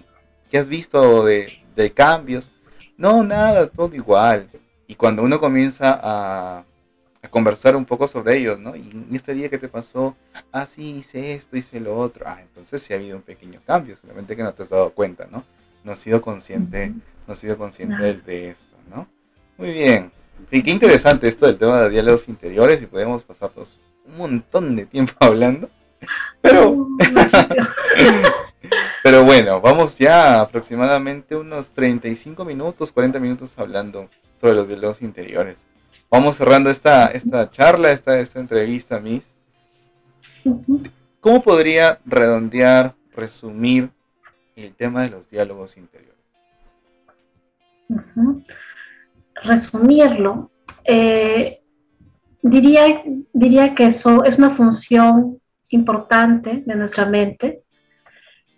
qué 0.51 0.59
has 0.59 0.69
visto 0.69 1.25
de, 1.25 1.61
de 1.77 1.93
cambios? 1.93 2.53
No, 2.97 3.23
nada, 3.23 3.69
todo 3.69 3.95
igual. 3.95 4.49
Y 4.87 4.95
cuando 4.95 5.23
uno 5.23 5.39
comienza 5.39 5.99
a, 6.03 6.65
a 7.23 7.29
conversar 7.29 7.77
un 7.77 7.85
poco 7.85 8.07
sobre 8.07 8.37
ellos, 8.37 8.59
¿no? 8.59 8.77
Y 8.77 8.91
en 8.91 9.09
este 9.13 9.35
día 9.35 9.49
que 9.49 9.59
te 9.59 9.69
pasó, 9.69 10.17
ah, 10.53 10.67
sí, 10.67 10.99
hice 10.99 11.35
esto, 11.35 11.57
hice 11.57 11.81
lo 11.81 11.99
otro. 11.99 12.25
Ah, 12.27 12.41
entonces 12.41 12.83
sí 12.83 12.93
ha 12.93 12.97
habido 12.97 13.17
un 13.17 13.23
pequeño 13.23 13.61
cambio, 13.67 13.97
solamente 13.97 14.37
que 14.37 14.43
no 14.43 14.53
te 14.53 14.63
has 14.63 14.71
dado 14.71 14.91
cuenta, 14.91 15.27
¿no? 15.31 15.45
No 15.85 15.93
has 15.93 15.99
sido 15.99 16.21
consciente, 16.21 16.93
no 17.27 17.33
has 17.33 17.39
sido 17.39 17.57
consciente 17.57 18.15
de, 18.15 18.51
esto, 18.51 18.77
¿no? 18.91 19.09
Muy 19.57 19.73
bien. 19.73 20.11
Sí, 20.51 20.63
qué 20.63 20.71
interesante 20.71 21.29
esto 21.29 21.47
del 21.47 21.59
tema 21.59 21.83
de 21.83 21.91
diálogos 21.91 22.29
interiores 22.29 22.81
y 22.83 22.87
podemos 22.87 23.25
pasarnos 23.25 23.81
un 24.07 24.19
montón 24.19 24.77
de 24.77 24.87
tiempo 24.87 25.15
hablando. 25.21 25.69
Pero, 26.41 26.89
pero 29.03 29.25
bueno, 29.25 29.61
vamos 29.61 29.99
ya 29.99 30.41
aproximadamente 30.41 31.37
unos 31.37 31.73
35 31.73 32.45
minutos, 32.45 32.93
40 32.93 33.19
minutos 33.19 33.59
hablando 33.59 34.09
sobre 34.37 34.55
los 34.55 34.69
diálogos 34.69 35.03
interiores 35.03 35.67
vamos 36.11 36.37
cerrando 36.37 36.71
esta, 36.71 37.09
esta 37.09 37.51
charla, 37.51 37.93
esta, 37.93 38.19
esta 38.21 38.41
entrevista, 38.41 39.01
Miss. 39.01 39.37
¿Cómo 41.21 41.43
podría 41.43 41.99
redondear, 42.07 42.95
resumir 43.15 43.91
el 44.57 44.75
tema 44.75 45.03
de 45.03 45.11
los 45.11 45.29
diálogos 45.29 45.77
interiores? 45.77 46.17
Resumirlo, 49.43 50.51
eh, 50.85 51.61
diría, 52.43 53.03
diría 53.33 53.75
que 53.75 53.87
eso 53.87 54.25
es 54.25 54.39
una 54.39 54.55
función 54.55 55.41
importante 55.69 56.63
de 56.65 56.77
nuestra 56.77 57.07
mente, 57.07 57.63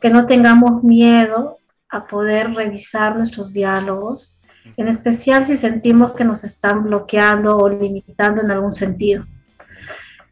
que 0.00 0.10
no 0.10 0.26
tengamos 0.26 0.82
miedo 0.82 1.58
a 1.88 2.06
poder 2.06 2.54
revisar 2.54 3.16
nuestros 3.16 3.52
diálogos, 3.52 4.40
en 4.76 4.88
especial 4.88 5.44
si 5.44 5.56
sentimos 5.56 6.12
que 6.12 6.24
nos 6.24 6.44
están 6.44 6.84
bloqueando 6.84 7.56
o 7.56 7.68
limitando 7.68 8.42
en 8.42 8.50
algún 8.50 8.72
sentido. 8.72 9.24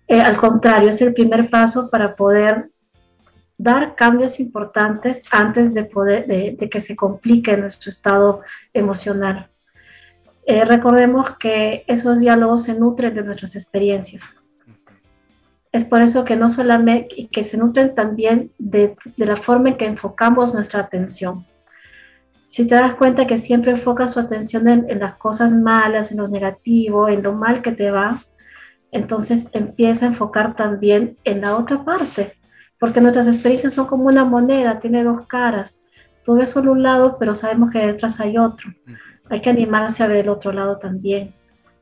Eh, 0.06 0.20
al 0.20 0.38
contrario, 0.38 0.88
es 0.88 1.02
el 1.02 1.12
primer 1.12 1.50
paso 1.50 1.90
para 1.90 2.14
poder 2.14 2.70
dar 3.58 3.96
cambios 3.96 4.38
importantes 4.38 5.24
antes 5.30 5.74
de, 5.74 5.84
poder, 5.84 6.26
de, 6.26 6.70
que 6.70 6.80
se 6.80 6.94
complique 6.94 7.56
nuestro 7.56 7.90
estado 7.90 8.40
emocional. 8.72 9.50
Eh, 10.50 10.64
recordemos 10.64 11.36
que 11.36 11.84
esos 11.88 12.20
diálogos 12.20 12.62
se 12.62 12.72
nutren 12.72 13.12
de 13.12 13.22
nuestras 13.22 13.54
experiencias. 13.54 14.34
Es 15.72 15.84
por 15.84 16.00
eso 16.00 16.24
que 16.24 16.36
no 16.36 16.48
solamente, 16.48 17.28
que 17.30 17.44
se 17.44 17.58
nutren 17.58 17.94
también 17.94 18.50
de, 18.56 18.96
la 19.18 19.36
forma 19.36 19.68
en 19.68 19.76
que 19.76 19.84
enfocamos 19.84 20.54
nuestra 20.54 20.80
atención 20.80 21.46
si 22.46 22.66
te 22.66 22.76
das 22.76 22.94
cuenta 22.94 23.26
que 23.26 23.36
siempre 23.36 23.72
enfocas 23.72 24.14
su 24.14 24.20
atención 24.20 24.68
en, 24.68 24.98
las 24.98 25.16
cosas 25.16 25.52
malas, 25.52 26.12
en 26.12 26.16
lo 26.16 26.28
negativo, 26.28 27.10
en 27.10 27.22
lo 27.22 27.34
mal 27.34 27.60
que 27.60 27.72
te 27.72 27.90
va, 27.90 28.24
entonces 28.90 29.50
empieza 29.52 30.06
a 30.06 30.08
enfocar 30.08 30.56
también 30.56 31.16
en 31.24 31.42
la 31.42 31.58
otra 31.58 31.84
parte, 31.84 32.38
porque 32.80 33.02
nuestras 33.02 33.28
experiencias 33.28 33.74
son 33.74 33.86
como 33.86 34.04
una 34.04 34.24
moneda, 34.24 34.80
tiene 34.80 35.04
dos 35.04 35.26
caras. 35.26 35.82
Tú 36.24 36.36
ves 36.36 36.48
solo 36.48 36.72
un 36.72 36.82
lado, 36.82 37.18
pero 37.18 37.34
sabemos 37.34 37.68
que 37.68 37.86
detrás 37.86 38.18
hay 38.18 38.38
otro. 38.38 38.72
Hay 39.30 39.40
que 39.40 39.50
animarse 39.50 40.02
a 40.02 40.06
ver 40.06 40.18
el 40.18 40.28
otro 40.28 40.52
lado 40.52 40.78
también, 40.78 41.34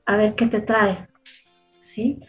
a 0.05 0.16
ver 0.16 0.34
qué 0.34 0.47
te 0.47 0.61
trae. 0.61 1.09
¿Sí? 1.78 2.20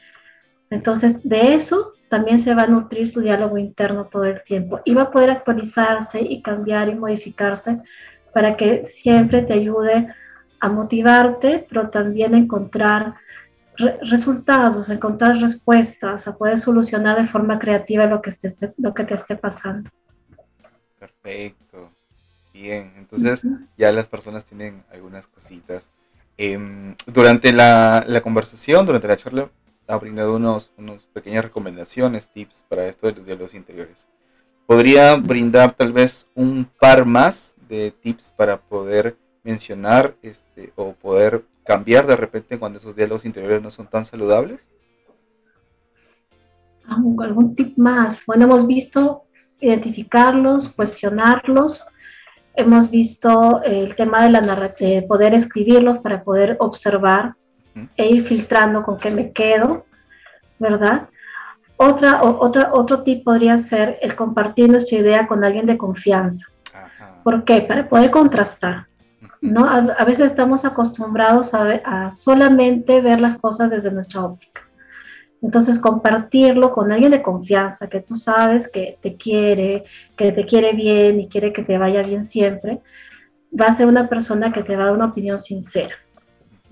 Entonces, 0.69 1.23
de 1.23 1.53
eso 1.53 1.93
también 2.09 2.39
se 2.39 2.53
va 2.53 2.63
a 2.63 2.67
nutrir 2.67 3.11
tu 3.11 3.21
diálogo 3.21 3.57
interno 3.57 4.05
todo 4.05 4.25
el 4.25 4.43
tiempo 4.43 4.81
y 4.85 4.93
va 4.93 5.03
a 5.03 5.11
poder 5.11 5.31
actualizarse 5.31 6.21
y 6.21 6.41
cambiar 6.41 6.89
y 6.89 6.95
modificarse 6.95 7.81
para 8.33 8.57
que 8.57 8.85
siempre 8.85 9.41
te 9.41 9.53
ayude 9.53 10.13
a 10.59 10.69
motivarte, 10.69 11.65
pero 11.69 11.89
también 11.89 12.35
encontrar 12.35 13.15
resultados, 14.01 14.89
a 14.89 14.93
encontrar 14.93 15.37
respuestas, 15.37 16.27
a 16.27 16.35
poder 16.35 16.57
solucionar 16.57 17.21
de 17.21 17.27
forma 17.27 17.59
creativa 17.59 18.07
lo 18.07 18.21
que, 18.21 18.31
esté, 18.31 18.51
lo 18.77 18.93
que 18.93 19.03
te 19.03 19.13
esté 19.13 19.35
pasando. 19.35 19.89
Perfecto. 20.99 21.89
Bien, 22.59 22.91
entonces 22.97 23.45
ya 23.77 23.91
las 23.91 24.07
personas 24.07 24.43
tienen 24.43 24.83
algunas 24.91 25.27
cositas. 25.27 25.91
Em, 26.37 26.95
durante 27.05 27.51
la, 27.51 28.03
la, 28.07 28.21
conversación, 28.21 28.85
durante 28.85 29.07
la 29.07 29.15
charla, 29.15 29.49
ha 29.87 29.97
brindado 29.97 30.35
unos, 30.35 30.73
unos 30.75 31.05
pequeñas 31.13 31.45
recomendaciones, 31.45 32.29
tips 32.29 32.63
para 32.67 32.87
esto 32.87 33.05
de 33.05 33.13
los 33.13 33.27
diálogos 33.27 33.53
interiores. 33.53 34.07
¿Podría 34.65 35.15
brindar 35.15 35.73
tal 35.73 35.93
vez 35.93 36.27
un 36.33 36.67
par 36.79 37.05
más 37.05 37.55
de 37.69 37.91
tips 37.91 38.33
para 38.35 38.59
poder 38.59 39.17
mencionar 39.43 40.15
este, 40.23 40.73
o 40.75 40.93
poder 40.93 41.45
cambiar 41.63 42.07
de 42.07 42.15
repente 42.15 42.57
cuando 42.57 42.79
esos 42.79 42.95
diálogos 42.95 43.25
interiores 43.25 43.61
no 43.61 43.69
son 43.69 43.85
tan 43.85 44.03
saludables? 44.03 44.67
¿Algún 46.87 47.55
tip 47.55 47.77
más? 47.77 48.23
Bueno, 48.25 48.45
hemos 48.45 48.65
visto 48.65 49.25
identificarlos, 49.59 50.69
cuestionarlos, 50.69 51.85
hemos 52.57 52.89
visto 52.89 53.61
el 53.63 53.95
tema 53.95 54.23
de, 54.23 54.29
la 54.31 54.73
de 54.79 55.05
poder 55.07 55.33
escribirlos 55.33 55.99
para 55.99 56.23
poder 56.23 56.57
observar 56.59 57.35
e 57.95 58.07
ir 58.07 58.27
filtrando 58.27 58.83
con 58.83 58.97
qué 58.97 59.11
me 59.11 59.31
quedo, 59.31 59.85
¿verdad? 60.57 61.07
Otra, 61.77 62.23
otra, 62.23 62.71
otro 62.73 63.03
tip 63.03 63.23
podría 63.23 63.57
ser 63.59 63.99
el 64.01 64.15
compartir 64.15 64.69
nuestra 64.69 64.97
idea 64.97 65.27
con 65.27 65.43
alguien 65.43 65.67
de 65.67 65.77
confianza. 65.77 66.47
¿Por 67.23 67.43
qué? 67.43 67.61
Para 67.61 67.87
poder 67.87 68.09
contrastar. 68.09 68.87
¿no? 69.41 69.65
A, 69.65 70.03
veces 70.03 70.31
estamos 70.31 70.65
acostumbrados 70.65 71.53
a, 71.53 72.09
solamente 72.09 73.01
ver 73.01 73.19
las 73.19 73.37
cosas 73.37 73.69
desde 73.69 73.91
nuestra 73.91 74.25
óptica. 74.25 74.66
Entonces, 75.41 75.77
compartirlo 75.79 76.71
con 76.71 76.91
alguien 76.91 77.11
de 77.11 77.21
confianza, 77.21 77.87
que 77.87 78.01
tú 78.01 78.15
sabes 78.15 78.69
que 78.69 78.97
te 79.01 79.15
quiere, 79.15 79.83
que 80.15 80.31
te 80.31 80.45
quiere 80.45 80.73
bien 80.73 81.19
y 81.19 81.27
quiere 81.27 81.53
que 81.53 81.63
te 81.63 81.77
vaya 81.77 82.01
bien 82.01 82.23
siempre, 82.23 82.81
va 83.59 83.65
a 83.65 83.73
ser 83.73 83.87
una 83.87 84.09
persona 84.09 84.51
que 84.51 84.63
te 84.63 84.75
va 84.75 84.83
a 84.83 84.85
dar 84.87 84.95
una 84.95 85.05
opinión 85.05 85.37
sincera. 85.37 85.95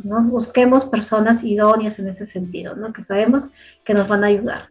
¿no? 0.03 0.21
Busquemos 0.23 0.85
personas 0.85 1.43
idóneas 1.43 1.99
en 1.99 2.07
ese 2.07 2.25
sentido, 2.25 2.75
¿no? 2.75 2.91
que 2.91 3.01
sabemos 3.01 3.51
que 3.83 3.93
nos 3.93 4.07
van 4.07 4.23
a 4.23 4.27
ayudar. 4.27 4.69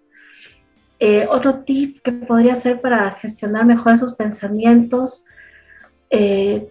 Eh, 0.99 1.27
otro 1.29 1.61
tip 1.65 2.01
que 2.03 2.13
podría 2.13 2.57
ser 2.57 2.81
para 2.81 3.11
gestionar 3.13 3.65
mejor 3.65 3.95
esos 3.95 4.15
pensamientos 4.15 5.27
eh, 6.09 6.69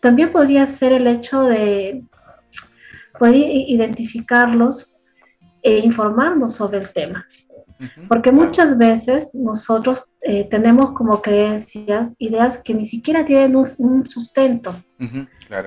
también 0.00 0.30
podría 0.30 0.66
ser 0.66 0.92
el 0.92 1.06
hecho 1.06 1.42
de 1.42 2.04
poder 3.18 3.34
identificarlos 3.34 4.93
e 5.64 5.78
informarnos 5.78 6.54
sobre 6.54 6.78
el 6.78 6.90
tema. 6.90 7.26
Porque 8.08 8.30
muchas 8.30 8.78
veces 8.78 9.34
nosotros 9.34 10.04
eh, 10.20 10.44
tenemos 10.48 10.92
como 10.92 11.20
creencias, 11.20 12.14
ideas 12.18 12.62
que 12.62 12.72
ni 12.72 12.84
siquiera 12.84 13.24
tienen 13.24 13.56
un, 13.56 14.08
sustento, 14.08 14.82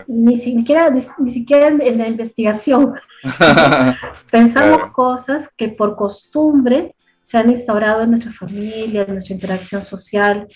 ni, 0.08 0.38
siquiera, 0.38 0.90
ni, 0.90 1.32
siquiera 1.32 1.68
en, 1.68 1.98
la 1.98 2.08
investigación. 2.08 2.94
Pensamos 4.32 4.92
cosas 4.94 5.50
que 5.58 5.70
por 5.70 5.96
costumbre 5.96 6.96
se 7.22 7.38
han 7.38 7.50
instaurado 7.50 8.04
en 8.04 8.12
nuestra 8.12 8.32
familia, 8.32 9.02
en 9.02 9.14
nuestra 9.14 9.36
interacción 9.36 9.82
social, 9.82 10.48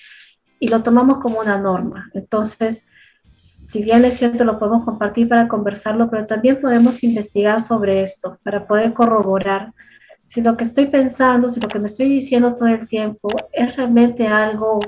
y 0.60 0.68
lo 0.68 0.82
tomamos 0.84 1.20
como 1.20 1.40
una 1.40 1.60
norma. 1.60 2.10
Entonces, 2.14 2.88
si 3.72 3.82
bien 3.82 4.04
es 4.04 4.18
cierto, 4.18 4.44
lo 4.44 4.60
podemos 4.60 4.84
compartir 4.84 5.30
para 5.30 5.48
conversarlo, 5.48 6.10
pero 6.10 6.26
también 6.26 6.60
podemos 6.60 7.02
investigar 7.04 7.62
sobre 7.62 8.04
esto 8.04 8.38
para 8.44 8.68
poder 8.68 8.92
corroborar 8.92 9.72
si 10.26 10.42
lo 10.42 10.58
que 10.58 10.66
estoy 10.66 10.88
pensando, 10.88 11.48
si 11.48 11.62
lo 11.62 11.70
que 11.70 11.80
me 11.80 11.88
estoy 11.88 12.10
diciendo 12.10 12.54
todo 12.54 12.68
el 12.68 12.86
tiempo 12.86 13.30
es 13.54 13.74
realmente 13.78 14.28
algo, 14.28 14.82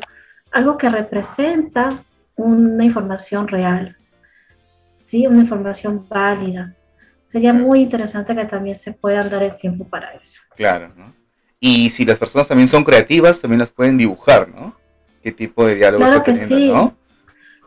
algo 0.52 0.78
que 0.78 0.90
representa 0.90 2.04
una 2.36 2.84
información 2.84 3.48
real, 3.48 3.96
¿sí? 4.98 5.28
una 5.28 5.40
información 5.40 6.06
válida. 6.10 6.76
Sería 7.24 7.54
muy 7.54 7.84
interesante 7.84 8.36
que 8.36 8.44
también 8.44 8.76
se 8.76 8.92
puedan 8.92 9.30
dar 9.30 9.44
el 9.44 9.56
tiempo 9.56 9.88
para 9.88 10.12
eso. 10.16 10.42
Claro, 10.58 10.92
¿no? 10.98 11.16
Y 11.58 11.90
si 11.90 12.04
las 12.04 12.20
personas 12.20 12.50
también 12.50 12.68
son 12.68 12.84
creativas, 12.84 13.40
también 13.40 13.60
las 13.60 13.72
pueden 13.72 13.96
dibujar, 13.96 14.50
¿no? 14.54 14.76
¿Qué 15.24 15.32
tipo 15.32 15.66
de 15.66 15.76
diálogo 15.76 16.04
claro 16.04 16.22
que 16.22 16.36
sí. 16.36 16.70
¿no? 16.70 16.98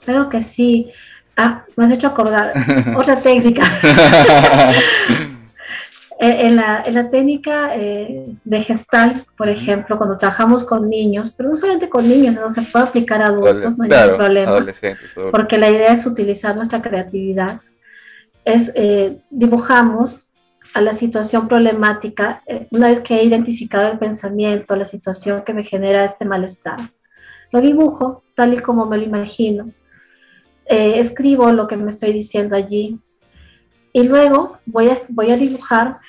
Claro 0.06 0.28
que 0.28 0.40
sí. 0.40 0.92
Ah, 1.36 1.64
me 1.74 1.84
has 1.84 1.90
hecho 1.90 2.06
acordar. 2.06 2.52
Otra 2.96 3.20
técnica. 3.20 3.64
Eh, 6.18 6.46
en, 6.46 6.56
la, 6.56 6.82
en, 6.86 6.94
la, 6.94 7.10
técnica 7.10 7.76
eh, 7.76 8.24
de 8.42 8.60
gestal, 8.62 9.26
por 9.36 9.50
ejemplo, 9.50 9.98
cuando 9.98 10.16
trabajamos 10.16 10.64
con 10.64 10.88
niños, 10.88 11.28
pero 11.36 11.50
no 11.50 11.56
solamente 11.56 11.90
con 11.90 12.08
niños, 12.08 12.36
no 12.36 12.48
se 12.48 12.62
puede 12.62 12.86
aplicar 12.86 13.20
a 13.20 13.26
adultos, 13.26 13.76
no 13.76 13.84
hay 13.84 14.16
problema. 14.16 14.64
Porque 15.30 15.58
la 15.58 15.68
idea 15.68 15.92
es 15.92 16.06
utilizar 16.06 16.56
nuestra 16.56 16.80
creatividad. 16.80 17.60
Es 18.46 18.72
eh, 18.74 19.18
dibujamos 19.28 20.30
a 20.72 20.80
la 20.80 20.94
situación 20.94 21.48
problemática, 21.48 22.42
una 22.70 22.86
vez 22.86 23.00
que 23.00 23.16
he 23.16 23.22
identificado 23.22 23.92
el 23.92 23.98
pensamiento, 23.98 24.74
la 24.74 24.86
situación 24.86 25.42
que 25.42 25.52
me 25.52 25.64
genera 25.64 26.02
este 26.02 26.24
malestar. 26.24 26.78
Lo 27.52 27.60
dibujo 27.60 28.22
tal 28.34 28.54
y 28.54 28.58
como 28.58 28.86
me 28.86 28.96
lo 28.96 29.02
imagino. 29.02 29.70
Escribo 30.66 31.52
lo 31.52 31.66
que 31.68 31.76
me 31.76 31.90
estoy 31.90 32.12
diciendo 32.12 32.56
allí, 32.56 33.00
y 33.92 34.02
luego 34.02 34.58
voy 34.66 34.90
a, 34.90 35.02
voy 35.08 35.30
a 35.30 35.36
dibujar 35.36 36.00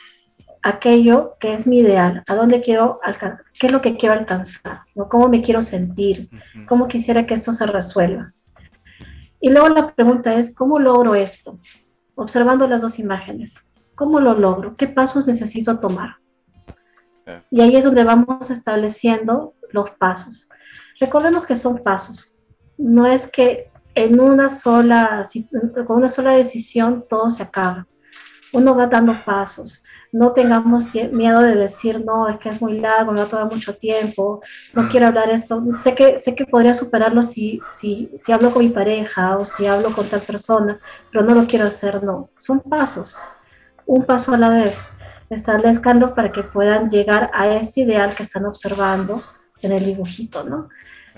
aquello 0.61 1.35
que 1.39 1.53
es 1.53 1.67
mi 1.67 1.79
ideal, 1.79 2.23
a 2.27 2.35
dónde 2.35 2.61
quiero 2.61 2.99
alcanzar, 3.03 3.45
qué 3.57 3.67
es 3.67 3.73
lo 3.73 3.81
que 3.81 3.95
quiero 3.95 4.13
alcanzar, 4.13 4.81
¿no? 4.95 5.07
cómo 5.07 5.29
me 5.29 5.41
quiero 5.41 5.61
sentir, 5.61 6.29
cómo 6.67 6.87
quisiera 6.87 7.25
que 7.25 7.33
esto 7.33 7.53
se 7.53 7.65
resuelva. 7.65 8.33
Y 9.39 9.49
luego 9.49 9.69
la 9.69 9.93
pregunta 9.93 10.33
es, 10.33 10.53
¿cómo 10.53 10.79
logro 10.79 11.15
esto? 11.15 11.59
Observando 12.15 12.67
las 12.67 12.81
dos 12.81 12.99
imágenes, 12.99 13.65
¿cómo 13.95 14.19
lo 14.19 14.33
logro? 14.33 14.75
¿Qué 14.75 14.87
pasos 14.87 15.27
necesito 15.27 15.79
tomar? 15.79 16.17
Y 17.49 17.61
ahí 17.61 17.75
es 17.75 17.83
donde 17.83 18.03
vamos 18.03 18.51
estableciendo 18.51 19.53
los 19.71 19.91
pasos. 19.91 20.49
Recordemos 20.99 21.45
que 21.45 21.55
son 21.55 21.77
pasos. 21.83 22.35
No 22.77 23.05
es 23.05 23.27
que 23.27 23.71
en 23.97 24.19
una 24.19 24.47
sola, 24.47 25.23
con 25.87 25.97
una 25.97 26.07
sola 26.07 26.31
decisión 26.33 27.05
todo 27.09 27.31
se 27.31 27.41
acaba. 27.41 27.87
Uno 28.53 28.75
va 28.75 28.85
dando 28.85 29.25
pasos. 29.25 29.83
No 30.11 30.33
tengamos 30.33 30.93
miedo 31.11 31.41
de 31.41 31.55
decir, 31.55 32.05
no, 32.05 32.29
es 32.29 32.37
que 32.37 32.49
es 32.49 32.61
muy 32.61 32.79
largo, 32.79 33.11
me 33.11 33.19
va 33.19 33.25
a 33.25 33.29
tomar 33.29 33.51
mucho 33.51 33.75
tiempo, 33.75 34.41
no 34.73 34.83
mm. 34.83 34.89
quiero 34.89 35.07
hablar 35.07 35.29
esto. 35.31 35.63
Sé 35.75 35.95
que, 35.95 36.19
sé 36.19 36.35
que 36.35 36.45
podría 36.45 36.75
superarlo 36.75 37.23
si, 37.23 37.59
si, 37.69 38.11
si 38.15 38.31
hablo 38.31 38.53
con 38.53 38.63
mi 38.63 38.69
pareja 38.69 39.37
o 39.37 39.43
si 39.43 39.65
hablo 39.65 39.93
con 39.93 40.07
tal 40.07 40.21
persona, 40.21 40.79
pero 41.11 41.25
no 41.25 41.33
lo 41.33 41.47
quiero 41.47 41.65
hacer, 41.65 42.03
no. 42.03 42.29
Son 42.37 42.59
pasos, 42.59 43.17
un 43.87 44.05
paso 44.05 44.33
a 44.33 44.37
la 44.37 44.49
vez. 44.49 44.85
Establezcanlo 45.29 46.13
para 46.13 46.31
que 46.31 46.43
puedan 46.43 46.89
llegar 46.89 47.31
a 47.33 47.47
este 47.47 47.81
ideal 47.81 48.15
que 48.15 48.23
están 48.23 48.45
observando 48.45 49.23
en 49.61 49.71
el 49.71 49.83
dibujito, 49.83 50.43
¿no? 50.43 50.69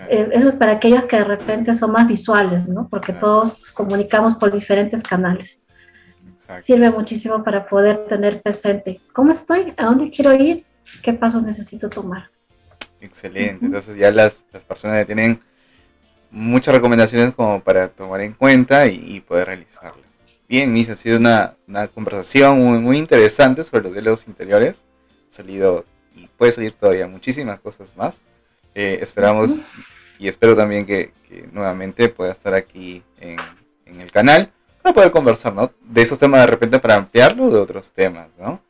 Eh, 0.08 0.30
eso 0.32 0.50
es 0.50 0.56
para 0.56 0.74
aquellos 0.74 1.04
que 1.06 1.18
de 1.18 1.24
repente 1.24 1.74
son 1.74 1.92
más 1.92 2.08
visuales, 2.08 2.68
¿no? 2.68 2.88
Porque 2.88 3.12
todos 3.14 3.60
nos 3.60 3.72
comunicamos 3.72 4.36
por 4.36 4.52
diferentes 4.52 5.04
canales. 5.04 5.62
Sirve 6.62 6.90
muchísimo 6.90 7.44
para 7.44 7.68
poder 7.68 8.06
tener 8.08 8.42
presente 8.42 9.02
cómo 9.14 9.32
estoy, 9.32 9.74
a 9.78 9.86
dónde 9.86 10.10
quiero 10.10 10.34
ir, 10.34 10.66
qué 11.04 11.14
pasos 11.14 11.44
necesito 11.44 11.90
tomar. 11.90 12.30
Excelente, 13.02 13.66
entonces 13.66 13.96
ya 13.96 14.12
las, 14.12 14.46
las, 14.52 14.64
personas 14.64 15.06
tienen 15.06 15.40
muchas 16.32 16.74
recomendaciones 16.74 17.34
como 17.36 17.62
para 17.62 17.88
tomar 17.90 18.22
en 18.22 18.34
cuenta 18.34 18.88
y, 18.88 19.22
poder 19.22 19.48
realizarlo. 19.48 20.02
Bien, 20.48 20.74
Miss, 20.74 20.90
ha 20.90 20.96
sido 20.96 21.18
una, 21.18 21.56
una 21.68 21.88
conversación 21.88 22.60
muy, 22.60 22.80
muy, 22.80 22.98
interesante 22.98 23.64
sobre 23.64 23.84
los 23.84 23.94
diálogos 23.94 24.28
interiores. 24.28 24.86
Ha 25.30 25.32
salido 25.32 25.86
y 26.16 26.28
puede 26.36 26.52
salir 26.52 26.74
todavía 26.74 27.08
muchísimas 27.08 27.60
cosas 27.60 27.96
más. 27.96 28.22
Eh, 28.76 29.00
esperamos 29.02 29.64
y 30.20 30.28
espero 30.28 30.56
también 30.56 30.86
que, 30.86 31.14
nuevamente 31.52 32.10
pueda 32.10 32.32
estar 32.32 32.56
aquí 32.56 33.04
en, 33.20 33.38
el 34.00 34.12
canal 34.12 34.52
para 34.82 34.94
poder 34.94 35.12
conversar, 35.12 35.54
¿no? 35.54 35.72
De 35.82 36.02
esos 36.02 36.18
temas 36.18 36.42
de 36.42 36.48
repente 36.48 36.80
para 36.80 36.96
ampliarlo 36.96 37.50
de 37.50 37.60
otros 37.60 37.92
temas, 37.92 38.28
¿no? 38.40 38.62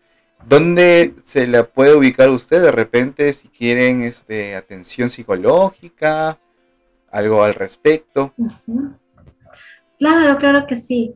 ¿Dónde 0.46 1.14
se 1.24 1.48
la 1.48 1.64
puede 1.64 1.96
ubicar 1.96 2.30
usted 2.30 2.62
de 2.62 2.72
repente 2.72 3.32
si 3.34 3.48
quieren 3.50 4.04
este, 4.04 4.56
atención 4.56 5.10
psicológica? 5.10 6.38
¿Algo 7.12 7.44
al 7.44 7.54
respecto? 7.54 8.34
Claro, 9.98 10.38
claro 10.38 10.68
que 10.68 10.76
sí. 10.76 11.16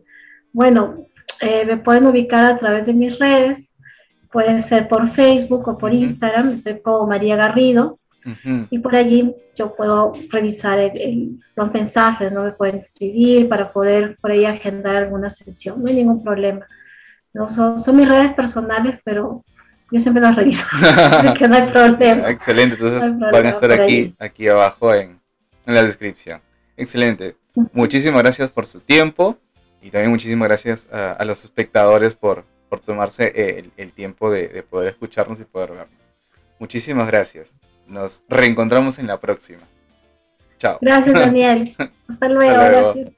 Bueno, 0.51 1.05
eh, 1.39 1.65
me 1.65 1.77
pueden 1.77 2.07
ubicar 2.07 2.51
a 2.51 2.57
través 2.57 2.85
de 2.85 2.93
mis 2.93 3.17
redes. 3.19 3.73
Puede 4.31 4.59
ser 4.59 4.87
por 4.87 5.07
Facebook 5.07 5.67
o 5.67 5.77
por 5.77 5.93
Instagram. 5.93 6.57
Soy 6.57 6.81
como 6.81 7.07
María 7.07 7.35
Garrido. 7.35 7.99
Y 8.69 8.79
por 8.79 8.95
allí 8.95 9.35
yo 9.55 9.75
puedo 9.75 10.13
revisar 10.31 10.79
los 11.55 11.73
mensajes, 11.73 12.31
¿no? 12.31 12.43
Me 12.43 12.51
pueden 12.51 12.77
escribir 12.77 13.49
para 13.49 13.71
poder 13.71 14.15
por 14.21 14.31
ahí 14.31 14.45
agendar 14.45 14.95
alguna 14.95 15.29
sesión, 15.29 15.81
no 15.81 15.89
hay 15.89 15.95
ningún 15.95 16.23
problema. 16.23 16.65
No, 17.33 17.49
son, 17.49 17.81
son 17.83 17.95
mis 17.95 18.07
redes 18.07 18.33
personales, 18.33 18.99
pero 19.03 19.43
yo 19.91 19.99
siempre 19.99 20.21
las 20.21 20.35
reviso, 20.35 20.65
así 20.71 21.33
que 21.33 21.47
no 21.47 21.55
hay 21.55 21.67
problema. 21.67 22.29
Excelente, 22.29 22.75
entonces 22.75 23.11
van 23.17 23.45
a 23.45 23.49
estar 23.49 23.71
aquí, 23.71 24.13
aquí 24.19 24.47
abajo 24.47 24.93
en, 24.93 25.19
en, 25.65 25.73
la 25.73 25.83
descripción. 25.83 26.41
Excelente. 26.77 27.35
Muchísimas 27.71 28.23
gracias 28.23 28.51
por 28.51 28.65
su 28.65 28.79
tiempo 28.79 29.37
y 29.81 29.89
también 29.91 30.11
muchísimas 30.11 30.47
gracias 30.47 30.87
a, 30.91 31.23
los 31.25 31.43
espectadores 31.43 32.15
por, 32.15 32.45
por 32.69 32.79
tomarse 32.79 33.59
el, 33.59 33.71
el 33.77 33.91
tiempo 33.91 34.31
de, 34.31 34.47
de 34.47 34.63
poder 34.63 34.89
escucharnos 34.89 35.39
y 35.39 35.45
poder 35.45 35.71
vernos. 35.71 36.03
Muchísimas 36.59 37.07
gracias. 37.07 37.55
Nos 37.87 38.23
reencontramos 38.29 38.99
en 38.99 39.07
la 39.07 39.19
próxima. 39.19 39.61
Chao. 40.57 40.77
Gracias, 40.81 41.19
Daniel. 41.19 41.75
Hasta 42.07 42.29
luego. 42.29 42.53
Gracias. 42.53 43.13